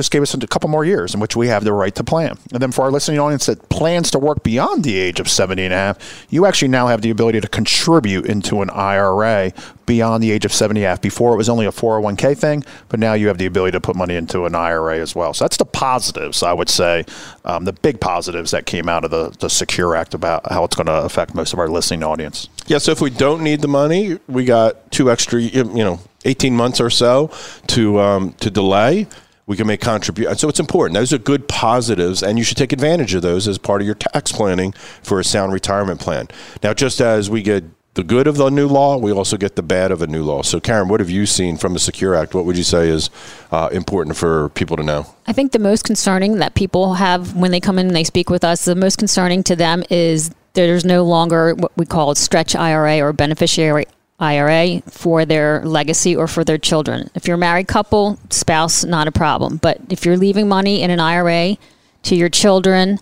just 0.00 0.10
gave 0.10 0.22
us 0.22 0.32
a 0.32 0.46
couple 0.46 0.70
more 0.70 0.84
years 0.84 1.12
in 1.12 1.20
which 1.20 1.36
we 1.36 1.48
have 1.48 1.62
the 1.62 1.72
right 1.74 1.94
to 1.94 2.02
plan. 2.02 2.38
And 2.52 2.62
then 2.62 2.72
for 2.72 2.82
our 2.82 2.90
listening 2.90 3.18
audience 3.18 3.44
that 3.46 3.68
plans 3.68 4.10
to 4.12 4.18
work 4.18 4.42
beyond 4.42 4.82
the 4.82 4.96
age 4.96 5.20
of 5.20 5.28
70 5.28 5.62
and 5.62 5.74
a 5.74 5.76
half, 5.76 6.26
you 6.30 6.46
actually 6.46 6.68
now 6.68 6.86
have 6.86 7.02
the 7.02 7.10
ability 7.10 7.40
to 7.42 7.48
contribute 7.48 8.24
into 8.24 8.62
an 8.62 8.70
IRA 8.70 9.52
beyond 9.84 10.22
the 10.22 10.30
age 10.30 10.46
of 10.46 10.54
70 10.54 10.80
and 10.80 10.86
a 10.86 10.88
half. 10.88 11.02
Before 11.02 11.34
it 11.34 11.36
was 11.36 11.50
only 11.50 11.66
a 11.66 11.70
401k 11.70 12.38
thing, 12.38 12.64
but 12.88 12.98
now 12.98 13.12
you 13.12 13.28
have 13.28 13.36
the 13.36 13.44
ability 13.44 13.72
to 13.72 13.80
put 13.80 13.94
money 13.94 14.14
into 14.14 14.46
an 14.46 14.54
IRA 14.54 14.98
as 14.98 15.14
well. 15.14 15.34
So 15.34 15.44
that's 15.44 15.58
the 15.58 15.66
positives, 15.66 16.42
I 16.42 16.54
would 16.54 16.70
say, 16.70 17.04
um, 17.44 17.66
the 17.66 17.74
big 17.74 18.00
positives 18.00 18.52
that 18.52 18.64
came 18.64 18.88
out 18.88 19.04
of 19.04 19.10
the, 19.10 19.36
the 19.38 19.50
Secure 19.50 19.94
Act 19.94 20.14
about 20.14 20.50
how 20.50 20.64
it's 20.64 20.76
going 20.76 20.86
to 20.86 21.02
affect 21.02 21.34
most 21.34 21.52
of 21.52 21.58
our 21.58 21.68
listening 21.68 22.02
audience. 22.02 22.48
Yeah, 22.68 22.78
so 22.78 22.92
if 22.92 23.02
we 23.02 23.10
don't 23.10 23.42
need 23.42 23.60
the 23.60 23.68
money, 23.68 24.18
we 24.28 24.46
got 24.46 24.90
two 24.90 25.10
extra, 25.10 25.40
you 25.40 25.64
know, 25.64 26.00
18 26.24 26.54
months 26.54 26.80
or 26.80 26.90
so 26.90 27.30
to 27.68 27.98
um, 28.00 28.32
to 28.34 28.50
delay. 28.50 29.06
We 29.50 29.56
can 29.56 29.66
make 29.66 29.80
contributions. 29.80 30.38
So 30.38 30.48
it's 30.48 30.60
important. 30.60 30.94
Those 30.94 31.12
are 31.12 31.18
good 31.18 31.48
positives, 31.48 32.22
and 32.22 32.38
you 32.38 32.44
should 32.44 32.56
take 32.56 32.72
advantage 32.72 33.14
of 33.14 33.22
those 33.22 33.48
as 33.48 33.58
part 33.58 33.80
of 33.80 33.86
your 33.86 33.96
tax 33.96 34.30
planning 34.30 34.70
for 35.02 35.18
a 35.18 35.24
sound 35.24 35.52
retirement 35.52 35.98
plan. 35.98 36.28
Now, 36.62 36.72
just 36.72 37.00
as 37.00 37.28
we 37.28 37.42
get 37.42 37.64
the 37.94 38.04
good 38.04 38.28
of 38.28 38.36
the 38.36 38.48
new 38.48 38.68
law, 38.68 38.96
we 38.96 39.10
also 39.10 39.36
get 39.36 39.56
the 39.56 39.62
bad 39.64 39.90
of 39.90 40.02
a 40.02 40.06
new 40.06 40.22
law. 40.22 40.42
So, 40.42 40.60
Karen, 40.60 40.86
what 40.86 41.00
have 41.00 41.10
you 41.10 41.26
seen 41.26 41.56
from 41.56 41.72
the 41.72 41.80
Secure 41.80 42.14
Act? 42.14 42.32
What 42.32 42.44
would 42.44 42.56
you 42.56 42.62
say 42.62 42.90
is 42.90 43.10
uh, 43.50 43.70
important 43.72 44.16
for 44.16 44.50
people 44.50 44.76
to 44.76 44.84
know? 44.84 45.04
I 45.26 45.32
think 45.32 45.50
the 45.50 45.58
most 45.58 45.82
concerning 45.82 46.36
that 46.36 46.54
people 46.54 46.94
have 46.94 47.34
when 47.34 47.50
they 47.50 47.58
come 47.58 47.76
in 47.80 47.88
and 47.88 47.96
they 47.96 48.04
speak 48.04 48.30
with 48.30 48.44
us, 48.44 48.66
the 48.66 48.76
most 48.76 48.98
concerning 48.98 49.42
to 49.42 49.56
them 49.56 49.82
is 49.90 50.30
there's 50.52 50.84
no 50.84 51.04
longer 51.04 51.56
what 51.56 51.76
we 51.76 51.86
call 51.86 52.14
stretch 52.14 52.54
IRA 52.54 53.00
or 53.00 53.12
beneficiary 53.12 53.86
IRA 54.20 54.82
for 54.82 55.24
their 55.24 55.64
legacy 55.64 56.14
or 56.14 56.28
for 56.28 56.44
their 56.44 56.58
children. 56.58 57.10
If 57.14 57.26
you're 57.26 57.36
a 57.36 57.38
married 57.38 57.68
couple, 57.68 58.18
spouse, 58.28 58.84
not 58.84 59.08
a 59.08 59.12
problem. 59.12 59.56
But 59.56 59.80
if 59.88 60.04
you're 60.04 60.16
leaving 60.16 60.48
money 60.48 60.82
in 60.82 60.90
an 60.90 61.00
IRA 61.00 61.56
to 62.04 62.14
your 62.14 62.28
children 62.28 62.98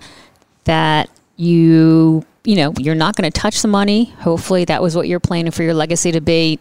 that 0.64 1.10
you, 1.36 2.24
you 2.44 2.56
know, 2.56 2.72
you're 2.78 2.94
not 2.94 3.16
going 3.16 3.30
to 3.30 3.40
touch 3.40 3.62
the 3.62 3.68
money, 3.68 4.04
hopefully 4.20 4.64
that 4.66 4.80
was 4.80 4.96
what 4.96 5.08
you're 5.08 5.20
planning 5.20 5.50
for 5.50 5.64
your 5.64 5.74
legacy 5.74 6.12
to 6.12 6.20
be. 6.20 6.58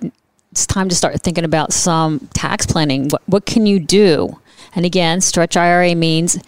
It's 0.51 0.65
time 0.65 0.89
to 0.89 0.95
start 0.95 1.21
thinking 1.21 1.43
about 1.43 1.71
some 1.71 2.27
tax 2.33 2.65
planning. 2.65 3.09
What, 3.09 3.21
what 3.27 3.45
can 3.45 3.65
you 3.65 3.79
do? 3.79 4.39
And 4.73 4.85
again, 4.85 5.21
stretch 5.21 5.55
IRA 5.55 5.93
means 5.93 6.39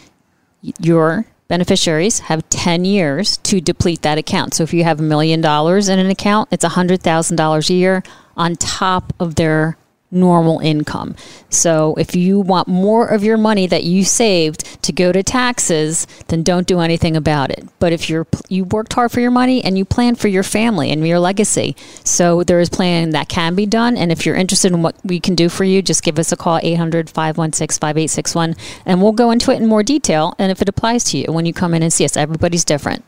your 0.79 1.25
beneficiaries 1.49 2.19
have 2.19 2.47
10 2.49 2.85
years 2.85 3.37
to 3.37 3.59
deplete 3.59 4.03
that 4.03 4.17
account. 4.17 4.53
So 4.53 4.63
if 4.63 4.73
you 4.73 4.83
have 4.85 4.99
a 4.99 5.03
million 5.03 5.41
dollars 5.41 5.89
in 5.89 5.99
an 5.99 6.09
account, 6.09 6.47
it's 6.51 6.63
$100,000 6.63 7.69
a 7.69 7.73
year 7.73 8.03
on 8.37 8.55
top 8.55 9.11
of 9.19 9.35
their 9.35 9.75
normal 10.11 10.59
income. 10.59 11.15
So 11.49 11.95
if 11.97 12.15
you 12.15 12.39
want 12.39 12.67
more 12.67 13.07
of 13.07 13.23
your 13.23 13.37
money 13.37 13.67
that 13.67 13.83
you 13.83 14.03
saved 14.03 14.81
to 14.83 14.91
go 14.91 15.11
to 15.11 15.21
taxes, 15.23 16.07
then 16.27 16.43
don't 16.43 16.67
do 16.67 16.79
anything 16.79 17.15
about 17.15 17.51
it. 17.51 17.67
But 17.79 17.93
if 17.93 18.09
you're 18.09 18.27
you 18.47 18.63
worked 18.63 18.93
hard 18.93 19.11
for 19.11 19.19
your 19.19 19.31
money 19.31 19.63
and 19.63 19.77
you 19.77 19.85
plan 19.85 20.15
for 20.15 20.27
your 20.27 20.43
family 20.43 20.91
and 20.91 21.07
your 21.07 21.19
legacy, 21.19 21.75
so 22.03 22.43
there 22.43 22.59
is 22.59 22.69
planning 22.69 23.11
that 23.11 23.29
can 23.29 23.55
be 23.55 23.65
done 23.65 23.97
and 23.97 24.11
if 24.11 24.25
you're 24.25 24.35
interested 24.35 24.71
in 24.71 24.81
what 24.81 24.95
we 25.03 25.19
can 25.19 25.35
do 25.35 25.49
for 25.49 25.63
you, 25.63 25.81
just 25.81 26.03
give 26.03 26.17
us 26.19 26.31
a 26.31 26.37
call 26.37 26.59
800-516-5861 26.61 28.57
and 28.85 29.01
we'll 29.01 29.11
go 29.11 29.31
into 29.31 29.51
it 29.51 29.61
in 29.61 29.67
more 29.67 29.83
detail 29.83 30.33
and 30.39 30.51
if 30.51 30.61
it 30.61 30.69
applies 30.69 31.03
to 31.05 31.17
you 31.17 31.25
when 31.31 31.45
you 31.45 31.53
come 31.53 31.73
in 31.73 31.83
and 31.83 31.93
see 31.93 32.05
us. 32.05 32.17
Everybody's 32.17 32.65
different. 32.65 33.03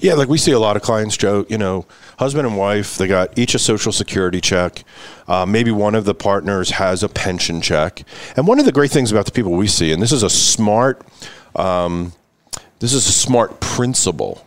Yeah, 0.00 0.14
like 0.14 0.28
we 0.28 0.38
see 0.38 0.52
a 0.52 0.58
lot 0.58 0.76
of 0.76 0.82
clients, 0.82 1.16
Joe, 1.16 1.44
you 1.48 1.58
know, 1.58 1.86
husband 2.18 2.46
and 2.46 2.56
wife, 2.56 2.96
they 2.98 3.06
got 3.06 3.36
each 3.38 3.54
a 3.54 3.58
social 3.58 3.92
security 3.92 4.40
check. 4.40 4.84
Uh, 5.26 5.46
maybe 5.46 5.70
one 5.70 5.94
of 5.94 6.04
the 6.04 6.14
partners 6.14 6.70
has 6.70 7.02
a 7.02 7.08
pension 7.08 7.60
check. 7.60 8.02
And 8.36 8.46
one 8.46 8.58
of 8.58 8.64
the 8.64 8.72
great 8.72 8.90
things 8.90 9.10
about 9.10 9.26
the 9.26 9.32
people 9.32 9.52
we 9.52 9.66
see, 9.66 9.92
and 9.92 10.02
this 10.02 10.12
is 10.12 10.22
a 10.22 10.30
smart, 10.30 11.02
um, 11.56 12.12
this 12.78 12.92
is 12.92 13.06
a 13.06 13.12
smart 13.12 13.60
principle 13.60 14.46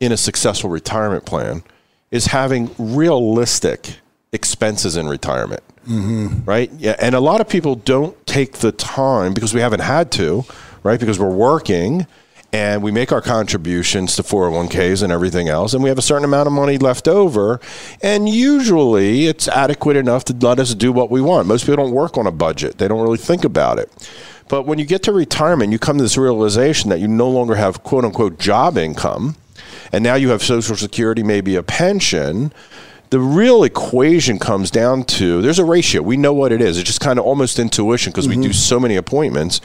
in 0.00 0.12
a 0.12 0.16
successful 0.16 0.70
retirement 0.70 1.24
plan, 1.24 1.62
is 2.10 2.26
having 2.26 2.70
realistic 2.78 3.96
expenses 4.32 4.96
in 4.96 5.08
retirement. 5.08 5.62
Mm-hmm. 5.86 6.44
Right? 6.44 6.70
Yeah. 6.78 6.94
And 7.00 7.14
a 7.14 7.20
lot 7.20 7.40
of 7.40 7.48
people 7.48 7.74
don't 7.74 8.16
take 8.26 8.58
the 8.58 8.70
time 8.70 9.34
because 9.34 9.52
we 9.52 9.60
haven't 9.60 9.80
had 9.80 10.12
to, 10.12 10.44
right? 10.84 10.98
Because 10.98 11.18
we're 11.18 11.34
working 11.34 12.06
and 12.52 12.82
we 12.82 12.90
make 12.90 13.12
our 13.12 13.22
contributions 13.22 14.14
to 14.16 14.22
401ks 14.22 15.02
and 15.02 15.10
everything 15.10 15.48
else, 15.48 15.72
and 15.72 15.82
we 15.82 15.88
have 15.88 15.98
a 15.98 16.02
certain 16.02 16.24
amount 16.24 16.46
of 16.46 16.52
money 16.52 16.76
left 16.76 17.08
over, 17.08 17.60
and 18.02 18.28
usually 18.28 19.26
it's 19.26 19.48
adequate 19.48 19.96
enough 19.96 20.24
to 20.26 20.34
let 20.34 20.58
us 20.58 20.74
do 20.74 20.92
what 20.92 21.10
we 21.10 21.22
want. 21.22 21.48
Most 21.48 21.64
people 21.64 21.84
don't 21.84 21.94
work 21.94 22.18
on 22.18 22.26
a 22.26 22.32
budget, 22.32 22.78
they 22.78 22.88
don't 22.88 23.02
really 23.02 23.18
think 23.18 23.44
about 23.44 23.78
it. 23.78 23.90
But 24.48 24.66
when 24.66 24.78
you 24.78 24.84
get 24.84 25.02
to 25.04 25.12
retirement, 25.12 25.72
you 25.72 25.78
come 25.78 25.96
to 25.96 26.02
this 26.04 26.18
realization 26.18 26.90
that 26.90 27.00
you 27.00 27.08
no 27.08 27.30
longer 27.30 27.54
have 27.54 27.82
quote 27.82 28.04
unquote 28.04 28.38
job 28.38 28.76
income, 28.76 29.36
and 29.90 30.04
now 30.04 30.14
you 30.14 30.28
have 30.28 30.42
Social 30.42 30.76
Security, 30.76 31.22
maybe 31.22 31.56
a 31.56 31.62
pension 31.62 32.52
the 33.12 33.20
real 33.20 33.62
equation 33.62 34.38
comes 34.38 34.70
down 34.70 35.04
to 35.04 35.42
there's 35.42 35.58
a 35.58 35.66
ratio. 35.66 36.00
We 36.00 36.16
know 36.16 36.32
what 36.32 36.50
it 36.50 36.62
is. 36.62 36.78
It's 36.78 36.86
just 36.86 37.02
kind 37.02 37.18
of 37.18 37.26
almost 37.26 37.58
intuition 37.58 38.10
because 38.10 38.26
mm-hmm. 38.26 38.40
we 38.40 38.46
do 38.46 38.54
so 38.54 38.80
many 38.80 38.96
appointments 38.96 39.60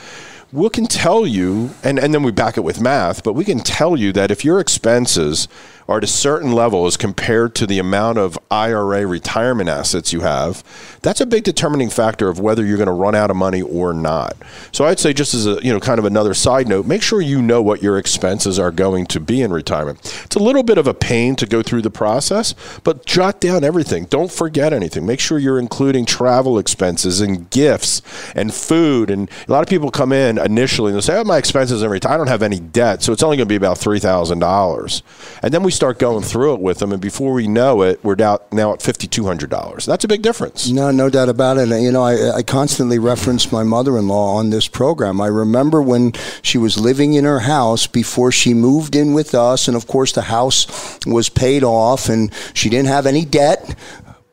we 0.52 0.70
can 0.70 0.86
tell 0.86 1.28
you, 1.28 1.72
and, 1.84 2.00
and 2.00 2.14
then 2.14 2.24
we 2.24 2.32
back 2.32 2.58
it 2.58 2.62
with 2.62 2.80
math, 2.80 3.24
but 3.24 3.34
we 3.34 3.44
can 3.44 3.60
tell 3.60 3.98
you 3.98 4.14
that 4.14 4.32
if 4.32 4.46
your 4.46 4.60
expenses 4.60 5.48
are 5.88 5.98
at 5.98 6.04
a 6.04 6.08
certain 6.08 6.52
level 6.52 6.86
as 6.86 6.98
compared 6.98 7.56
to 7.56 7.66
the 7.66 7.80
amount 7.80 8.18
of 8.18 8.38
IRA 8.52 9.06
retirement 9.06 9.70
assets 9.70 10.12
you 10.12 10.22
have, 10.22 10.64
that's 11.02 11.22
a 11.22 11.26
big 11.26 11.44
determining 11.44 11.90
factor 11.90 12.28
of 12.28 12.40
whether 12.40 12.66
you're 12.66 12.78
going 12.78 12.88
to 12.88 12.94
run 12.94 13.16
out 13.16 13.32
of 13.32 13.38
money 13.38 13.62
or 13.62 13.94
not. 13.94 14.36
So 14.72 14.86
I'd 14.86 15.00
say 15.00 15.14
just 15.14 15.34
as 15.34 15.48
a, 15.48 15.60
you 15.64 15.72
know, 15.72 15.80
kind 15.80 16.00
of 16.00 16.06
another 16.06 16.34
side 16.34 16.68
note, 16.68 16.86
make 16.86 17.02
sure 17.02 17.22
you 17.22 17.42
know 17.42 17.62
what 17.62 17.82
your 17.82 17.98
expenses 17.98 18.60
are 18.60 18.72
going 18.72 19.06
to 19.08 19.20
be 19.20 19.42
in 19.42 19.52
retirement. 19.54 20.00
It's 20.26 20.36
a 20.36 20.40
little 20.40 20.64
bit 20.64 20.78
of 20.78 20.88
a 20.88 20.94
pain 20.94 21.36
to 21.38 21.46
go 21.46 21.62
through 21.62 21.84
the 21.84 21.90
process, 21.90 22.54
but 22.84 23.06
jot 23.06 23.40
down 23.40 23.64
everything. 23.64 24.06
Don't 24.06 24.32
forget 24.32 24.74
anything. 24.74 25.06
Make 25.06 25.22
sure 25.22 25.40
you're 25.40 25.60
including 25.60 26.06
travel 26.06 26.60
expenses 26.60 27.22
and 27.22 27.50
gifts 27.50 28.02
and 28.36 28.54
food. 28.54 29.10
And 29.10 29.30
a 29.48 29.52
lot 29.52 29.64
of 29.64 29.70
people 29.70 29.90
come 29.90 30.12
in 30.12 30.37
initially 30.38 30.92
and 30.92 30.98
they 30.98 31.02
say, 31.02 31.18
"Oh, 31.18 31.24
my 31.24 31.38
expenses 31.38 31.84
in 31.84 31.90
retirement. 31.90 32.14
I 32.14 32.18
don't 32.18 32.28
have 32.28 32.44
any 32.44 32.60
debt, 32.60 33.04
so 33.04 33.12
it's 33.14 33.24
only 33.24 33.38
going 33.38 33.48
to 33.48 33.52
be 33.52 33.56
about 33.56 33.78
three 33.78 34.00
thousand 34.00 34.40
dollars." 34.40 35.04
And 35.44 35.54
then 35.54 35.64
we 35.64 35.72
start 35.72 36.00
going 36.00 36.24
through 36.24 36.56
it 36.56 36.62
with 36.62 36.80
them, 36.80 36.92
and 36.92 37.02
before 37.02 37.34
we 37.34 37.48
know 37.48 37.82
it, 37.82 38.04
we're 38.04 38.16
now, 38.16 38.40
now 38.52 38.74
at 38.74 38.82
fifty 38.82 39.08
two 39.08 39.26
hundred 39.26 39.50
dollars. 39.50 39.86
That's 39.86 40.04
a 40.04 40.08
big 40.08 40.22
difference. 40.22 40.70
No, 40.70 40.92
no 40.92 41.10
doubt 41.10 41.30
about 41.30 41.58
it. 41.58 41.72
And, 41.72 41.84
You 41.84 41.92
know, 41.92 42.04
I, 42.04 42.38
I 42.38 42.44
constantly 42.44 43.00
reference 43.00 43.52
my 43.52 43.64
mother 43.64 43.98
in 43.98 44.08
law 44.08 44.36
on 44.36 44.50
this 44.50 44.68
program. 44.68 45.20
I 45.22 45.28
remember 45.28 45.82
when 45.82 46.14
she 46.42 46.58
was 46.58 46.80
living 46.80 47.14
in 47.14 47.24
her 47.26 47.40
house 47.40 47.88
before 47.88 48.32
she 48.32 48.54
moved 48.54 48.96
in 48.96 49.14
with 49.14 49.34
us, 49.36 49.68
and 49.68 49.76
of 49.76 49.88
course 49.88 50.12
the 50.12 50.24
house 50.24 51.00
was 51.06 51.30
paid 51.30 51.64
off, 51.64 52.10
and 52.10 52.32
she 52.54 52.70
didn't 52.70 52.88
have 52.88 53.06
any 53.06 53.26
debt 53.26 53.76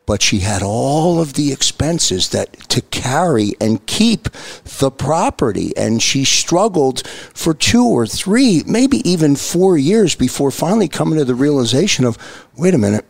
but 0.05 0.21
she 0.21 0.39
had 0.39 0.61
all 0.61 1.19
of 1.19 1.33
the 1.33 1.51
expenses 1.51 2.29
that 2.29 2.53
to 2.69 2.81
carry 2.81 3.53
and 3.59 3.85
keep 3.85 4.29
the 4.79 4.91
property 4.91 5.75
and 5.77 6.01
she 6.01 6.23
struggled 6.23 7.07
for 7.07 7.53
two 7.53 7.85
or 7.85 8.05
three 8.05 8.63
maybe 8.65 8.97
even 9.09 9.35
four 9.35 9.77
years 9.77 10.15
before 10.15 10.51
finally 10.51 10.87
coming 10.87 11.17
to 11.17 11.25
the 11.25 11.35
realization 11.35 12.05
of 12.05 12.17
wait 12.55 12.73
a 12.73 12.77
minute 12.77 13.05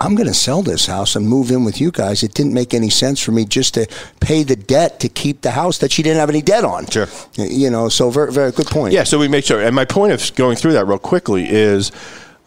I'm 0.00 0.14
going 0.14 0.26
to 0.26 0.34
sell 0.34 0.62
this 0.62 0.86
house 0.86 1.14
and 1.14 1.28
move 1.28 1.50
in 1.50 1.64
with 1.64 1.80
you 1.80 1.90
guys. 1.90 2.22
It 2.22 2.34
didn't 2.34 2.52
make 2.52 2.74
any 2.74 2.90
sense 2.90 3.20
for 3.20 3.32
me 3.32 3.44
just 3.44 3.74
to 3.74 3.86
pay 4.20 4.42
the 4.42 4.56
debt 4.56 5.00
to 5.00 5.08
keep 5.08 5.42
the 5.42 5.52
house 5.52 5.78
that 5.78 5.92
she 5.92 6.02
didn't 6.02 6.18
have 6.18 6.28
any 6.28 6.42
debt 6.42 6.64
on. 6.64 6.86
Sure. 6.86 7.06
You 7.36 7.70
know, 7.70 7.88
so 7.88 8.10
very, 8.10 8.32
very 8.32 8.50
good 8.50 8.66
point. 8.66 8.92
Yeah, 8.92 9.04
so 9.04 9.18
we 9.18 9.28
make 9.28 9.44
sure. 9.44 9.62
And 9.62 9.74
my 9.74 9.84
point 9.84 10.12
of 10.12 10.34
going 10.34 10.56
through 10.56 10.72
that 10.72 10.86
real 10.86 10.98
quickly 10.98 11.48
is 11.48 11.92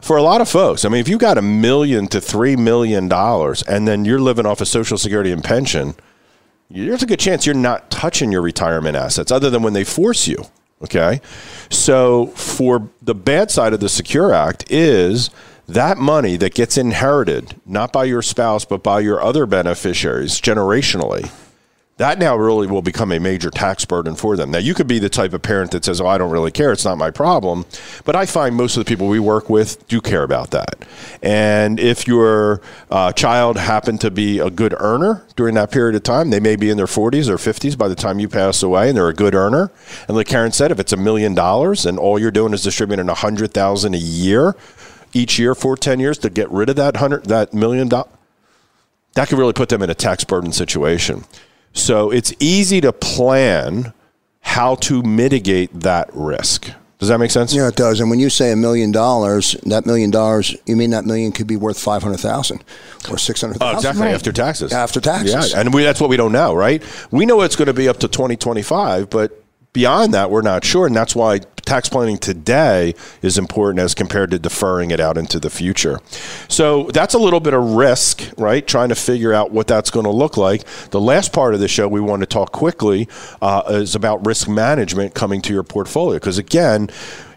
for 0.01 0.17
a 0.17 0.21
lot 0.21 0.41
of 0.41 0.49
folks, 0.49 0.85
I 0.85 0.89
mean, 0.89 1.01
if 1.01 1.07
you 1.07 1.17
got 1.17 1.37
a 1.37 1.41
million 1.41 2.07
to 2.07 2.21
three 2.21 2.55
million 2.55 3.07
dollars 3.07 3.63
and 3.63 3.87
then 3.87 4.05
you're 4.05 4.19
living 4.19 4.45
off 4.45 4.61
of 4.61 4.67
Social 4.67 4.97
Security 4.97 5.31
and 5.31 5.43
pension, 5.43 5.95
there's 6.69 7.03
a 7.03 7.07
good 7.07 7.19
chance 7.19 7.45
you're 7.45 7.55
not 7.55 7.89
touching 7.89 8.31
your 8.31 8.41
retirement 8.41 8.95
assets 8.95 9.31
other 9.31 9.49
than 9.49 9.63
when 9.63 9.73
they 9.73 9.83
force 9.83 10.27
you. 10.27 10.45
Okay. 10.81 11.21
So, 11.69 12.27
for 12.27 12.89
the 13.01 13.15
bad 13.15 13.49
side 13.49 13.73
of 13.73 13.79
the 13.79 13.89
Secure 13.89 14.33
Act 14.33 14.71
is 14.71 15.31
that 15.67 15.97
money 15.97 16.37
that 16.37 16.53
gets 16.53 16.77
inherited, 16.77 17.59
not 17.65 17.91
by 17.91 18.05
your 18.05 18.21
spouse, 18.21 18.63
but 18.63 18.83
by 18.83 18.99
your 18.99 19.21
other 19.21 19.45
beneficiaries 19.45 20.39
generationally 20.39 21.31
that 21.97 22.19
now 22.19 22.35
really 22.37 22.67
will 22.67 22.83
become 22.83 23.11
a 23.11 23.19
major 23.19 23.49
tax 23.49 23.83
burden 23.83 24.15
for 24.15 24.37
them. 24.37 24.51
Now, 24.51 24.59
you 24.59 24.75
could 24.75 24.87
be 24.87 24.99
the 24.99 25.09
type 25.09 25.33
of 25.33 25.41
parent 25.41 25.71
that 25.71 25.83
says, 25.83 25.99
Oh, 25.99 26.05
I 26.05 26.19
don't 26.19 26.31
really 26.31 26.51
care. 26.51 26.71
It's 26.71 26.85
not 26.85 26.97
my 26.97 27.09
problem. 27.09 27.65
But 28.05 28.15
I 28.15 28.27
find 28.27 28.55
most 28.55 28.77
of 28.77 28.85
the 28.85 28.87
people 28.87 29.07
we 29.07 29.19
work 29.19 29.49
with 29.49 29.85
do 29.87 29.99
care 29.99 30.23
about 30.23 30.51
that. 30.51 30.85
And 31.23 31.79
if 31.79 32.07
your 32.07 32.61
uh, 32.91 33.11
child 33.13 33.57
happened 33.57 33.99
to 34.01 34.11
be 34.11 34.37
a 34.37 34.51
good 34.51 34.75
earner 34.79 35.25
during 35.35 35.55
that 35.55 35.71
period 35.71 35.95
of 35.95 36.03
time, 36.03 36.29
they 36.29 36.39
may 36.39 36.55
be 36.55 36.69
in 36.69 36.77
their 36.77 36.85
40s 36.85 37.29
or 37.29 37.37
50s 37.37 37.75
by 37.75 37.87
the 37.87 37.95
time 37.95 38.19
you 38.19 38.29
pass 38.29 38.61
away, 38.61 38.89
and 38.89 38.97
they're 38.97 39.09
a 39.09 39.13
good 39.13 39.33
earner. 39.33 39.71
And 40.07 40.15
like 40.15 40.27
Karen 40.27 40.51
said, 40.51 40.71
if 40.71 40.79
it's 40.79 40.93
a 40.93 40.97
million 40.97 41.33
dollars 41.33 41.85
and 41.85 41.97
all 41.97 42.19
you're 42.19 42.31
doing 42.31 42.53
is 42.53 42.61
distributing 42.61 43.09
a 43.09 43.15
100000 43.15 43.93
a 43.95 43.97
year, 43.97 44.55
each 45.13 45.39
year 45.39 45.55
for 45.55 45.75
10 45.75 45.99
years 45.99 46.19
to 46.19 46.29
get 46.29 46.49
rid 46.51 46.69
of 46.69 46.75
that 46.75 46.97
hundred 46.97 47.25
that 47.25 47.53
million 47.53 47.87
dollars, 47.87 48.11
that 49.13 49.27
could 49.29 49.39
really 49.39 49.53
put 49.53 49.69
them 49.69 49.81
in 49.81 49.89
a 49.89 49.95
tax 49.95 50.23
burden 50.23 50.51
situation. 50.51 51.23
So 51.77 52.11
it's 52.11 52.33
easy 52.39 52.81
to 52.81 52.91
plan 52.91 53.93
how 54.41 54.75
to 54.75 55.03
mitigate 55.03 55.81
that 55.81 56.09
risk. 56.13 56.71
Does 56.99 57.09
that 57.09 57.19
make 57.19 57.29
sense? 57.29 57.53
Yeah, 57.53 57.67
it 57.67 57.75
does. 57.75 57.99
And 57.99 58.09
when 58.09 58.19
you 58.19 58.29
say 58.29 58.51
a 58.51 58.55
million 58.55 58.91
dollars, 58.91 59.51
that 59.65 59.85
million 59.85 60.09
dollars, 60.09 60.55
you 60.65 60.75
mean 60.75 60.89
that 60.89 61.05
million 61.05 61.31
could 61.31 61.45
be 61.45 61.55
worth 61.55 61.79
five 61.79 62.01
hundred 62.01 62.17
thousand 62.17 62.63
or 63.11 63.19
six 63.19 63.41
hundred 63.41 63.59
thousand? 63.59 63.75
Oh, 63.75 63.77
exactly. 63.77 64.01
Right. 64.01 64.15
After 64.15 64.31
taxes. 64.31 64.73
After 64.73 64.99
taxes. 64.99 65.51
Yeah, 65.53 65.59
and 65.59 65.73
we, 65.73 65.83
that's 65.83 66.01
what 66.01 66.09
we 66.09 66.17
don't 66.17 66.31
know, 66.31 66.55
right? 66.55 66.81
We 67.11 67.27
know 67.27 67.41
it's 67.41 67.55
going 67.55 67.67
to 67.67 67.73
be 67.73 67.87
up 67.87 67.99
to 67.99 68.07
twenty 68.07 68.35
twenty 68.35 68.63
five, 68.63 69.11
but 69.11 69.43
beyond 69.73 70.15
that, 70.15 70.31
we're 70.31 70.41
not 70.41 70.65
sure, 70.65 70.87
and 70.87 70.95
that's 70.95 71.15
why 71.15 71.41
tax 71.67 71.89
planning 71.89 72.17
today 72.17 72.95
is 73.21 73.37
important 73.37 73.79
as 73.79 73.93
compared 73.93 74.31
to 74.31 74.39
deferring 74.39 74.91
it 74.91 74.99
out 74.99 75.17
into 75.17 75.39
the 75.39 75.49
future. 75.49 75.99
So 76.47 76.83
that's 76.93 77.13
a 77.13 77.19
little 77.19 77.41
bit 77.41 77.53
of 77.53 77.73
risk, 77.73 78.23
right? 78.37 78.65
Trying 78.65 78.89
to 78.89 78.95
figure 78.95 79.33
out 79.33 79.51
what 79.51 79.67
that's 79.67 79.91
going 79.91 80.05
to 80.05 80.11
look 80.11 80.37
like. 80.37 80.63
The 80.91 81.01
last 81.01 81.33
part 81.33 81.53
of 81.53 81.59
the 81.59 81.67
show 81.67 81.87
we 81.87 82.01
want 82.01 82.21
to 82.21 82.25
talk 82.25 82.51
quickly 82.51 83.07
uh, 83.41 83.63
is 83.67 83.95
about 83.95 84.25
risk 84.25 84.47
management 84.47 85.13
coming 85.13 85.41
to 85.41 85.53
your 85.53 85.63
portfolio 85.63 86.17
because 86.17 86.37
again 86.37 86.89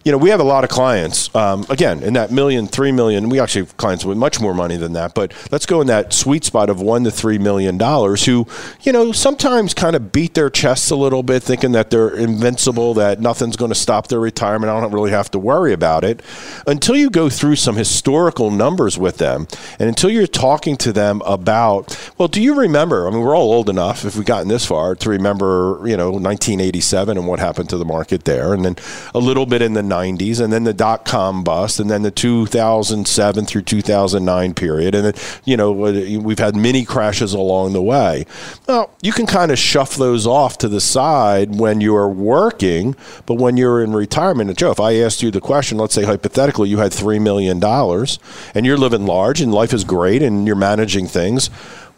you 0.05 0.11
know, 0.11 0.19
we 0.19 0.31
have 0.31 0.41
a 0.41 0.45
lot 0.45 0.65
of 0.65 0.71
clients. 0.71 1.35
Um, 1.35 1.67
again, 1.69 2.03
in 2.03 2.15
that 2.15 2.31
million, 2.31 2.67
three 2.67 2.91
million, 2.91 3.29
we 3.29 3.39
actually 3.39 3.63
have 3.63 3.77
clients 3.77 4.05
with 4.05 4.17
much 4.17 4.41
more 4.41 4.55
money 4.55 4.79
than 4.79 4.95
that. 4.95 5.15
But 5.15 5.33
let's 5.51 5.67
go 5.67 5.83
in 5.83 5.89
that 5.89 6.15
sweet 6.15 6.45
spot 6.45 6.71
of 6.71 6.81
one 6.81 7.05
to 7.05 7.11
three 7.11 7.37
million 7.37 7.77
dollars, 7.77 8.25
who, 8.25 8.47
you 8.81 8.93
know, 8.93 9.13
sometimes 9.13 9.75
kind 9.75 9.95
of 9.95 10.11
beat 10.11 10.33
their 10.33 10.49
chests 10.49 10.91
a 10.91 10.97
little 10.97 11.23
bit, 11.23 11.43
thinking 11.43 11.73
that 11.73 11.91
they're 11.91 12.17
invincible, 12.17 12.95
that 12.95 13.21
nothing's 13.21 13.57
going 13.57 13.71
to 13.71 13.75
stop 13.75 14.09
their 14.09 14.21
retirement. 14.21 14.71
I 14.71 14.81
don't 14.81 14.93
really 14.93 15.11
have 15.11 15.31
to 15.33 15.39
worry 15.39 15.75
about 15.75 16.03
it. 16.03 16.23
Until 16.67 16.97
you 16.97 17.11
go 17.11 17.29
through 17.29 17.57
some 17.57 17.77
historical 17.77 18.51
numbers 18.51 18.97
with 18.97 19.19
them, 19.19 19.49
and 19.79 19.89
until 19.89 20.09
you're 20.09 20.27
talking 20.27 20.77
to 20.79 20.93
them 20.93 21.21
about, 21.27 22.13
well, 22.17 22.29
do 22.29 22.41
you 22.41 22.55
remember? 22.55 23.07
I 23.07 23.11
mean, 23.11 23.21
we're 23.21 23.37
all 23.37 23.53
old 23.53 23.69
enough, 23.69 24.07
if 24.07 24.17
we've 24.17 24.25
gotten 24.25 24.49
this 24.49 24.65
far, 24.65 24.95
to 24.95 25.11
remember, 25.11 25.83
you 25.85 25.97
know, 25.97 26.11
1987 26.11 27.19
and 27.19 27.27
what 27.27 27.39
happened 27.39 27.69
to 27.69 27.77
the 27.77 27.85
market 27.85 28.25
there, 28.25 28.55
and 28.55 28.65
then 28.65 28.77
a 29.15 29.19
little 29.19 29.45
bit 29.45 29.61
in 29.61 29.75
the 29.75 29.90
90s, 29.91 30.41
and 30.41 30.53
then 30.53 30.65
the 30.65 30.73
dot 30.73 31.05
com 31.05 31.43
bust, 31.43 31.81
and 31.81 31.91
then 31.91 32.03
the 32.03 32.11
2007 32.11 33.45
through 33.45 33.63
2009 33.63 34.55
period, 34.55 34.95
and 34.95 35.07
then 35.07 35.15
you 35.45 35.57
know 35.57 35.73
we've 35.73 36.39
had 36.39 36.57
many 36.57 36.85
crashes 36.85 37.35
along 37.35 37.73
the 37.73 37.83
way. 37.83 38.25
Well, 38.67 38.91
you 39.03 39.13
can 39.13 39.27
kind 39.27 39.51
of 39.51 39.59
shuffle 39.59 40.07
those 40.07 40.27
off 40.27 40.59
to 40.59 40.69
the 40.69 40.81
side 40.81 41.57
when 41.57 41.81
you're 41.81 42.09
working, 42.09 42.95
but 43.27 43.35
when 43.35 43.57
you're 43.57 43.83
in 43.83 43.93
retirement, 43.93 44.51
and 44.51 44.59
Joe, 44.59 44.71
if 44.71 44.81
I 44.81 44.95
asked 44.97 45.23
you 45.23 45.31
the 45.31 45.41
question, 45.41 45.79
let's 45.79 45.95
say 45.95 46.05
hypothetically 46.05 46.69
you 46.69 46.79
had 46.79 46.93
three 46.93 47.19
million 47.19 47.59
dollars 47.59 48.19
and 48.55 48.65
you're 48.65 48.79
living 48.79 49.07
large 49.07 49.41
and 49.41 49.53
life 49.53 49.73
is 49.73 49.85
great 49.85 50.23
and 50.23 50.47
you're 50.47 50.57
managing 50.57 51.07
things 51.07 51.51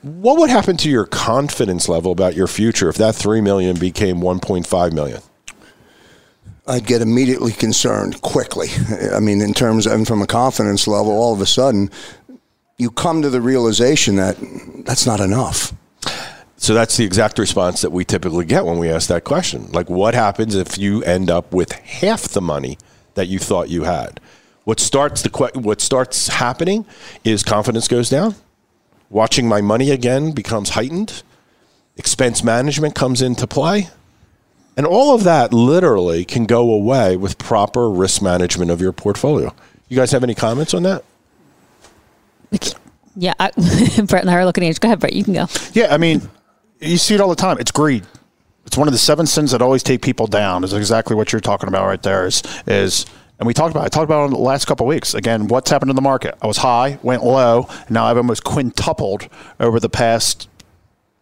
what 0.02 0.36
would 0.38 0.50
happen 0.50 0.76
to 0.76 0.90
your 0.90 1.06
confidence 1.06 1.88
level 1.88 2.10
about 2.10 2.34
your 2.34 2.48
future 2.48 2.88
if 2.88 2.96
that 2.96 3.14
3 3.14 3.40
million 3.40 3.78
became 3.78 4.16
1.5 4.16 4.92
million 4.92 5.20
I'd 6.66 6.86
get 6.86 7.02
immediately 7.02 7.52
concerned 7.52 8.22
quickly. 8.22 8.68
I 9.14 9.20
mean, 9.20 9.40
in 9.40 9.52
terms 9.52 9.86
of 9.86 10.06
from 10.06 10.22
a 10.22 10.26
confidence 10.26 10.86
level, 10.86 11.12
all 11.12 11.32
of 11.32 11.40
a 11.40 11.46
sudden, 11.46 11.90
you 12.78 12.90
come 12.90 13.22
to 13.22 13.30
the 13.30 13.40
realization 13.40 14.16
that 14.16 14.36
that's 14.84 15.06
not 15.06 15.20
enough. 15.20 15.72
So 16.56 16.74
that's 16.74 16.96
the 16.96 17.04
exact 17.04 17.40
response 17.40 17.80
that 17.80 17.90
we 17.90 18.04
typically 18.04 18.44
get 18.44 18.64
when 18.64 18.78
we 18.78 18.88
ask 18.88 19.08
that 19.08 19.24
question. 19.24 19.72
Like, 19.72 19.90
what 19.90 20.14
happens 20.14 20.54
if 20.54 20.78
you 20.78 21.02
end 21.02 21.28
up 21.28 21.52
with 21.52 21.72
half 21.72 22.28
the 22.28 22.40
money 22.40 22.78
that 23.14 23.26
you 23.26 23.40
thought 23.40 23.68
you 23.68 23.82
had? 23.82 24.20
What 24.62 24.78
starts 24.78 25.22
the 25.22 25.50
what 25.54 25.80
starts 25.80 26.28
happening 26.28 26.86
is 27.24 27.42
confidence 27.42 27.88
goes 27.88 28.08
down. 28.08 28.36
Watching 29.10 29.48
my 29.48 29.60
money 29.60 29.90
again 29.90 30.30
becomes 30.30 30.70
heightened. 30.70 31.24
Expense 31.96 32.44
management 32.44 32.94
comes 32.94 33.20
into 33.20 33.48
play 33.48 33.88
and 34.76 34.86
all 34.86 35.14
of 35.14 35.24
that 35.24 35.52
literally 35.52 36.24
can 36.24 36.46
go 36.46 36.70
away 36.72 37.16
with 37.16 37.38
proper 37.38 37.90
risk 37.90 38.22
management 38.22 38.70
of 38.70 38.80
your 38.80 38.92
portfolio. 38.92 39.54
You 39.88 39.96
guys 39.96 40.12
have 40.12 40.24
any 40.24 40.34
comments 40.34 40.72
on 40.74 40.82
that? 40.84 41.04
Yeah, 43.14 43.34
I, 43.38 43.50
Brett 44.06 44.22
and 44.22 44.30
I 44.30 44.34
are 44.34 44.44
looking 44.44 44.64
at 44.64 44.68
you. 44.68 44.74
Go 44.74 44.88
ahead, 44.88 45.00
Brett. 45.00 45.12
You 45.12 45.24
can 45.24 45.34
go. 45.34 45.46
Yeah, 45.72 45.92
I 45.92 45.98
mean, 45.98 46.22
you 46.80 46.96
see 46.96 47.14
it 47.14 47.20
all 47.20 47.28
the 47.28 47.36
time. 47.36 47.58
It's 47.58 47.70
greed. 47.70 48.06
It's 48.66 48.76
one 48.76 48.88
of 48.88 48.92
the 48.92 48.98
seven 48.98 49.26
sins 49.26 49.50
that 49.50 49.60
always 49.60 49.82
take 49.82 50.02
people 50.02 50.26
down. 50.26 50.64
Is 50.64 50.72
exactly 50.72 51.14
what 51.16 51.32
you're 51.32 51.40
talking 51.40 51.68
about 51.68 51.86
right 51.86 52.02
there. 52.02 52.26
Is 52.26 52.42
is 52.66 53.06
and 53.38 53.46
we 53.46 53.52
talked 53.52 53.72
about. 53.72 53.82
It. 53.82 53.86
I 53.86 53.88
talked 53.88 54.04
about 54.04 54.22
it 54.22 54.26
in 54.26 54.30
the 54.32 54.38
last 54.38 54.66
couple 54.66 54.86
of 54.86 54.88
weeks. 54.88 55.14
Again, 55.14 55.48
what's 55.48 55.70
happened 55.70 55.90
in 55.90 55.96
the 55.96 56.02
market? 56.02 56.38
I 56.40 56.46
was 56.46 56.58
high, 56.58 56.98
went 57.02 57.24
low, 57.24 57.66
and 57.70 57.90
now 57.90 58.06
I've 58.06 58.16
almost 58.16 58.44
quintupled 58.44 59.28
over 59.60 59.78
the 59.78 59.90
past 59.90 60.48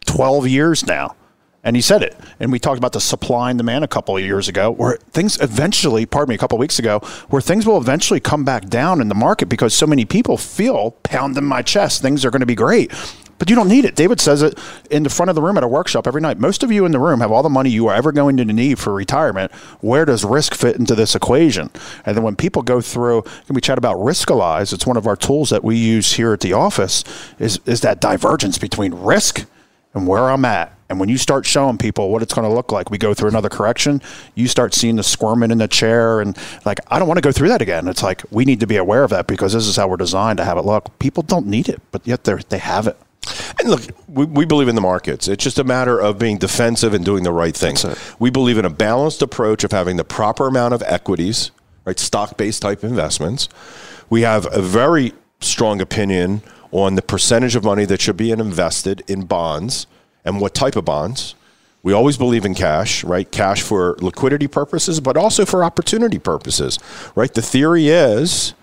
twelve 0.05 0.47
years 0.47 0.85
now. 0.85 1.15
And 1.63 1.75
he 1.75 1.81
said 1.81 2.01
it. 2.01 2.17
And 2.39 2.51
we 2.51 2.59
talked 2.59 2.79
about 2.79 2.93
the 2.93 3.01
supply 3.01 3.51
and 3.51 3.57
demand 3.57 3.83
a 3.83 3.87
couple 3.87 4.17
of 4.17 4.23
years 4.23 4.47
ago, 4.47 4.71
where 4.71 4.97
things 5.11 5.39
eventually, 5.41 6.05
pardon 6.05 6.29
me, 6.29 6.35
a 6.35 6.37
couple 6.37 6.55
of 6.55 6.59
weeks 6.59 6.79
ago, 6.79 6.99
where 7.29 7.41
things 7.41 7.67
will 7.67 7.77
eventually 7.77 8.19
come 8.19 8.43
back 8.43 8.67
down 8.67 8.99
in 8.99 9.09
the 9.09 9.15
market 9.15 9.47
because 9.47 9.73
so 9.73 9.85
many 9.85 10.05
people 10.05 10.37
feel 10.37 10.91
pounding 11.03 11.45
my 11.45 11.61
chest, 11.61 12.01
things 12.01 12.25
are 12.25 12.31
going 12.31 12.39
to 12.39 12.47
be 12.47 12.55
great. 12.55 12.91
But 13.37 13.49
you 13.49 13.55
don't 13.55 13.69
need 13.69 13.85
it. 13.85 13.95
David 13.95 14.21
says 14.21 14.43
it 14.43 14.59
in 14.91 15.01
the 15.01 15.09
front 15.09 15.29
of 15.29 15.35
the 15.35 15.41
room 15.41 15.57
at 15.57 15.63
a 15.63 15.67
workshop 15.67 16.05
every 16.05 16.21
night. 16.21 16.37
Most 16.37 16.61
of 16.61 16.71
you 16.71 16.85
in 16.85 16.91
the 16.91 16.99
room 16.99 17.21
have 17.21 17.31
all 17.31 17.41
the 17.41 17.49
money 17.49 17.71
you 17.71 17.87
are 17.87 17.95
ever 17.95 18.11
going 18.11 18.37
to 18.37 18.45
need 18.45 18.77
for 18.77 18.93
retirement. 18.93 19.51
Where 19.81 20.05
does 20.05 20.23
risk 20.23 20.53
fit 20.53 20.75
into 20.75 20.93
this 20.93 21.15
equation? 21.15 21.71
And 22.05 22.15
then 22.15 22.23
when 22.23 22.35
people 22.35 22.61
go 22.61 22.81
through, 22.81 23.23
and 23.47 23.55
we 23.55 23.61
chat 23.61 23.79
about 23.79 23.97
Riskalyze, 23.97 24.73
it's 24.73 24.85
one 24.85 24.95
of 24.95 25.07
our 25.07 25.15
tools 25.15 25.49
that 25.49 25.63
we 25.63 25.75
use 25.75 26.13
here 26.13 26.33
at 26.33 26.41
the 26.41 26.53
office, 26.53 27.03
is, 27.39 27.59
is 27.65 27.81
that 27.81 27.99
divergence 27.99 28.59
between 28.59 28.93
risk 28.93 29.47
and 29.93 30.07
where 30.07 30.29
I'm 30.29 30.45
at 30.45 30.77
and 30.91 30.99
when 30.99 31.07
you 31.07 31.17
start 31.17 31.45
showing 31.45 31.77
people 31.77 32.11
what 32.11 32.21
it's 32.21 32.33
going 32.33 32.45
to 32.47 32.53
look 32.53 32.73
like, 32.73 32.91
we 32.91 32.97
go 32.97 33.13
through 33.13 33.29
another 33.29 33.47
correction, 33.47 34.01
you 34.35 34.49
start 34.49 34.73
seeing 34.73 34.97
the 34.97 35.03
squirming 35.03 35.49
in 35.49 35.57
the 35.57 35.67
chair. 35.69 36.19
And 36.19 36.37
like, 36.65 36.79
I 36.89 36.99
don't 36.99 37.07
want 37.07 37.17
to 37.17 37.21
go 37.21 37.31
through 37.31 37.47
that 37.47 37.61
again. 37.61 37.87
It's 37.87 38.03
like, 38.03 38.23
we 38.29 38.43
need 38.43 38.59
to 38.59 38.67
be 38.67 38.75
aware 38.75 39.05
of 39.05 39.09
that 39.11 39.25
because 39.25 39.53
this 39.53 39.67
is 39.67 39.77
how 39.77 39.87
we're 39.87 39.95
designed 39.95 40.35
to 40.39 40.43
have 40.43 40.57
it 40.57 40.65
look. 40.65 40.99
People 40.99 41.23
don't 41.23 41.47
need 41.47 41.69
it, 41.69 41.81
but 41.91 42.05
yet 42.05 42.25
they 42.25 42.35
they 42.49 42.57
have 42.57 42.87
it. 42.87 42.97
And 43.57 43.69
look, 43.69 43.83
we, 44.09 44.25
we, 44.25 44.45
believe 44.45 44.67
in 44.67 44.75
the 44.75 44.81
markets. 44.81 45.29
It's 45.29 45.41
just 45.41 45.59
a 45.59 45.63
matter 45.63 45.97
of 45.97 46.19
being 46.19 46.37
defensive 46.37 46.93
and 46.93 47.05
doing 47.05 47.23
the 47.23 47.31
right 47.31 47.55
thing. 47.55 47.77
We 48.19 48.29
believe 48.29 48.57
in 48.57 48.65
a 48.65 48.69
balanced 48.69 49.21
approach 49.21 49.63
of 49.63 49.71
having 49.71 49.95
the 49.95 50.03
proper 50.03 50.47
amount 50.47 50.73
of 50.73 50.83
equities, 50.85 51.51
right, 51.85 51.97
stock-based 51.97 52.61
type 52.61 52.83
investments. 52.83 53.47
We 54.09 54.23
have 54.23 54.45
a 54.51 54.61
very 54.61 55.13
strong 55.39 55.79
opinion 55.79 56.41
on 56.71 56.95
the 56.95 57.01
percentage 57.01 57.55
of 57.55 57.63
money 57.63 57.85
that 57.85 58.01
should 58.01 58.17
be 58.17 58.31
invested 58.31 59.03
in 59.07 59.23
bonds 59.25 59.87
and 60.23 60.39
what 60.39 60.53
type 60.53 60.75
of 60.75 60.85
bonds. 60.85 61.35
We 61.83 61.93
always 61.93 62.17
believe 62.17 62.45
in 62.45 62.53
cash, 62.53 63.03
right? 63.03 63.29
Cash 63.29 63.61
for 63.63 63.97
liquidity 63.99 64.47
purposes, 64.47 64.99
but 64.99 65.17
also 65.17 65.45
for 65.45 65.63
opportunity 65.63 66.19
purposes, 66.19 66.77
right? 67.15 67.33
The 67.33 67.41
theory 67.41 67.87
is 67.87 68.53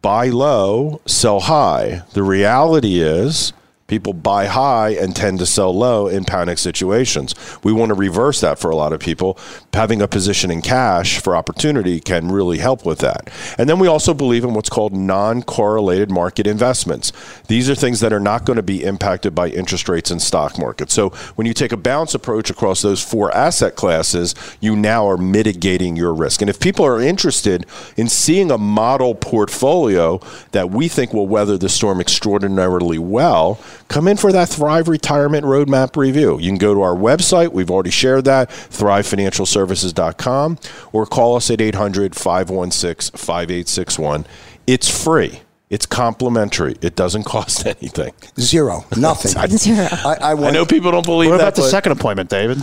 buy 0.00 0.28
low, 0.28 1.00
sell 1.06 1.40
high. 1.40 2.02
The 2.14 2.22
reality 2.22 3.00
is 3.00 3.52
People 3.92 4.14
buy 4.14 4.46
high 4.46 4.94
and 4.94 5.14
tend 5.14 5.38
to 5.40 5.44
sell 5.44 5.70
low 5.76 6.06
in 6.06 6.24
panic 6.24 6.56
situations. 6.56 7.34
We 7.62 7.74
want 7.74 7.90
to 7.90 7.94
reverse 7.94 8.40
that 8.40 8.58
for 8.58 8.70
a 8.70 8.74
lot 8.74 8.94
of 8.94 9.00
people. 9.00 9.36
Having 9.74 10.00
a 10.00 10.08
position 10.08 10.50
in 10.50 10.62
cash 10.62 11.18
for 11.18 11.36
opportunity 11.36 12.00
can 12.00 12.32
really 12.32 12.56
help 12.56 12.86
with 12.86 13.00
that. 13.00 13.28
And 13.58 13.68
then 13.68 13.78
we 13.78 13.88
also 13.88 14.14
believe 14.14 14.44
in 14.44 14.54
what's 14.54 14.70
called 14.70 14.94
non 14.94 15.42
correlated 15.42 16.10
market 16.10 16.46
investments. 16.46 17.12
These 17.48 17.68
are 17.68 17.74
things 17.74 18.00
that 18.00 18.14
are 18.14 18.18
not 18.18 18.46
going 18.46 18.56
to 18.56 18.62
be 18.62 18.82
impacted 18.82 19.34
by 19.34 19.48
interest 19.48 19.90
rates 19.90 20.10
and 20.10 20.22
stock 20.22 20.58
markets. 20.58 20.94
So 20.94 21.10
when 21.34 21.46
you 21.46 21.52
take 21.52 21.72
a 21.72 21.76
balance 21.76 22.14
approach 22.14 22.48
across 22.48 22.80
those 22.80 23.04
four 23.04 23.30
asset 23.36 23.76
classes, 23.76 24.34
you 24.58 24.74
now 24.74 25.06
are 25.06 25.18
mitigating 25.18 25.96
your 25.96 26.14
risk. 26.14 26.40
And 26.40 26.48
if 26.48 26.58
people 26.58 26.86
are 26.86 26.98
interested 26.98 27.66
in 27.98 28.08
seeing 28.08 28.50
a 28.50 28.56
model 28.56 29.14
portfolio 29.14 30.18
that 30.52 30.70
we 30.70 30.88
think 30.88 31.12
will 31.12 31.28
weather 31.28 31.58
the 31.58 31.68
storm 31.68 32.00
extraordinarily 32.00 32.98
well, 32.98 33.60
come 33.92 34.08
in 34.08 34.16
for 34.16 34.32
that 34.32 34.48
Thrive 34.48 34.88
Retirement 34.88 35.44
Roadmap 35.44 35.96
review. 35.96 36.38
You 36.38 36.50
can 36.50 36.58
go 36.58 36.74
to 36.74 36.82
our 36.82 36.96
website. 36.96 37.52
We've 37.52 37.70
already 37.70 37.90
shared 37.90 38.24
that, 38.24 38.48
thrivefinancialservices.com, 38.48 40.58
or 40.92 41.06
call 41.06 41.36
us 41.36 41.50
at 41.50 41.60
800 41.60 42.16
516 42.16 43.18
5861. 43.18 44.26
It's 44.66 45.04
free. 45.04 45.42
It's 45.68 45.86
complimentary. 45.86 46.76
It 46.82 46.96
doesn't 46.96 47.22
cost 47.24 47.66
anything. 47.66 48.12
Zero. 48.38 48.84
Nothing. 48.96 49.48
Zero. 49.56 49.88
I, 49.92 50.16
I, 50.20 50.32
I, 50.32 50.50
know 50.50 50.66
people 50.66 50.90
don't 50.90 51.06
believe 51.06 51.30
what 51.30 51.38
that. 51.38 51.44
What 51.44 51.54
about 51.54 51.64
the 51.64 51.70
second 51.70 51.92
appointment, 51.92 52.30
David? 52.30 52.58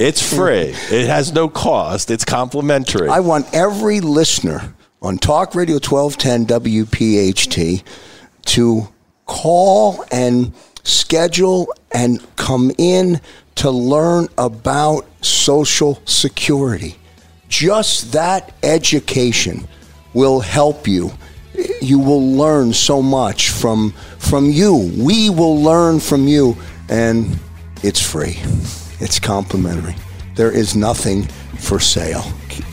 It's 0.00 0.34
free. 0.34 0.74
it 0.90 1.06
has 1.06 1.32
no 1.32 1.48
cost. 1.48 2.10
It's 2.10 2.24
complimentary. 2.24 3.08
I 3.08 3.20
want 3.20 3.46
every 3.52 4.00
listener 4.00 4.74
on 5.00 5.18
Talk 5.18 5.54
Radio 5.54 5.76
1210 5.76 6.46
WPHT 6.46 7.82
to 8.46 8.88
call 9.26 10.04
and 10.12 10.52
schedule 10.82 11.72
and 11.92 12.24
come 12.36 12.72
in 12.78 13.20
to 13.56 13.70
learn 13.70 14.28
about 14.38 15.06
Social 15.24 16.00
Security. 16.04 16.96
Just 17.48 18.12
that 18.12 18.54
education 18.62 19.68
will 20.14 20.40
help 20.40 20.88
you. 20.88 21.12
You 21.80 21.98
will 21.98 22.32
learn 22.32 22.72
so 22.72 23.02
much 23.02 23.50
from 23.50 23.92
from 24.18 24.50
you. 24.50 24.90
We 24.96 25.28
will 25.28 25.60
learn 25.60 26.00
from 26.00 26.26
you 26.26 26.56
and 26.88 27.38
it's 27.82 28.00
free. 28.00 28.38
It's 29.00 29.18
complimentary. 29.18 29.94
There 30.34 30.50
is 30.50 30.74
nothing 30.74 31.24
for 31.58 31.78
sale. 31.78 32.24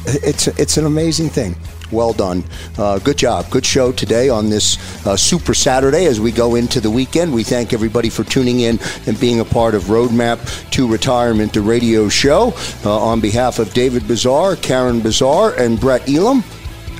It's 0.05 0.47
it's 0.47 0.77
an 0.77 0.85
amazing 0.85 1.29
thing. 1.29 1.55
Well 1.91 2.13
done. 2.13 2.43
Uh, 2.77 2.99
good 2.99 3.17
job. 3.17 3.49
Good 3.49 3.65
show 3.65 3.91
today 3.91 4.29
on 4.29 4.49
this 4.49 4.77
uh, 5.05 5.17
Super 5.17 5.53
Saturday 5.53 6.05
as 6.05 6.19
we 6.19 6.31
go 6.31 6.55
into 6.55 6.79
the 6.79 6.89
weekend. 6.89 7.33
We 7.33 7.43
thank 7.43 7.73
everybody 7.73 8.09
for 8.09 8.23
tuning 8.23 8.61
in 8.61 8.79
and 9.07 9.19
being 9.19 9.39
a 9.39 9.45
part 9.45 9.75
of 9.75 9.83
Roadmap 9.83 10.69
to 10.71 10.87
Retirement, 10.87 11.53
the 11.53 11.61
radio 11.61 12.09
show. 12.09 12.53
Uh, 12.85 12.97
on 12.99 13.19
behalf 13.19 13.59
of 13.59 13.73
David 13.73 14.03
Bizar, 14.03 14.61
Karen 14.61 15.01
Bizar, 15.01 15.57
and 15.57 15.79
Brett 15.79 16.07
Elam, 16.09 16.43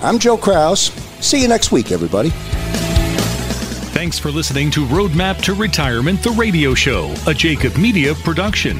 I'm 0.01 0.17
Joe 0.17 0.37
Kraus. 0.37 0.91
See 1.19 1.41
you 1.41 1.47
next 1.47 1.71
week, 1.71 1.91
everybody. 1.91 2.29
Thanks 3.91 4.17
for 4.17 4.31
listening 4.31 4.71
to 4.71 4.85
Roadmap 4.85 5.41
to 5.43 5.53
Retirement, 5.53 6.23
the 6.23 6.31
radio 6.31 6.73
show, 6.73 7.13
a 7.27 7.33
Jacob 7.33 7.75
Media 7.75 8.15
production. 8.15 8.79